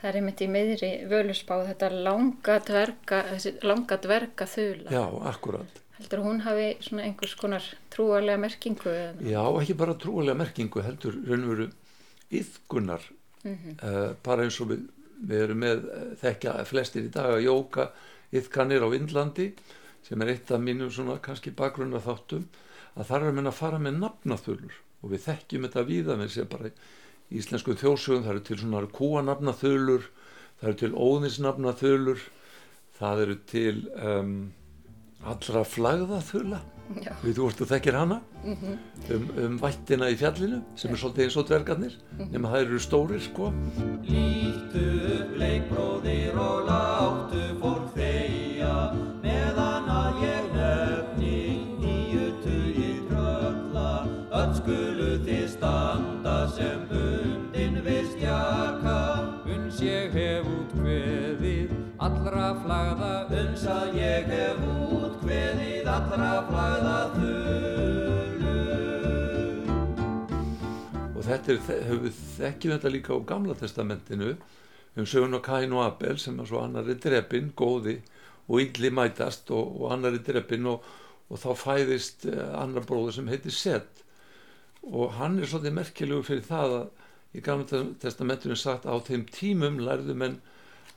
Það 0.01 0.11
er 0.11 0.19
einmitt 0.21 0.43
í 0.45 0.51
meðri 0.51 0.91
völusbá 1.09 1.55
þetta 1.71 1.89
langa 1.95 2.59
dverga 2.67 3.23
langa 3.65 3.97
dverga 4.05 4.47
þula 4.51 4.93
Já, 4.93 5.05
akkurat 5.31 5.81
Heldur 5.95 6.25
hún 6.25 6.41
hafi 6.43 6.73
svona 6.83 7.05
einhvers 7.07 7.37
konar 7.39 7.65
trúarlega 7.95 8.41
merkingu? 8.43 8.93
Já, 9.23 9.41
ekki 9.61 9.77
bara 9.79 9.95
trúarlega 9.97 10.41
merkingu 10.43 10.83
heldur 10.83 11.17
raun 11.23 11.47
og 11.47 11.53
veru 11.55 11.69
yfgunar 12.35 13.07
mm 13.45 13.55
-hmm. 13.55 13.75
uh, 13.81 14.17
bara 14.25 14.43
eins 14.43 14.61
og 14.61 14.75
við, 14.75 14.83
við 15.23 15.45
erum 15.47 15.59
með 15.65 15.85
uh, 15.85 16.03
þekkja 16.21 16.65
flestir 16.65 17.07
í 17.07 17.15
dag 17.15 17.31
að 17.39 17.47
jóka 17.47 17.89
yfkanir 18.33 18.85
á 18.85 18.89
Indlandi 18.99 19.53
sem 20.05 20.23
er 20.23 20.33
eitt 20.35 20.51
af 20.53 20.61
mínum 20.61 20.91
svona 20.93 21.19
kannski 21.25 21.55
bakgrunna 21.57 22.03
þáttum 22.05 22.49
að 22.95 23.09
þar 23.09 23.21
er 23.21 23.31
að 23.31 23.39
menna 23.39 23.53
að 23.53 23.61
fara 23.61 23.81
með 23.83 24.01
nafnaþölur 24.03 24.77
og 25.03 25.13
við 25.13 25.25
þekkjum 25.29 25.67
þetta 25.67 25.87
víða 25.89 26.19
með 26.21 26.35
sér 26.35 26.51
bara 26.53 26.71
í 26.71 27.41
íslensku 27.41 27.77
þjóðsögum 27.81 28.27
það 28.27 28.35
eru 28.35 28.45
til 28.49 28.59
svona 28.61 28.85
kúanafnaþölur 28.99 30.11
það 30.61 30.69
eru 30.71 30.79
til 30.83 30.93
óðinsnafnaþölur 30.95 32.29
það 32.99 33.25
eru 33.25 33.39
til 33.51 33.77
um, 33.97 34.37
allra 35.25 35.65
flagðaþöla 35.67 36.63
við 37.23 37.39
þú 37.39 37.47
vorstu 37.47 37.67
þekkir 37.69 37.97
hana. 37.97 38.21
Mm 38.45 38.57
-hmm. 38.61 39.15
um, 39.15 39.29
um 39.45 39.59
vættina 39.61 40.11
í 40.11 40.17
fjallinu 40.17 40.63
sem 40.77 40.91
er 40.91 40.97
svolítið 40.97 41.25
eins 41.25 41.37
og 41.37 41.47
dvergarnir 41.49 41.95
mm 41.97 42.19
-hmm. 42.19 42.33
nema 42.33 42.49
það 42.49 42.61
eru 42.61 42.79
stórir 42.79 43.21
sko. 43.21 43.53
Lítu 44.03 44.87
bleikbróðir 45.35 46.37
og 46.37 46.69
láttu 46.69 47.43
fólk 47.61 47.95
þeia 47.97 48.24
allra 66.15 66.43
flagða 66.47 66.99
þulu 67.15 68.51
og 71.15 71.23
þetta 71.27 71.55
er, 71.55 71.63
hefur 71.89 72.13
þekkjum 72.37 72.75
þetta 72.75 72.93
líka 72.93 73.17
á 73.19 73.27
gamla 73.27 73.57
testamentinu 73.59 74.35
um 74.95 75.09
sögun 75.11 75.35
og 75.35 75.43
Kain 75.43 75.75
og 75.75 75.83
Abel 75.89 76.21
sem 76.23 76.39
er 76.39 76.47
svo 76.47 76.61
annar 76.63 76.87
er 76.87 77.01
drefin, 77.03 77.51
góði 77.59 77.97
og 78.47 78.63
ylli 78.63 78.93
mætast 78.95 79.51
og, 79.51 79.75
og 79.81 79.95
annar 79.97 80.15
er 80.15 80.23
drefin 80.23 80.71
og, 80.71 80.87
og 81.33 81.41
þá 81.43 81.51
fæðist 81.65 82.29
eh, 82.31 82.47
annar 82.61 82.87
bróður 82.87 83.19
sem 83.19 83.31
heitir 83.33 83.57
Seth 83.57 84.05
og 84.85 85.17
hann 85.19 85.41
er 85.41 85.51
svolítið 85.51 85.79
merkjulegu 85.81 86.29
fyrir 86.29 86.47
það 86.47 86.79
að 86.79 86.89
í 87.35 87.43
gamla 87.43 87.85
testamentinu 88.05 88.55
sagt 88.61 88.87
á 88.87 88.95
þeim 89.03 89.27
tímum 89.35 89.83
lærðu 89.83 90.15
menn 90.21 90.39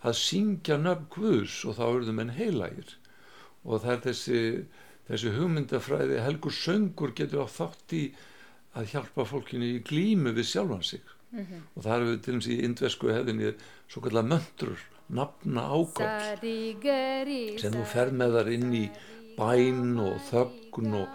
að 0.05 0.19
syngja 0.21 0.77
nöfn 0.77 1.09
Guðs 1.15 1.63
og 1.65 1.79
þá 1.79 1.85
eruðu 1.87 2.19
menn 2.19 2.35
heilægir 2.37 2.99
og 3.65 3.81
það 3.81 3.95
er 3.95 4.03
þessi, 4.11 4.41
þessi 5.07 5.33
hugmyndafræði 5.37 6.19
helgur 6.25 6.55
söngur 6.55 7.13
getur 7.15 7.45
á 7.45 7.47
þátt 7.47 7.95
í 7.95 8.03
að 8.77 8.91
hjálpa 8.93 9.25
fólkinu 9.25 9.69
í 9.77 9.83
glímu 9.85 10.33
við 10.35 10.49
sjálfan 10.51 10.83
sig 10.83 11.01
mm 11.31 11.39
-hmm. 11.43 11.61
og 11.75 11.83
það 11.83 11.95
eru 11.95 12.17
til 12.17 12.33
dæmis 12.33 12.47
í 12.47 12.63
indvesku 12.63 13.11
hefðinni 13.11 13.53
svo 13.87 14.01
kallar 14.01 14.23
möndrur 14.23 14.79
nafna 15.09 15.63
ákall 15.71 16.37
sem 17.59 17.73
þú 17.73 17.85
fer 17.85 18.11
með 18.11 18.37
þar 18.37 18.51
inn 18.51 18.73
í 18.73 18.85
bæn 19.37 19.99
og 20.03 20.19
þöggun 20.31 20.93
og, 21.01 21.07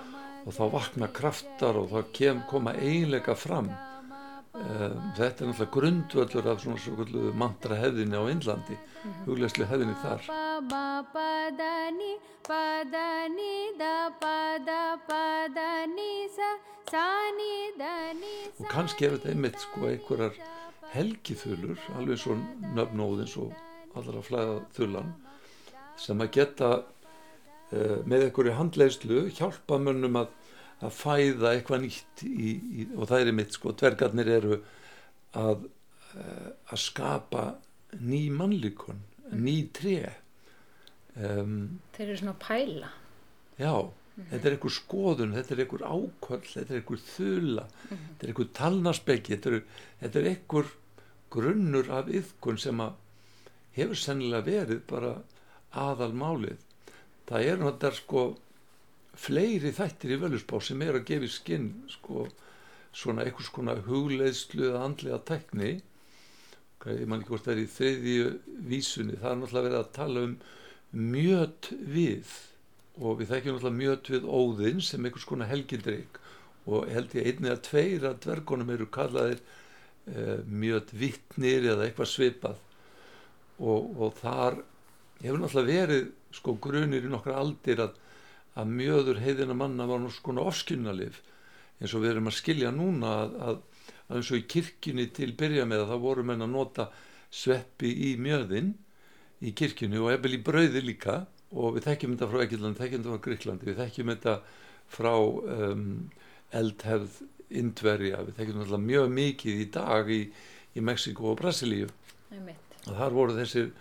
og 0.46 0.52
þá 0.56 0.64
vakna 0.72 1.08
kraftar 1.08 1.76
og 1.76 1.90
þá 1.90 2.12
kem, 2.12 2.42
koma 2.48 2.72
eiginleika 2.72 3.34
fram 3.34 3.68
um, 3.68 5.12
þetta 5.16 5.44
er 5.44 5.50
náttúrulega 5.50 5.74
grundvöldur 5.76 6.48
af 6.48 6.62
svona 6.62 6.78
svona 6.78 7.34
mantra 7.34 7.76
hefðinni 7.76 8.16
á 8.16 8.24
Índlandi 8.32 8.76
mm 8.76 8.82
-hmm. 9.04 9.24
huglegslu 9.26 9.64
hefðinni 9.64 9.96
þar 10.02 10.20
og 18.60 18.68
kannski 18.70 19.06
er 19.06 19.16
þetta 19.16 19.32
einmitt 19.32 19.58
sko 19.62 19.86
einhverjar 19.88 20.38
helgiþulur 20.92 21.80
alveg 21.96 22.20
svo 22.20 22.36
nöfnóðins 22.76 23.36
og 23.40 23.52
allra 23.98 24.22
flæða 24.24 24.58
þullan 24.76 25.12
sem 26.00 26.20
að 26.24 26.32
geta 26.36 26.70
uh, 26.82 27.98
með 28.08 28.26
einhverju 28.28 28.56
handleyslu 28.58 29.20
hjálpa 29.36 29.78
mönnum 29.82 30.20
að, 30.22 30.32
að 30.84 30.96
fæða 30.98 31.54
eitthvað 31.54 31.86
nýtt 31.86 32.24
í, 32.28 32.50
í, 32.52 32.88
og 32.96 33.08
það 33.10 33.26
er 33.26 33.36
mitt 33.36 33.56
sko, 33.56 33.74
dvergarnir 33.76 34.32
eru 34.38 34.58
að, 35.38 35.68
uh, 36.16 36.50
að 36.68 36.82
skapa 36.84 37.46
ný 38.00 38.26
mannlíkon 38.32 39.00
ný 39.32 39.56
tre 39.72 39.98
um, 41.16 41.80
Þeir 41.96 42.06
eru 42.08 42.20
svona 42.22 42.38
pæla 42.40 42.92
Já, 43.58 43.74
mm 43.82 43.90
-hmm. 43.90 44.28
þetta 44.30 44.48
er 44.48 44.56
einhver 44.56 44.76
skoðun 44.76 45.34
þetta 45.36 45.54
er 45.54 45.60
einhver 45.64 45.84
ákvöld, 45.86 46.46
þetta 46.54 46.74
er 46.74 46.80
einhver 46.80 47.02
þula 47.16 47.66
mm 47.66 47.88
-hmm. 47.90 48.06
þetta 48.08 48.26
er 48.26 48.28
einhver 48.28 48.52
talnaspeggi 48.60 49.36
þetta 49.36 49.62
þetta 50.00 50.18
er 50.20 50.30
einhver 50.32 50.66
grunnur 51.32 51.90
af 51.90 52.08
yfkun 52.08 52.58
sem 52.58 52.80
að 52.80 52.92
hefur 53.76 53.96
sennilega 53.96 54.44
verið 54.44 54.80
bara 54.88 55.12
aðal 55.72 56.12
málið. 56.12 56.58
Það 57.28 57.46
er 57.48 57.60
náttúrulega 57.60 57.96
sko 57.96 58.24
fleiri 59.22 59.72
þættir 59.72 60.14
í 60.16 60.20
völusbá 60.20 60.60
sem 60.60 60.82
er 60.82 60.98
að 60.98 61.06
gefa 61.08 61.28
skinn 61.32 61.70
sko 61.88 62.26
svona 62.92 63.24
einhvers 63.24 63.50
konar 63.52 63.82
hugleiðslu 63.86 64.68
eða 64.70 64.84
andlega 64.86 65.18
tekni 65.28 65.72
ég 66.82 67.06
man 67.06 67.20
ekki 67.22 67.30
hvort 67.30 67.46
það 67.46 67.54
er 67.54 67.60
í 67.62 67.70
þriðju 67.76 68.30
vísunni 68.68 69.18
það 69.20 69.30
er 69.30 69.38
náttúrulega 69.40 69.66
verið 69.68 69.78
að 69.78 69.92
tala 69.98 70.24
um 70.26 70.32
mjöt 70.92 71.70
við. 71.72 72.28
Og 73.00 73.20
við 73.20 73.32
þekkjum 73.32 73.56
náttúrulega 73.56 73.80
mjöt 73.80 74.10
við 74.12 74.28
óðinn 74.28 74.82
sem 74.84 75.04
einhvers 75.04 75.28
konar 75.28 75.50
helgindrygg 75.50 76.20
og 76.68 76.90
held 76.92 77.14
ég 77.16 77.26
einni 77.26 77.50
að 77.50 77.64
tveir 77.66 78.04
að 78.06 78.20
dvergunum 78.22 78.70
eru 78.70 78.86
kallaðir 78.92 79.40
uh, 79.40 80.42
mjöt 80.46 80.92
vittnir 80.94 81.66
eða 81.72 81.88
eitthvað 81.88 82.12
svipað. 82.12 82.60
Og, 83.58 83.88
og 83.98 84.14
þar 84.20 84.60
hefur 85.22 85.42
náttúrulega 85.42 85.82
verið 85.82 86.06
sko 86.36 86.54
grunir 86.62 87.06
í 87.06 87.10
nokkra 87.10 87.40
aldir 87.40 87.82
að, 87.82 87.98
að 88.58 88.72
mjöður 88.78 89.20
heiðina 89.24 89.56
manna 89.56 89.88
var 89.88 90.02
náttúrulega 90.02 90.22
svona 90.22 90.46
ofskynalif 90.52 91.20
eins 91.82 91.94
og 91.96 92.04
við 92.04 92.12
erum 92.12 92.30
að 92.30 92.38
skilja 92.38 92.70
núna 92.74 93.12
að, 93.24 93.36
að, 93.48 93.60
að 94.06 94.20
eins 94.20 94.30
og 94.30 94.38
í 94.38 94.46
kirkjunni 94.54 95.08
til 95.16 95.32
byrja 95.38 95.66
með 95.66 95.84
að 95.84 95.92
það 95.92 96.04
voru 96.06 96.24
menn 96.28 96.44
að 96.44 96.52
nota 96.52 96.88
sveppi 97.32 97.90
í 98.10 98.14
mjöðin 98.22 98.74
í 99.42 99.52
kirkjunni 99.58 100.00
og 100.00 100.12
ebbel 100.14 100.36
í 100.38 100.42
brauði 100.44 100.82
líka. 100.84 101.22
Og 101.52 101.76
við 101.76 101.86
þekkjum 101.88 102.14
þetta 102.14 102.30
frá 102.30 102.42
Egilland, 102.46 102.78
þekkjum 102.78 103.02
þetta 103.02 103.12
frá 103.12 103.24
Gríklandi, 103.26 103.68
við 103.68 103.80
þekkjum 103.82 104.10
þetta 104.14 104.34
frá 104.92 105.14
um, 105.18 105.86
eldhefð 106.62 107.18
Indverja, 107.60 108.22
við 108.24 108.38
þekkjum 108.38 108.62
þetta 108.62 108.82
mjög 108.86 109.10
mikið 109.18 109.60
í 109.60 109.66
dag 109.74 110.12
í, 110.12 110.20
í 110.72 110.84
Mexiko 110.84 111.32
og 111.32 111.40
Brasilíu. 111.42 111.90
Að 112.32 112.96
þar 112.96 113.16
voru 113.18 113.36
þessir 113.36 113.72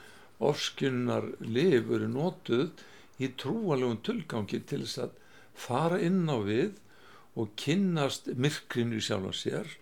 orskjunnar 0.41 1.29
lif 1.45 1.87
verið 1.87 2.11
nótuð 2.11 2.83
í 3.21 3.29
trúalegum 3.39 4.01
tullgangi 4.03 4.59
til 4.67 4.83
þess 4.83 5.03
að 5.05 5.17
fara 5.61 5.99
inn 6.03 6.25
á 6.27 6.37
við 6.43 6.79
og 7.39 7.53
kynnast 7.59 8.27
myrkrinu 8.35 8.99
sjálf 9.03 9.31
á 9.31 9.33
sér 9.37 9.75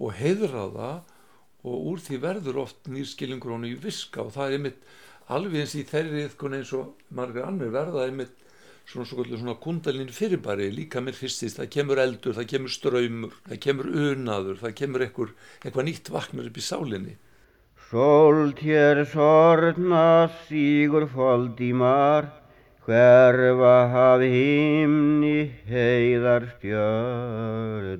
og 0.00 0.14
heiðra 0.16 0.68
það 0.76 1.16
og 1.62 1.86
úr 1.92 2.02
því 2.04 2.20
verður 2.24 2.60
oft 2.64 2.90
nýrskilningur 2.90 3.54
honu 3.56 3.70
í 3.70 3.78
viska 3.80 4.24
og 4.24 4.34
það 4.36 4.46
er 4.46 4.58
einmitt 4.58 4.84
alveg 5.30 5.62
eins 5.62 5.74
í 5.78 5.86
þeirri 5.86 6.26
eins 6.28 6.74
og 6.76 6.94
margar 7.14 7.48
annir 7.48 7.72
verða 7.74 8.06
einmitt 8.06 8.36
svona, 8.90 9.06
svona, 9.06 9.38
svona 9.38 9.56
kundalinn 9.62 10.12
fyrirbæri 10.14 10.70
líka 10.74 11.02
mér 11.04 11.14
fyrstist, 11.18 11.60
það 11.60 11.72
kemur 11.76 12.02
eldur, 12.02 12.34
það 12.38 12.50
kemur 12.54 12.72
ströymur, 12.74 13.34
það 13.48 13.64
kemur 13.66 13.90
unaður, 14.10 14.62
það 14.64 14.78
kemur 14.82 15.04
eitthvað 15.06 15.84
nýtt 15.86 16.10
vaknar 16.14 16.48
upp 16.50 16.58
í 16.58 16.64
sálinni 16.64 17.16
Sólt 17.90 18.60
hér 18.62 19.02
sortna 19.10 20.30
sígur 20.46 21.10
foldímar, 21.10 22.30
hverfa 22.86 23.90
haf 23.90 24.22
himni 24.22 25.50
heiðar 25.66 26.46
stjörnur. 26.52 27.90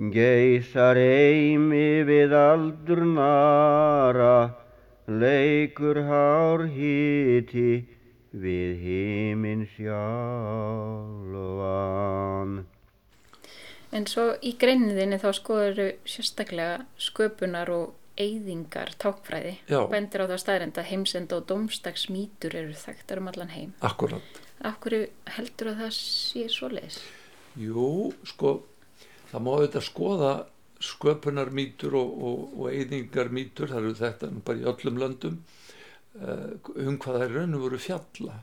Geysar 0.00 0.96
eimi 0.96 2.00
við 2.08 2.32
aldur 2.32 3.02
nara, 3.04 4.56
leikur 5.04 6.00
hár 6.08 6.64
hiti 6.72 7.84
við 8.32 8.80
himinn 8.80 9.68
sjálfan. 9.74 10.24
En 13.92 14.08
svo 14.08 14.40
í 14.40 14.56
greininðinni 14.56 15.20
þá 15.20 15.36
skoður 15.36 16.00
sérstaklega 16.08 16.88
sköpunar 16.96 17.68
og 17.74 17.92
eyðingar 18.16 18.96
tákfræði 18.96 19.60
Já. 19.68 19.84
bendir 19.92 20.24
á 20.24 20.32
það 20.32 20.42
staðrend 20.46 20.80
að 20.80 20.90
heimsenda 20.94 21.36
og 21.36 21.44
domstagsmítur 21.52 22.56
eru 22.56 22.72
þekktar 22.72 23.20
um 23.20 23.28
allan 23.34 23.52
heim 23.52 23.76
Akkurat 23.84 24.40
Akkur 24.64 24.92
heldur 25.36 25.66
að 25.74 25.84
það 25.84 25.92
sé 25.96 26.48
svo 26.52 26.68
leiðis? 26.72 26.98
Jú, 27.60 28.12
sko 28.28 28.64
það 29.30 29.44
má 29.44 29.50
auðvitað 29.54 29.86
skoða 29.86 30.32
sköpunarmítur 30.80 31.96
og, 31.98 32.12
og, 32.28 32.44
og 32.60 32.70
eyðingarmítur 32.72 33.72
það 33.72 33.82
eru 33.82 33.96
þetta 33.98 34.30
bara 34.46 34.62
í 34.62 34.68
öllum 34.72 35.00
löndum 35.02 35.40
uh, 36.20 36.54
um 36.76 36.96
hvað 37.00 37.18
það 37.18 37.26
er 37.26 37.34
raun 37.36 37.58
og 37.58 37.66
veru 37.66 37.82
fjalla 37.86 38.38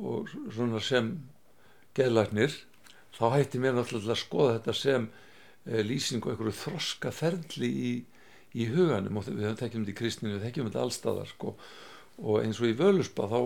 og 0.00 0.30
svona 0.32 0.80
sem 0.80 1.12
geðlagnir 1.96 2.54
þá 3.12 3.26
hætti 3.34 3.60
mér 3.60 3.76
náttúrulega 3.76 4.16
að 4.16 4.24
skoða 4.24 4.56
þetta 4.56 4.76
sem 4.78 5.10
uh, 5.10 5.82
lýsing 5.84 6.24
og 6.24 6.32
einhverju 6.32 6.58
þroska 6.62 7.12
ferli 7.12 7.72
í 7.90 7.92
í 8.52 8.68
huganum 8.68 9.20
og 9.20 9.28
við 9.28 9.54
þekkjum 9.60 9.86
þetta 9.86 9.92
í 9.92 9.96
kristninu, 9.96 10.36
við 10.36 10.46
þekkjum 10.46 10.68
þetta 10.68 10.84
allstaðar 10.84 11.30
sko. 11.30 11.54
og 12.20 12.42
eins 12.42 12.60
og 12.60 12.68
í 12.68 12.76
völuspa 12.76 13.28
þá, 13.30 13.40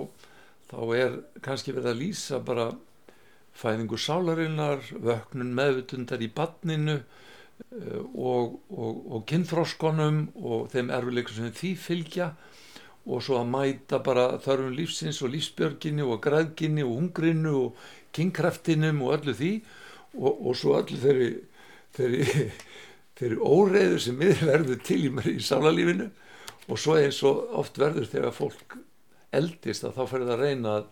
þá 0.71 0.79
er 0.97 1.19
kannski 1.45 1.75
verið 1.75 1.93
að 1.93 2.01
lýsa 2.01 2.41
bara 2.43 2.67
fæðingu 3.57 3.99
sálarinnar, 4.01 4.83
vöknun 5.03 5.55
meðvutundar 5.57 6.23
í 6.25 6.31
badninu 6.37 6.99
uh, 7.01 8.03
og, 8.15 8.59
og, 8.71 9.01
og 9.17 9.27
kynþróskonum 9.31 10.23
og 10.37 10.69
þeim 10.75 10.93
erfileikum 10.95 11.39
sem 11.39 11.57
því 11.57 11.73
fylgja 11.81 12.31
og 13.07 13.23
svo 13.23 13.39
að 13.39 13.51
mæta 13.53 14.01
bara 14.03 14.33
þörfum 14.43 14.75
lífsins 14.75 15.21
og 15.23 15.31
lífsbjörginni 15.35 16.03
og 16.03 16.19
græðginni 16.25 16.83
og 16.83 16.97
hungrinu 16.99 17.53
og 17.61 17.85
kynkraftinum 18.17 19.05
og 19.07 19.21
öllu 19.21 19.35
því 19.37 19.53
og, 20.17 20.33
og 20.33 20.57
svo 20.59 20.75
öllu 20.81 20.99
þeirri, 21.03 21.31
þeirri 21.97 22.49
fyrir 23.19 23.41
óreiður 23.41 24.03
sem 24.03 24.19
við 24.21 24.43
verðum 24.49 24.83
til 24.85 25.01
í 25.07 25.13
í 25.37 25.39
sálarlífinu. 25.45 26.11
Og 26.67 26.81
svo 26.83 26.97
eins 26.99 27.23
og 27.23 27.55
oft 27.61 27.79
verður 27.79 28.09
þegar 28.11 28.35
fólk 28.35 28.77
eldist 29.37 29.87
að 29.87 30.01
þá 30.01 30.03
fyrir 30.11 30.27
það 30.27 30.35
að 30.35 30.43
reyna 30.43 30.73
að, 30.81 30.89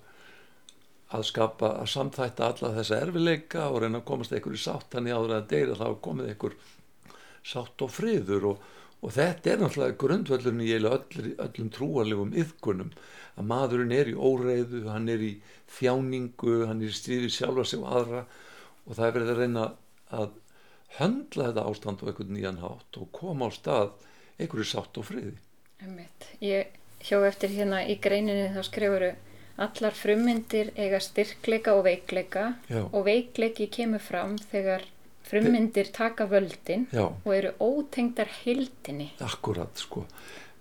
að 1.13 1.27
skapa, 1.29 1.75
að 1.81 1.91
samþætta 1.93 2.47
alla 2.49 2.71
þessa 2.79 3.01
erfileika 3.05 3.67
og 3.71 3.83
reyna 3.83 4.01
að 4.01 4.07
komast 4.09 4.33
einhverju 4.33 4.61
sátt 4.63 4.97
hann 4.97 5.09
í 5.09 5.13
áður 5.13 5.37
að 5.39 5.51
deyra 5.53 5.77
þá 5.79 5.89
komið 6.07 6.31
einhver 6.33 6.57
sátt 7.45 7.85
og 7.85 7.93
friður 7.93 8.47
og, 8.53 8.63
og 9.05 9.13
þetta 9.15 9.53
er 9.53 9.61
náttúrulega 9.61 9.99
grundvöldurinn 10.01 10.65
í 10.65 10.71
öll, 10.79 11.35
öllum 11.45 11.71
trúarlegum 11.75 12.33
yðkunum 12.41 12.95
að 13.35 13.51
maðurinn 13.51 13.93
er 13.95 14.11
í 14.11 14.15
óreiðu, 14.17 14.85
hann 14.89 15.11
er 15.13 15.23
í 15.23 15.33
þjáningu, 15.77 16.65
hann 16.71 16.81
er 16.81 16.93
í 16.93 16.97
stríði 16.97 17.31
sjálfa 17.35 17.67
og 17.81 17.91
aðra 17.99 18.25
og 18.85 18.97
það 18.97 19.07
er 19.07 19.15
verið 19.19 19.35
að 19.35 19.43
reyna 19.43 19.67
að 20.15 20.33
höndla 20.99 21.51
þetta 21.51 21.67
ástand 21.69 22.03
á 22.03 22.09
einhvern 22.09 22.35
nýjan 22.37 22.63
hátt 22.63 22.99
og 23.01 23.13
koma 23.15 23.51
á 23.51 23.51
stað 23.55 23.95
einhverju 24.39 24.67
sátt 24.71 24.99
og 25.01 25.09
friði. 25.09 25.37
Ég 26.41 26.75
hjá 27.05 27.19
eftir 27.27 27.53
hérna 27.53 27.83
í 27.85 27.99
greininni 28.01 28.53
þá 28.55 28.63
skrifuru 28.67 29.13
allar 29.57 29.95
frummyndir 29.95 30.73
eiga 30.75 30.99
styrkleika 31.03 31.75
og 31.79 31.85
veikleika 31.87 32.55
Já. 32.69 32.83
og 32.91 33.05
veikleiki 33.07 33.69
kemur 33.71 34.03
fram 34.03 34.37
þegar 34.51 34.83
frummyndir 35.25 35.91
taka 35.95 36.27
völdin 36.27 36.87
Já. 36.93 37.07
og 37.25 37.31
eru 37.35 37.53
ótengdar 37.61 38.29
hildinni. 38.43 39.13
Akkurat, 39.21 39.73
sko. 39.79 40.07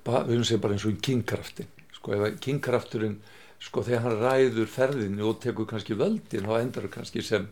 Ba, 0.03 0.23
við 0.27 0.37
höfum 0.37 0.47
segja 0.47 0.61
bara 0.63 0.77
eins 0.77 0.85
og 0.85 0.93
í 0.93 1.01
kingkraftin. 1.01 1.69
Sko, 1.95 2.13
ef 2.13 2.39
kingkrafturinn, 2.43 3.17
sko, 3.63 3.83
þegar 3.83 4.05
hann 4.05 4.17
ræður 4.21 4.69
ferðinu 4.71 5.29
og 5.31 5.41
tekur 5.43 5.67
kannski 5.69 5.97
völdin, 5.97 6.47
þá 6.47 6.55
endar 6.59 6.87
það 6.87 6.95
kannski 6.97 7.23
sem, 7.25 7.47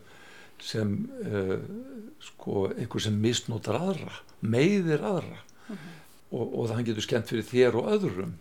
sem 0.62 0.94
uh, 1.26 1.58
sko, 2.22 2.68
einhver 2.76 3.02
sem 3.02 3.18
misnótar 3.18 3.80
aðra, 3.80 4.14
meiðir 4.40 5.02
aðra. 5.02 5.42
Mm 5.68 5.76
-hmm. 5.76 6.00
og, 6.30 6.58
og 6.58 6.68
það 6.70 6.86
getur 6.90 7.08
skemmt 7.08 7.28
fyrir 7.32 7.48
þér 7.50 7.80
og 7.80 7.92
öðrum. 7.96 8.34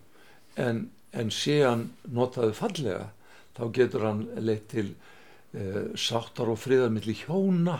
En, 0.59 0.89
en 1.11 1.31
sé 1.31 1.61
hann 1.63 1.89
notaðu 2.11 2.55
fallega, 2.57 3.09
þá 3.55 3.63
getur 3.75 4.05
hann 4.07 4.25
leitt 4.43 4.69
til 4.73 4.91
uh, 4.91 5.91
sáttar 5.95 6.51
og 6.51 6.59
friðarmilli 6.59 7.15
hjóna 7.23 7.79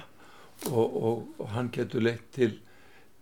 og, 0.70 0.86
og, 0.86 1.24
og 1.42 1.48
hann 1.56 1.72
getur 1.74 2.04
leitt 2.06 2.30
til 2.36 2.60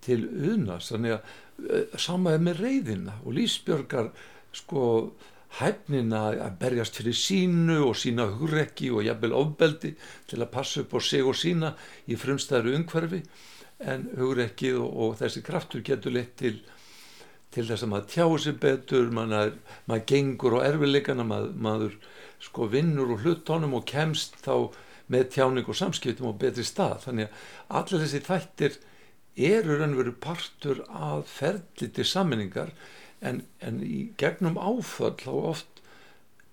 til 0.03 0.21
unas 0.53 0.93
þannig 0.93 1.17
að 1.17 1.33
uh, 1.65 1.97
samaði 1.99 2.43
með 2.45 2.61
reyðina 2.63 3.17
og 3.25 3.35
lífsbjörgar 3.35 4.11
sko 4.55 4.83
hæfnina 5.59 6.21
að 6.45 6.57
berjast 6.61 6.99
fyrir 6.99 7.17
sínu 7.17 7.79
og 7.87 7.95
sína 7.97 8.27
hugrekki 8.29 8.91
og 8.93 9.05
jafnvel 9.07 9.33
ofbeldi 9.37 9.95
til 10.29 10.41
að 10.43 10.51
passa 10.53 10.83
upp 10.83 10.93
á 10.93 10.99
sig 11.01 11.25
og 11.25 11.37
sína 11.37 11.73
í 12.05 12.17
frumstæðru 12.19 12.75
umhverfi. 12.77 13.23
En 13.79 14.05
hugrekkið 14.19 14.77
og, 14.77 14.91
og 15.03 15.15
þessi 15.21 15.41
kraftur 15.45 15.81
getur 15.85 16.13
leitt 16.13 16.35
til 16.37 16.59
til 17.53 17.65
þess 17.65 17.85
að 17.85 17.91
maður 17.93 18.09
tjáu 18.13 18.37
sig 18.43 18.59
betur 18.61 19.09
maður, 19.13 19.55
maður 19.89 20.05
gengur 20.11 20.57
á 20.61 20.67
erfileikana 20.67 21.25
maður, 21.25 21.55
maður 21.57 21.95
sko 22.43 22.67
vinnur 22.71 23.15
og 23.15 23.25
hlutónum 23.25 23.73
og 23.79 23.87
kemst 23.89 24.37
þá 24.45 24.69
með 25.09 25.31
tjáning 25.33 25.69
og 25.69 25.77
samskiptum 25.79 26.29
og 26.29 26.37
betri 26.41 26.63
stað. 26.67 26.99
Þannig 27.07 27.29
að 27.31 27.79
allir 27.79 28.03
þessi 28.03 28.21
þættir 28.27 28.77
eru 29.49 29.79
raunveru 29.79 30.13
partur 30.21 30.83
að 30.89 31.23
ferli 31.31 31.89
til 31.95 32.05
sammenningar 32.05 32.73
en, 33.25 33.43
en 33.63 33.81
í 33.83 34.09
gegnum 34.19 34.59
áföll 34.59 35.15
þá 35.17 35.31
oft 35.33 35.83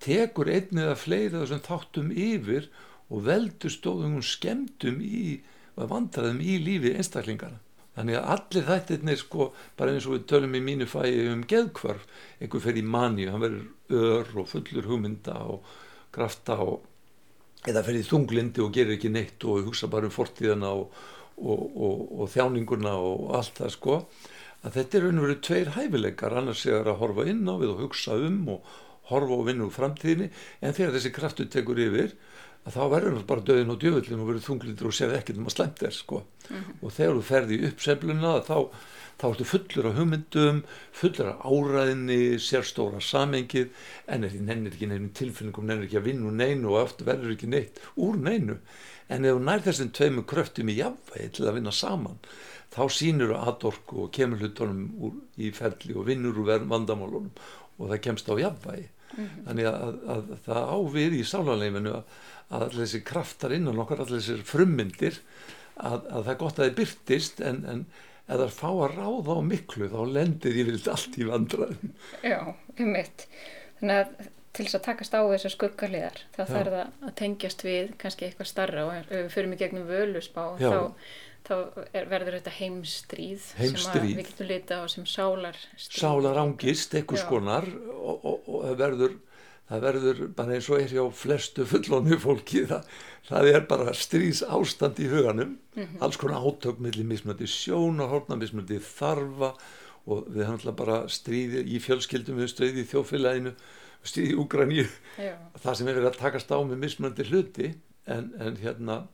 tekur 0.03 0.51
einnið 0.53 0.93
að 0.93 1.03
fleiri 1.03 1.35
þessum 1.37 1.65
þáttum 1.67 2.11
yfir 2.13 2.71
og 3.11 3.27
veldur 3.29 3.73
stóðum 3.73 4.19
skemdum 4.25 4.99
í 5.05 5.41
vandraðum 5.77 6.41
í 6.41 6.57
lífi 6.63 6.97
einstaklingana 6.97 7.61
þannig 7.97 8.19
að 8.21 8.29
allir 8.35 8.69
þættirnir 8.71 9.21
sko 9.21 9.49
bara 9.79 9.95
eins 9.95 10.07
og 10.09 10.17
við 10.17 10.27
tölum 10.31 10.57
í 10.59 10.63
mínu 10.65 10.89
fæi 10.91 11.33
um 11.33 11.43
geðkvarf, 11.49 12.05
einhver 12.41 12.65
fer 12.65 12.77
í 12.77 12.85
mani 12.85 13.29
hann 13.31 13.43
verður 13.43 13.67
ör 13.97 14.33
og 14.43 14.51
fullur 14.51 14.89
hugmynda 14.91 15.39
og 15.49 15.75
krafta 16.13 16.59
og 16.65 16.85
eða 17.67 17.83
fer 17.87 17.99
í 17.99 18.07
þunglindi 18.07 18.63
og 18.63 18.73
gerir 18.75 18.97
ekki 18.97 19.11
neitt 19.13 19.45
og 19.49 19.67
hugsa 19.67 19.91
bara 19.91 20.09
um 20.09 20.15
fortíðana 20.15 20.73
og, 20.77 20.97
og, 21.37 21.63
og, 21.77 22.25
þjáninguna 22.33 22.95
og 23.03 23.31
allt 23.39 23.61
það 23.63 23.73
sko. 23.75 24.01
Að 24.67 24.79
þetta 24.79 24.99
er 24.99 25.07
raun 25.07 25.21
og 25.21 25.27
veru 25.27 25.39
tveir 25.47 25.73
hæfileikar 25.77 26.37
annars 26.41 26.65
er 26.67 26.89
að 26.89 27.01
horfa 27.03 27.27
inn 27.31 27.45
á 27.47 27.55
við 27.59 27.73
og 27.75 27.83
hugsa 27.87 28.17
um 28.19 28.39
og 28.57 28.71
horfa 29.11 29.39
og 29.39 29.45
vinna 29.47 29.67
úr 29.67 29.75
framtíðinni 29.75 30.31
en 30.61 30.75
þegar 30.75 30.97
þessi 30.97 31.13
kraftu 31.15 31.47
tekur 31.51 31.79
yfir 31.83 32.17
að 32.67 32.75
þá 32.75 32.83
verður 32.91 33.25
bara 33.29 33.45
döðin 33.47 33.73
og 33.73 33.81
djöfullin 33.83 34.23
og 34.23 34.31
verður 34.31 34.47
þunglindur 34.49 34.91
og 34.91 34.97
séð 34.97 35.15
ekkert 35.21 35.41
um 35.41 35.47
að 35.47 35.55
slemt 35.55 35.83
þér 35.83 35.95
sko. 35.95 36.23
Mm 36.49 36.57
-hmm. 36.57 36.79
og 36.83 36.93
þegar 36.97 37.15
þú 37.17 37.23
ferði 37.29 37.59
upp 37.69 37.85
sefluna 37.85 38.33
þá, 38.49 38.59
þá 39.21 39.27
ertu 39.29 39.47
fullur 39.53 39.87
af 39.87 39.97
hugmyndum 39.99 40.59
fullur 40.93 41.31
af 41.31 41.47
áræðinni 41.47 42.19
sérstóra 42.43 43.01
samengið 43.01 43.69
en 44.09 44.25
er 44.25 44.31
því 44.31 44.41
nennir 44.41 44.73
ekki 44.73 44.91
nefnum 44.91 45.15
tilfinningum 45.15 45.67
nennir 45.67 45.87
ekki 45.87 46.01
að 46.01 46.09
vinna 46.11 46.27
úr 46.27 46.37
neinu 46.43 46.75
og 46.75 46.83
eftir 46.83 47.07
verður 47.07 47.37
ekki 47.37 47.47
neitt 47.47 47.81
úr 47.97 48.19
neinu. 48.19 48.59
En 49.09 49.25
ef 49.25 49.37
þú 49.37 49.43
nær 49.47 49.63
þessum 49.63 49.93
tveimu 49.95 50.27
kröftum 50.27 50.69
í 50.69 50.79
jafnvegi 50.83 51.31
til 51.31 51.47
að 51.47 51.55
vinna 51.55 51.71
saman 51.71 52.19
þá 52.75 52.83
sínur 52.91 53.31
þú 53.31 53.39
aðorku 53.47 54.03
og 54.05 54.13
kemur 54.13 54.43
hlutunum 54.43 55.23
í 55.39 55.53
felli 55.55 55.95
og 55.95 56.07
vinnur 56.11 56.35
úr 56.43 56.67
vandamálunum 56.67 57.31
og 57.79 57.91
það 57.93 58.03
kemst 58.03 58.27
á 58.27 58.35
jafnvegi 58.35 58.89
mm 59.17 59.25
-hmm. 59.25 59.45
þannig 59.49 59.69
að, 59.73 59.83
að, 59.83 60.01
að 60.15 60.33
það 60.47 60.73
ávið 60.77 61.19
í 61.19 61.25
sálanleifinu 61.25 61.95
að 61.97 62.17
að 62.47 62.67
allir 62.69 62.85
þessi 62.85 63.03
kraftar 63.07 63.55
innan 63.57 63.81
okkar, 63.83 64.03
allir 64.05 64.21
þessir 64.21 64.45
frummyndir 64.47 65.19
að, 65.77 66.07
að 66.07 66.21
það 66.21 66.31
er 66.33 66.39
gott 66.43 66.61
að 66.61 66.65
það 66.65 66.79
byrtist 66.81 67.43
en, 67.43 67.59
en 67.73 67.83
það 68.29 68.55
fá 68.55 68.71
að 68.71 68.95
ráða 68.95 69.37
á 69.39 69.41
miklu 69.47 69.91
þá 69.91 69.99
lendir 70.15 70.61
ég 70.61 70.71
vilt 70.71 70.89
allt 70.91 71.19
í 71.19 71.27
vandraðum 71.27 71.93
Já, 72.23 72.41
um 72.55 72.91
mitt 72.95 73.27
þannig 73.81 74.01
að 74.01 74.33
til 74.57 74.65
þess 74.65 74.79
að 74.79 74.87
takast 74.87 75.15
á 75.19 75.21
þessar 75.21 75.53
skuggarliðar 75.53 76.21
þá 76.33 76.43
þarf 76.49 76.73
það 76.73 77.09
að 77.09 77.15
tengjast 77.21 77.65
við 77.67 77.91
kannski 78.01 78.29
eitthvað 78.29 78.51
starra 78.51 78.87
og 78.87 78.95
ef 78.97 79.11
við 79.13 79.27
fyrir 79.35 79.51
mig 79.51 79.61
gegnum 79.61 79.91
völusbá 79.91 80.45
þá, 80.63 80.79
þá 81.47 81.55
er, 81.93 82.09
verður 82.11 82.39
þetta 82.39 82.55
heimstríð, 82.59 83.47
heimstríð. 83.61 84.03
sem 84.03 84.19
við 84.19 84.31
getum 84.31 84.51
lita 84.51 84.81
á 84.83 84.85
sem 84.91 85.07
sálar 85.09 85.59
sálar 85.79 86.43
ángist, 86.43 86.95
eitthvað 86.95 87.23
skonar 87.23 87.69
og, 87.71 88.27
og, 88.27 88.51
og 88.51 88.67
það 88.67 88.83
verður 88.83 89.17
það 89.67 89.83
verður 89.83 90.21
bara 90.39 90.57
eins 90.57 90.69
og 90.71 90.83
er 90.83 90.93
hjá 90.95 91.05
flestu 91.21 91.67
fullónu 91.67 92.19
fólki 92.23 92.67
það, 92.71 92.93
það 93.27 93.49
er 93.51 93.65
bara 93.71 93.95
stríðs 93.99 94.45
ástand 94.47 95.01
í 95.03 95.09
huganum. 95.11 95.57
Mm 95.75 95.83
-hmm. 95.83 96.03
alls 96.07 96.21
konar 96.23 96.47
átök 96.47 96.79
millir 96.79 97.07
mismöndi 97.07 97.49
sjónahorna, 97.51 98.39
mismöndi 98.39 98.79
þarfa 98.79 99.55
og 100.07 100.29
við 100.31 100.47
alltaf 100.47 100.77
bara 100.79 101.01
stríði 101.11 101.65
í 101.67 101.81
fjölskyldum 101.83 102.39
við 102.39 102.53
stríði 102.53 102.85
í 102.85 102.91
þjófélaginu 102.93 103.53
stríði 104.07 104.35
í 104.35 104.39
Úgræni 104.39 104.87
það 105.59 105.75
sem 105.75 105.89
er 105.89 105.99
verið 105.99 106.11
að 106.13 106.21
takast 106.21 106.53
á 106.55 106.59
með 106.63 106.79
mismöndi 106.85 107.27
hluti 107.27 107.75
en, 108.07 108.31
en 108.39 108.57
hérna 108.63 109.09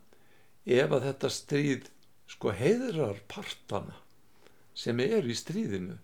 ef 0.66 0.92
að 0.92 1.06
þetta 1.08 1.32
stríð 1.32 1.88
sko 2.32 2.54
heiðrar 2.56 3.20
partana 3.30 3.98
sem 4.74 5.00
er 5.04 5.28
í 5.28 5.36
stríðinu 5.36 5.98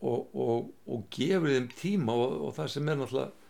og, 0.00 0.32
og, 0.32 0.70
og 0.88 1.06
gefur 1.12 1.52
þeim 1.52 1.68
tíma 1.76 2.16
og, 2.16 2.34
og 2.48 2.56
það 2.58 2.72
sem 2.74 2.88
er 2.88 3.00
náttúrulega 3.00 3.40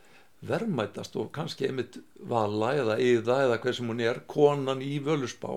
verðmætast 0.50 1.18
og 1.20 1.28
kannski 1.36 1.68
einmitt 1.68 1.98
vala 2.30 2.72
eða 2.80 2.96
yða 3.04 3.36
eða 3.44 3.58
hver 3.60 3.76
sem 3.76 3.90
hún 3.90 4.00
er 4.00 4.22
konan 4.30 4.80
í 4.80 4.94
völusbá 5.04 5.52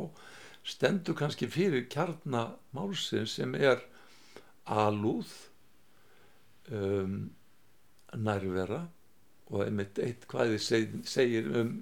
stendur 0.68 1.16
kannski 1.20 1.48
fyrir 1.52 1.88
kjarnamálsinn 1.92 3.30
sem 3.30 3.56
er 3.56 3.80
alúð 4.68 5.32
um, 6.72 7.32
nærvera 8.14 8.84
og 9.54 9.66
einmitt 9.66 10.00
eitt 10.04 10.28
hvaði 10.32 10.60
seg, 10.62 11.00
segir 11.08 11.50
um 11.52 11.74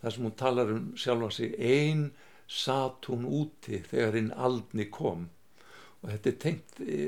það 0.00 0.14
sem 0.14 0.26
hún 0.26 0.36
talar 0.40 0.74
um 0.74 0.90
sjálfa 0.96 1.30
sig 1.36 1.54
einn 1.58 2.10
satt 2.50 3.06
hún 3.10 3.28
úti 3.28 3.78
þegar 3.86 4.18
hinn 4.18 4.32
aldni 4.34 4.88
kom. 4.90 5.28
Og 6.00 6.10
þetta 6.10 6.30
er 6.30 6.40
tengt 6.42 6.80
e, 6.82 6.98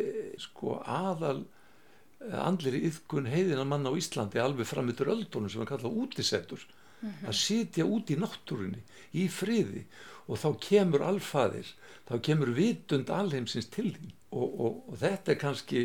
sko 0.40 0.76
aðal 0.84 1.42
e, 1.42 2.30
andlir 2.38 2.78
yfkun 2.78 3.26
heiðina 3.32 3.64
mann 3.66 3.88
á 3.88 3.92
Íslandi 3.98 4.38
alveg 4.42 4.68
fram 4.70 4.92
yfir 4.92 5.10
öldunum 5.16 5.50
sem 5.50 5.64
er 5.64 5.70
kallað 5.72 5.98
útisettur 6.04 6.62
mm 6.62 7.08
-hmm. 7.08 7.28
að 7.28 7.38
sitja 7.40 7.88
út 7.88 8.10
í 8.10 8.20
náttúrunni 8.20 8.82
í 9.12 9.28
friði. 9.28 9.86
Og 10.30 10.38
þá 10.38 10.50
kemur 10.62 11.02
alfaðir 11.02 11.74
þá 12.06 12.20
kemur 12.22 12.52
vitund 12.54 13.10
alheimsins 13.10 13.66
til 13.72 13.90
því 13.96 14.12
og, 14.30 14.48
og, 14.60 14.76
og 14.88 14.98
þetta 15.00 15.32
er 15.32 15.40
kannski 15.40 15.82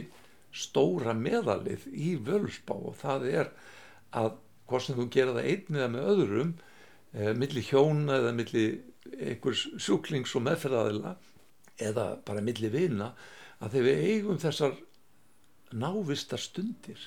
stóra 0.53 1.13
meðalið 1.17 1.87
í 1.93 2.15
völusbá 2.15 2.75
og 2.75 2.95
það 3.01 3.27
er 3.31 3.51
að 4.15 4.37
hvort 4.67 4.85
sem 4.85 4.97
þú 4.97 5.07
gera 5.13 5.35
það 5.37 5.49
einn 5.51 5.79
eða 5.79 5.89
með 5.93 6.09
öðrum 6.13 6.53
e, 7.13 7.33
millir 7.33 7.67
hjóna 7.69 8.19
eða 8.21 8.33
millir 8.35 8.79
einhvers 9.17 9.65
sjúklings 9.81 10.35
og 10.37 10.45
meðferðaðila 10.47 11.15
eða 11.87 12.07
bara 12.25 12.43
milli 12.43 12.69
vina 12.73 13.11
að 13.61 13.75
þegar 13.75 13.87
við 13.87 14.07
eigum 14.11 14.41
þessar 14.41 14.77
návistar 15.77 16.41
stundir 16.41 17.01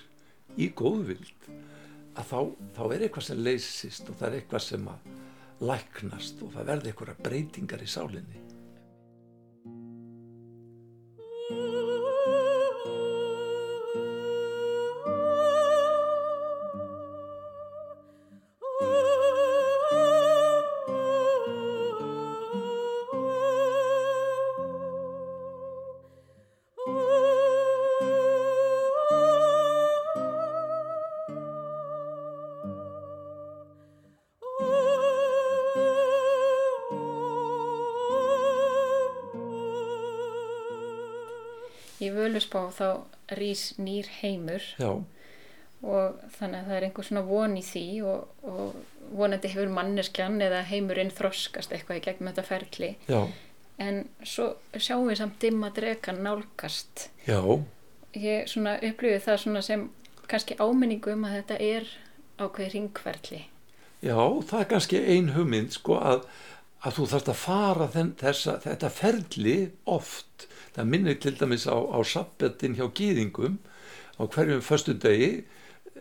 í 0.61 0.71
góðvild 0.77 1.49
að 2.19 2.27
þá, 2.27 2.39
þá 2.77 2.83
er 2.91 3.05
eitthvað 3.07 3.27
sem 3.29 3.43
leysist 3.45 4.11
og 4.11 4.19
það 4.19 4.29
er 4.29 4.39
eitthvað 4.41 4.67
sem 4.67 4.89
að 4.91 5.11
læknast 5.71 6.41
og 6.45 6.55
það 6.55 6.71
verði 6.73 6.93
eitthvað 6.93 7.23
breytingar 7.27 7.85
í 7.85 7.91
sálinni 7.91 8.45
Völusbá 42.51 42.71
þá 42.75 43.37
rís 43.39 43.75
nýr 43.79 44.09
heimur. 44.21 44.63
Já, 44.79 45.03
og 45.81 46.17
þannig 46.37 46.59
að 46.59 46.67
það 46.67 46.77
er 46.77 46.85
einhver 46.85 47.07
svona 47.09 47.23
von 47.25 47.55
í 47.57 47.63
því 47.65 47.85
og, 48.05 48.33
og 48.45 48.75
vonandi 49.17 49.49
hefur 49.49 49.71
manneskjan 49.73 50.41
eða 50.45 50.65
heimurinn 50.69 51.13
þroskast 51.15 51.73
eitthvað 51.73 52.03
í 52.03 52.05
gegnum 52.05 52.29
þetta 52.29 52.45
ferli. 52.45 52.91
Já, 53.09 53.23
en 53.81 54.03
svo 54.23 54.51
sjáum 54.77 55.09
við 55.09 55.23
samt 55.23 55.41
dimma 55.41 55.71
drekan 55.73 56.21
nálgast. 56.27 57.09
Já, 57.25 57.41
ég 58.13 58.51
svona 58.51 58.77
upplifið 58.77 59.25
það 59.25 59.41
svona 59.45 59.65
sem 59.65 59.89
kannski 60.29 60.59
áminningu 60.61 61.15
um 61.15 61.25
að 61.25 61.39
þetta 61.41 61.63
er 61.65 61.89
ákveði 62.41 62.71
ringferli 62.75 63.41
já, 64.01 64.17
það 64.17 64.61
er 64.61 64.69
kannski 64.71 65.01
ein 65.15 65.33
hugmynd 65.35 65.75
sko 65.75 65.99
að, 66.01 66.25
að 66.81 66.97
þú 66.97 67.07
þarft 67.13 67.31
að 67.31 67.41
fara 67.41 67.89
þenn, 67.93 68.13
þessa, 68.21 68.57
þetta 68.65 68.91
ferli 68.95 69.57
oft, 69.85 70.47
það 70.77 70.93
minnir 70.93 71.19
til 71.21 71.35
dæmis 71.37 71.67
á, 71.69 71.77
á 71.77 71.99
sabbetin 72.07 72.77
hjá 72.79 72.87
gýðingum 72.97 73.59
á 74.17 74.23
hverjum 74.25 74.63
föstu 74.65 74.95
degi 74.97 75.45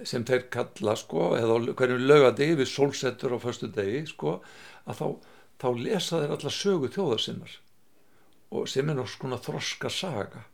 sem 0.07 0.23
þeir 0.27 0.45
kalla 0.53 0.95
sko 0.99 1.34
eða 1.36 1.59
hverjum 1.75 2.05
laugadegi 2.07 2.59
við 2.61 2.71
sólsettur 2.71 3.36
á 3.36 3.39
föstu 3.43 3.67
degi 3.75 4.05
sko 4.07 4.38
að 4.88 5.01
þá, 5.01 5.07
þá 5.59 5.67
lesa 5.84 6.21
þeir 6.21 6.36
alla 6.38 6.53
sögu 6.55 6.91
þjóðarsinnar 6.95 7.57
og 8.55 8.69
sem 8.71 8.88
er 8.89 8.97
náttúrulega 8.97 9.43
þroska 9.45 9.91
saga 9.93 10.45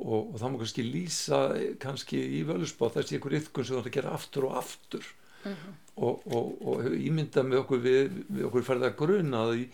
og, 0.00 0.32
og 0.32 0.36
það 0.40 0.52
má 0.52 0.60
kannski 0.62 0.86
lýsa 0.86 1.40
eh, 1.58 1.72
kannski 1.82 2.20
í 2.40 2.42
völusbá 2.48 2.88
þessi 2.96 3.18
ykkur 3.18 3.36
yfkun 3.40 3.66
sem 3.66 3.76
þú 3.76 3.82
ætti 3.82 3.92
að 3.92 3.98
gera 3.98 4.14
aftur 4.16 4.48
og 4.48 4.56
aftur 4.62 5.10
og, 5.44 6.22
og, 6.26 6.50
og 6.64 6.94
ímynda 6.96 7.44
með 7.46 7.62
okkur 7.64 7.82
við, 7.84 8.18
við 8.28 8.46
okkur 8.48 8.66
ferða 8.66 8.92
grunað 8.98 9.54
í, 9.60 9.64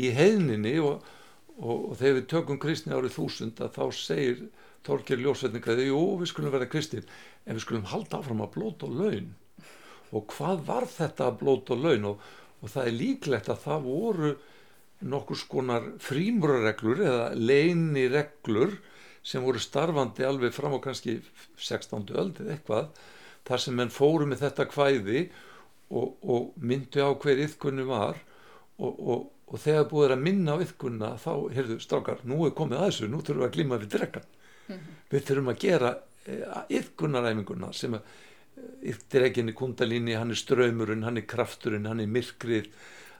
í 0.00 0.10
heiðninni 0.16 0.76
og, 0.84 1.04
og 1.60 1.94
þegar 2.00 2.18
við 2.18 2.28
tökum 2.32 2.60
kristni 2.62 2.94
árið 2.94 3.16
þúsund 3.18 3.64
að 3.64 3.74
þá 3.78 3.84
segir 3.98 4.44
Þorgir 4.84 5.22
Ljósveitningaði, 5.24 5.86
jú 5.88 6.00
við 6.20 6.28
skulum 6.28 6.52
vera 6.52 6.68
kristin 6.68 7.06
en 7.46 7.56
við 7.56 7.64
skulum 7.64 7.86
halda 7.88 8.18
áfram 8.18 8.42
að 8.44 8.50
blóta 8.56 8.88
laun 8.90 9.30
og 10.14 10.26
hvað 10.34 10.66
var 10.66 10.86
þetta 10.90 11.28
að 11.30 11.38
blóta 11.40 11.78
laun 11.78 12.10
og, 12.12 12.26
það 12.64 12.86
er 12.88 12.94
líklegt 12.96 13.48
að 13.52 13.62
það 13.64 13.88
voru 13.88 14.28
nokkur 15.04 15.36
skonar 15.36 15.88
frímurareglur 16.00 17.02
eða 17.04 17.24
leini 17.36 18.06
reglur 18.12 18.76
sem 19.24 19.44
voru 19.44 19.60
starfandi 19.60 20.24
alveg 20.24 20.54
fram 20.54 20.76
á 20.76 20.80
kannski 20.84 21.18
16. 21.60 22.12
öld 22.12 22.40
eða 22.40 22.54
eitthvað 22.54 23.02
þar 23.48 23.64
sem 23.64 23.76
menn 23.78 23.92
fóru 23.92 24.28
með 24.28 24.46
þetta 24.46 24.68
kvæði 24.70 25.26
og, 25.90 26.14
og 26.22 26.52
myndu 26.56 27.04
á 27.04 27.10
hver 27.12 27.42
yfkunni 27.44 27.84
var 27.88 28.18
og, 28.78 28.92
og, 28.92 29.28
og 29.50 29.60
þegar 29.60 29.88
búið 29.90 30.06
er 30.08 30.16
að 30.16 30.24
minna 30.24 30.56
á 30.56 30.64
yfkunna 30.64 31.12
þá, 31.20 31.32
heyrðu, 31.54 31.78
strákar, 31.82 32.24
nú 32.24 32.42
er 32.46 32.56
komið 32.56 32.80
að 32.80 32.88
þessu 32.88 33.10
nú 33.10 33.20
þurfum 33.20 33.44
við 33.44 33.48
að 33.48 33.56
glíma 33.58 33.80
við 33.82 33.94
drekkan 33.94 34.30
við 35.12 35.26
þurfum 35.28 35.52
að 35.52 35.62
gera 35.66 35.94
yfkunnaræfinguna 36.72 37.72
sem 37.76 37.96
að 37.98 38.12
yftireginni 38.94 39.54
kundalíni, 39.56 40.14
hann 40.16 40.32
er 40.32 40.40
ströymurinn 40.40 41.04
hann 41.04 41.18
er 41.20 41.26
krafturinn, 41.28 41.88
hann 41.90 42.00
er 42.00 42.10
myrkrið 42.10 42.70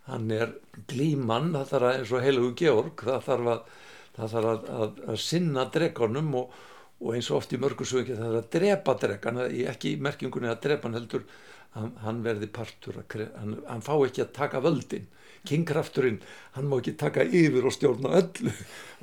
hann 0.09 0.31
er 0.33 0.55
glíman 0.91 1.53
það 1.55 1.72
þarf 1.72 1.89
að, 1.89 1.99
eins 1.99 2.12
og 2.12 2.25
heilugu 2.25 2.53
Georg 2.61 3.05
það 3.09 3.27
þarf 3.29 3.51
að, 3.55 3.75
það 4.18 4.35
þarf 4.35 4.51
að, 4.53 5.03
að, 5.09 5.18
sinna 5.25 5.66
drekanum 5.75 6.33
og, 6.41 6.57
og 7.05 7.15
eins 7.15 7.29
og 7.31 7.43
oft 7.43 7.53
í 7.53 7.61
mörgursögum 7.61 8.17
það 8.17 8.25
þarf 8.25 8.39
að 8.41 8.53
drepa 8.55 8.95
drekan 9.03 9.43
ekki 9.45 9.93
í 9.93 10.01
merkingunni 10.01 10.49
að 10.49 10.63
drepa 10.65 10.89
hann 10.89 10.97
heldur 10.97 11.27
hann, 11.75 11.93
hann 12.05 12.23
verði 12.25 12.49
partur 12.55 13.03
að, 13.03 13.27
hann, 13.39 13.59
hann 13.69 13.85
fá 13.85 13.93
ekki 13.97 14.25
að 14.25 14.33
taka 14.39 14.63
völdin. 14.65 15.09
Kingkrafturinn, 15.45 16.23
hann 16.55 16.69
má 16.71 16.79
ekki 16.79 16.95
taka 16.97 17.25
yfir 17.27 17.67
og 17.69 17.75
stjórna 17.77 18.15
öllu. 18.21 18.53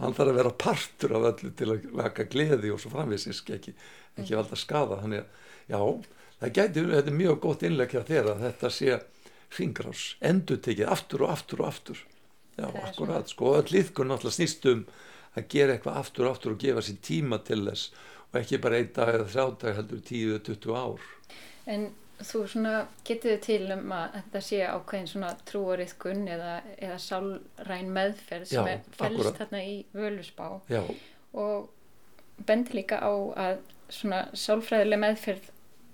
Hann 0.01 0.15
þarf 0.17 0.31
að 0.31 0.39
vera 0.39 0.53
partur 0.63 1.15
af 1.19 1.27
öllu 1.33 1.51
til 1.57 1.69
að 1.69 1.89
vaka 1.99 2.25
gleði 2.31 2.71
og 2.73 2.81
svo 2.81 2.93
framvísins 2.95 3.43
ekki, 3.45 3.75
ekki 4.17 4.37
valda 4.39 4.57
skada 4.57 4.97
þannig 5.03 5.21
að 5.21 5.75
já, 5.75 5.81
það 6.39 6.55
gæti, 6.57 6.85
þetta 6.95 7.13
er 7.13 7.19
mjög 7.19 7.41
gott 7.45 7.67
innlegg 7.67 7.93
hjá 7.93 8.01
þér 8.07 8.31
að 8.33 8.45
þetta 8.47 8.73
sé 8.73 8.97
hringrás, 9.51 10.07
endur 10.23 10.61
tekið 10.65 10.95
aftur 10.95 11.27
og 11.27 11.35
aftur 11.35 11.61
og 11.61 11.69
aftur. 11.69 12.01
Já, 12.57 12.67
akkurat, 12.67 13.29
sko, 13.29 13.53
öll 13.59 13.69
líðkun 13.71 14.09
náttúrulega 14.11 14.39
snýst 14.39 14.65
um 14.71 14.83
að 15.37 15.47
gera 15.53 15.75
eitthvað 15.75 15.99
aftur 16.01 16.27
og 16.27 16.35
aftur 16.35 16.55
og 16.55 16.61
gefa 16.61 16.83
sér 16.85 16.99
tíma 17.05 17.39
til 17.47 17.63
þess 17.67 17.91
og 18.31 18.37
ekki 18.41 18.61
bara 18.63 18.79
einn 18.79 18.93
dag 18.95 19.13
eða 19.15 19.27
þrjá 19.31 19.45
dag 19.61 19.77
heldur 19.79 20.03
10-20 20.07 20.77
ár. 20.79 21.09
En 21.71 21.89
þú 22.21 22.41
svona 22.49 22.73
getur 23.07 23.35
þið 23.35 23.43
til 23.45 23.75
um 23.75 23.93
að 23.95 24.17
þetta 24.17 24.41
sé 24.45 24.59
ákveðin 24.67 25.09
svona 25.09 25.31
trúariðkun 25.49 26.25
eða, 26.31 26.55
eða 26.77 26.97
sálræn 27.01 27.93
meðferð 27.95 28.51
sem 28.51 28.67
Já, 28.69 28.73
er 28.75 28.97
fælst 28.97 29.39
þarna 29.39 29.63
í 29.65 29.77
völusbá 29.95 30.49
já, 30.71 30.83
og 31.37 32.45
bendi 32.47 32.77
líka 32.77 33.01
á 33.01 33.13
að 33.47 33.63
svona 33.91 34.21
sálfræðileg 34.37 35.01
meðferð 35.01 35.49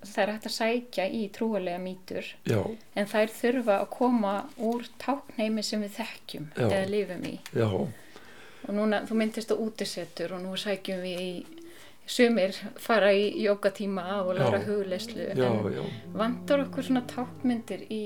það 0.08 0.20
er 0.24 0.32
hægt 0.34 0.50
að 0.50 0.56
sækja 0.58 1.06
í 1.10 1.22
trúarlega 1.34 1.80
mýtur 1.82 2.28
já, 2.48 2.60
en 2.96 3.10
þær 3.10 3.32
þurfa 3.40 3.80
að 3.82 3.88
koma 3.96 4.36
úr 4.70 4.86
tákneimi 5.02 5.64
sem 5.66 5.82
við 5.86 5.96
þekkjum 6.02 6.52
eða 6.68 6.84
lifum 6.92 7.26
í. 7.28 7.38
Já 7.56 7.70
og 8.68 8.76
núna, 8.76 9.02
þú 9.08 9.18
myndist 9.22 9.54
á 9.54 9.56
útisettur 9.56 10.36
og 10.36 10.44
nú 10.44 10.58
sækjum 10.60 11.02
við 11.06 11.24
í 11.24 11.32
sumir 12.08 12.56
fara 12.80 13.12
í 13.16 13.32
jókatíma 13.44 14.22
og 14.24 14.36
læra 14.38 14.62
já, 14.64 15.48
en 15.48 15.90
vantar 16.16 16.64
okkur 16.64 16.88
svona 16.88 17.04
tákmyndir 17.08 17.84
í, 17.92 18.04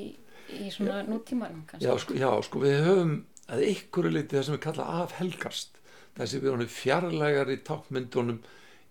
í 0.57 0.71
svona 0.73 1.03
nútímanum 1.05 1.65
kannski? 1.69 1.85
Já, 1.85 1.93
sko, 2.01 2.17
já, 2.17 2.31
sko 2.47 2.63
við 2.63 2.79
höfum 2.87 3.13
að 3.51 3.67
einhverju 3.67 4.13
leiti 4.15 4.37
það 4.37 4.47
sem 4.47 4.57
við 4.57 4.63
kalla 4.65 4.87
afhelgast. 5.03 5.77
Þessi 6.17 6.41
við 6.41 6.53
honum 6.55 6.71
fjarlægar 6.71 7.51
í 7.51 7.59
tákmyndunum 7.67 8.41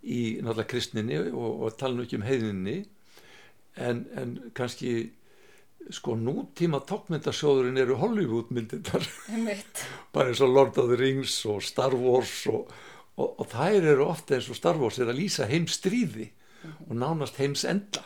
í 0.00 0.20
náttúrulega 0.40 0.70
kristninni 0.70 1.18
og, 1.28 1.50
og 1.66 1.76
tala 1.80 1.96
nú 1.96 2.06
ekki 2.06 2.20
um 2.20 2.26
heiðinni 2.26 2.76
en, 3.76 4.04
en 4.16 4.36
kannski 4.56 5.10
sko 5.90 6.14
nútíma 6.18 6.82
tákmyndasjóðurinn 6.86 7.80
eru 7.82 7.96
Hollywood 8.00 8.52
myndirnar 8.54 9.06
Einmitt. 9.32 9.84
bara 10.14 10.30
eins 10.30 10.42
og 10.44 10.52
Lord 10.54 10.78
of 10.78 10.90
the 10.92 10.98
Rings 11.00 11.34
og 11.50 11.64
Star 11.66 11.96
Wars 11.96 12.44
og, 12.50 12.70
og, 13.16 13.40
og 13.40 13.48
þær 13.50 13.88
eru 13.94 14.06
ofta 14.10 14.36
eins 14.36 14.50
og 14.52 14.58
Star 14.58 14.78
Wars 14.80 15.00
er 15.00 15.10
að 15.10 15.22
lýsa 15.22 15.48
heimstríði 15.50 16.30
og 16.88 16.94
nánast 17.00 17.40
heims 17.40 17.64
enda. 17.68 18.04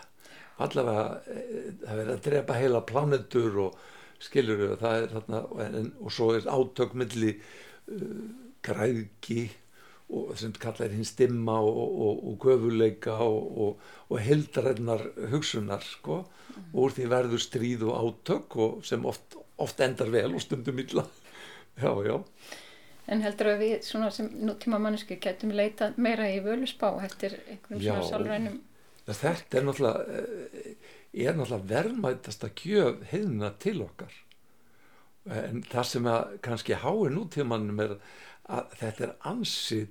Allavega 0.62 1.06
eh, 1.34 1.74
það 1.82 1.98
verður 1.98 2.14
að 2.14 2.24
drepa 2.28 2.58
heila 2.60 2.84
plánetur 2.86 3.60
og 3.66 3.82
skilur 4.22 4.60
við 4.60 4.74
það 4.80 5.00
er 5.00 5.12
þarna 5.16 5.40
en, 5.66 5.92
og 6.00 6.14
svo 6.14 6.30
er 6.36 6.46
átök 6.48 6.94
milli 6.96 7.34
uh, 7.34 8.20
græðgi 8.64 9.42
og 10.14 10.34
sem 10.38 10.52
kallar 10.60 10.92
hinn 10.94 11.06
stimma 11.08 11.56
og, 11.60 11.78
og, 12.06 12.20
og 12.30 12.46
göfuleika 12.46 13.16
og, 13.24 13.58
og, 13.64 13.86
og 14.10 14.20
heldræðnar 14.24 15.06
hugsunar 15.32 15.84
sko. 15.86 16.22
Og 16.72 16.78
úr 16.86 16.94
því 16.94 17.08
verður 17.10 17.42
stríð 17.42 17.86
og 17.88 17.96
átök 18.00 18.58
og 18.62 18.84
sem 18.86 19.06
oft, 19.06 19.38
oft 19.58 19.80
endar 19.82 20.12
vel 20.14 20.36
og 20.36 20.44
stundum 20.44 20.78
illa. 20.84 21.06
Já, 21.74 21.90
já, 22.06 22.20
En 23.10 23.18
heldur 23.20 23.48
að 23.50 23.62
við 23.64 23.72
svona 23.82 24.06
sem 24.14 24.28
nútíma 24.46 24.78
manneski 24.78 25.16
getum 25.18 25.50
leitað 25.50 25.96
meira 25.98 26.28
í 26.30 26.36
völusbá 26.44 26.92
eftir 27.02 27.34
einhverjum 27.50 27.82
Já. 27.82 27.96
svona 27.96 28.06
sálrænum 28.12 28.60
þetta 29.12 29.58
er 29.58 29.66
náttúrulega 29.66 30.04
eh, 30.08 31.26
er 31.26 31.36
náttúrulega 31.36 31.68
verðmætasta 31.68 32.50
gjöf 32.56 33.02
heiðina 33.10 33.50
til 33.60 33.82
okkar. 33.84 34.14
En 35.24 35.62
það 35.68 35.88
sem 35.88 36.08
að 36.08 36.38
kannski 36.44 36.78
háir 36.80 37.12
nútímanum 37.12 37.80
er 37.80 37.94
að 38.44 38.72
þetta 38.80 39.04
er 39.06 39.14
ansið 39.24 39.86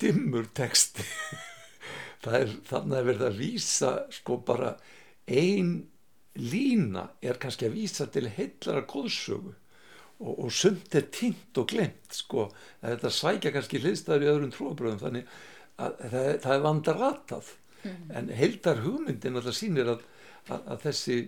dimmur 0.00 0.48
texti. 0.56 1.04
Það 2.24 2.40
er 2.40 2.56
þannig 2.68 2.98
að 2.98 3.08
verða 3.12 3.30
að 3.30 3.38
vísa 3.38 3.92
sko 4.14 4.40
bara 4.46 4.72
ein 5.28 5.72
lína 6.38 7.08
er 7.22 7.38
kannski 7.40 7.68
að 7.68 7.78
vísa 7.78 8.06
til 8.10 8.26
heillara 8.30 8.84
góðsögu 8.88 9.52
og, 10.18 10.32
og 10.32 10.50
sumt 10.54 10.94
er 10.98 11.06
týnt 11.14 11.58
og 11.58 11.68
glemt 11.70 12.14
sko, 12.14 12.48
að 12.82 12.94
þetta 12.94 13.14
sækja 13.14 13.54
kannski 13.54 13.80
hliðstæður 13.82 14.26
í 14.26 14.30
öðrum 14.32 14.52
trúabröðum 14.54 15.02
þannig 15.02 15.32
að 15.78 15.98
það, 16.02 16.28
það 16.44 16.52
er 16.54 16.64
vandaratað 16.66 17.50
en 18.18 18.30
heildar 18.34 18.82
hugmyndin 18.82 19.38
alltaf 19.38 19.56
sýnir 19.58 19.92
að, 19.94 20.06
að, 20.50 20.62
að 20.74 20.80
þessi 20.86 21.18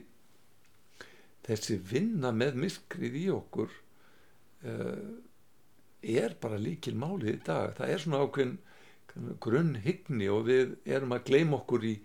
þessi 1.47 1.79
vinna 1.91 2.33
með 2.37 2.59
myrkrið 2.65 3.19
í 3.21 3.27
okkur 3.35 3.71
uh, 3.71 5.11
er 6.03 6.37
bara 6.41 6.59
líkil 6.61 6.95
málið 6.99 7.35
í 7.35 7.41
dag. 7.47 7.75
Það 7.79 7.93
er 7.95 8.03
svona 8.05 8.23
ákveðin 8.25 8.59
grunn 9.43 9.75
hyggni 9.85 10.29
og 10.31 10.47
við 10.47 10.77
erum 10.87 11.17
að 11.17 11.27
gleyma 11.31 11.59
okkur 11.59 11.85
í, 11.89 11.97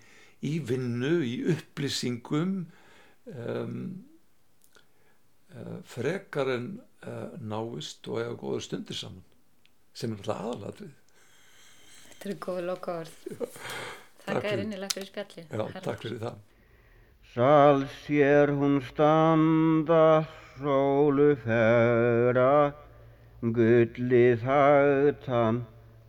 í 0.46 0.54
vinnu, 0.66 1.14
í 1.26 1.36
upplýsingum 1.54 2.56
um, 3.30 3.78
uh, 5.54 5.78
frekar 5.86 6.52
en 6.56 6.68
uh, 7.06 7.36
náist 7.40 8.08
og 8.10 8.24
eða 8.24 8.38
góður 8.42 8.66
stundir 8.66 8.98
saman 9.00 9.24
sem 9.96 10.12
er 10.12 10.20
alltaf 10.24 10.42
aðalatrið 10.44 10.96
Þetta 12.10 12.28
eru 12.30 12.38
góð 12.48 12.60
loka 12.72 12.98
orð 13.04 13.16
takk 14.26 14.42
þér 14.48 14.64
innilega 14.66 14.96
fyrir 14.96 15.12
spjallið 15.12 15.46
Já, 15.46 15.54
Haraldur. 15.54 15.86
takk 15.86 16.04
fyrir 16.06 16.22
það. 16.26 16.42
Sal 17.36 17.86
sér 18.06 18.52
hún 18.56 18.78
standa 18.88 20.04
sólu 20.56 21.34
fegra, 21.44 22.52
gullið 23.54 24.42
hægtan 24.48 25.56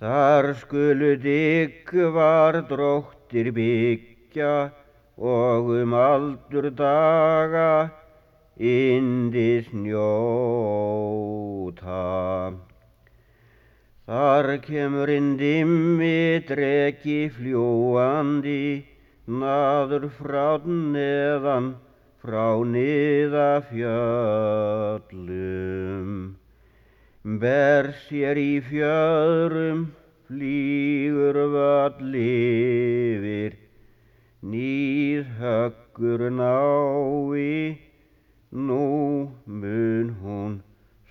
Þar 0.01 0.45
skulu 0.61 1.17
digg 1.21 1.91
var 2.15 2.55
dróttir 2.69 3.51
byggja 3.53 4.71
og 5.19 5.65
um 5.83 5.93
aldur 5.95 6.71
daga 6.71 7.91
indis 8.57 9.67
njóta. 9.73 10.01
Þar 14.07 14.47
kemur 14.65 15.09
inn 15.13 15.37
dimmi 15.39 16.41
dregi 16.49 17.31
fljúandi, 17.31 18.85
naður 19.29 20.09
frá 20.17 20.59
neðan, 20.67 21.77
frá 22.21 22.61
niða 22.69 23.65
fjöllum. 23.71 25.11
Ber 27.41 27.85
sér 28.05 28.37
í 28.41 28.61
fjöðrum, 28.65 29.93
flýgur 30.29 31.37
völl 31.55 32.15
yfir, 32.21 33.57
nýð 34.45 35.25
höggur 35.41 36.29
nái, 36.33 37.81
nú 38.53 38.85
mun 39.45 40.09
hún 40.21 40.61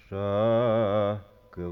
sökvast. 0.09 1.69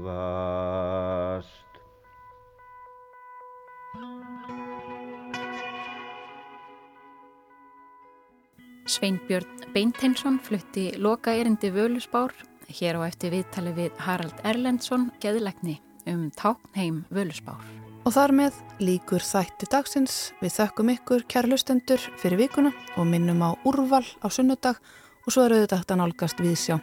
Sveinbjörn 8.98 9.46
Beinteinsson 9.70 10.40
flutti 10.42 10.90
loka 10.98 11.30
erindi 11.30 11.70
Völusbár 11.70 12.32
hér 12.66 12.98
á 12.98 13.06
eftir 13.06 13.30
viðtali 13.30 13.70
við 13.76 13.94
Harald 14.02 14.40
Erlendsson, 14.42 15.12
geðlegni 15.22 15.76
um 16.10 16.26
táknheim 16.34 17.04
Völusbár. 17.14 17.62
Og 18.02 18.14
þar 18.16 18.34
með 18.34 18.58
líkur 18.82 19.22
þætti 19.22 19.68
dagsins 19.70 20.18
við 20.42 20.56
þökkum 20.56 20.90
ykkur 20.96 21.26
kærlustendur 21.30 22.02
fyrir 22.18 22.42
vikuna 22.42 22.72
og 22.96 23.06
minnum 23.06 23.44
á 23.46 23.54
úrval 23.68 24.02
á 24.18 24.26
sunnudag 24.26 24.80
og 25.24 25.30
svo 25.30 25.46
eru 25.46 25.62
þetta 25.62 25.94
að 25.94 26.00
nálgast 26.02 26.42
við 26.42 26.56
sjá 26.58 26.76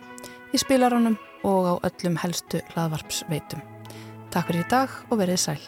í 0.56 0.62
spilaranum 0.62 1.18
og 1.44 1.68
á 1.68 1.74
öllum 1.90 2.22
helstu 2.24 2.64
hlaðvarpsveitum. 2.72 3.60
Takk 4.32 4.54
fyrir 4.54 4.64
í 4.64 4.70
dag 4.72 5.02
og 5.10 5.20
verið 5.20 5.42
sæl. 5.50 5.64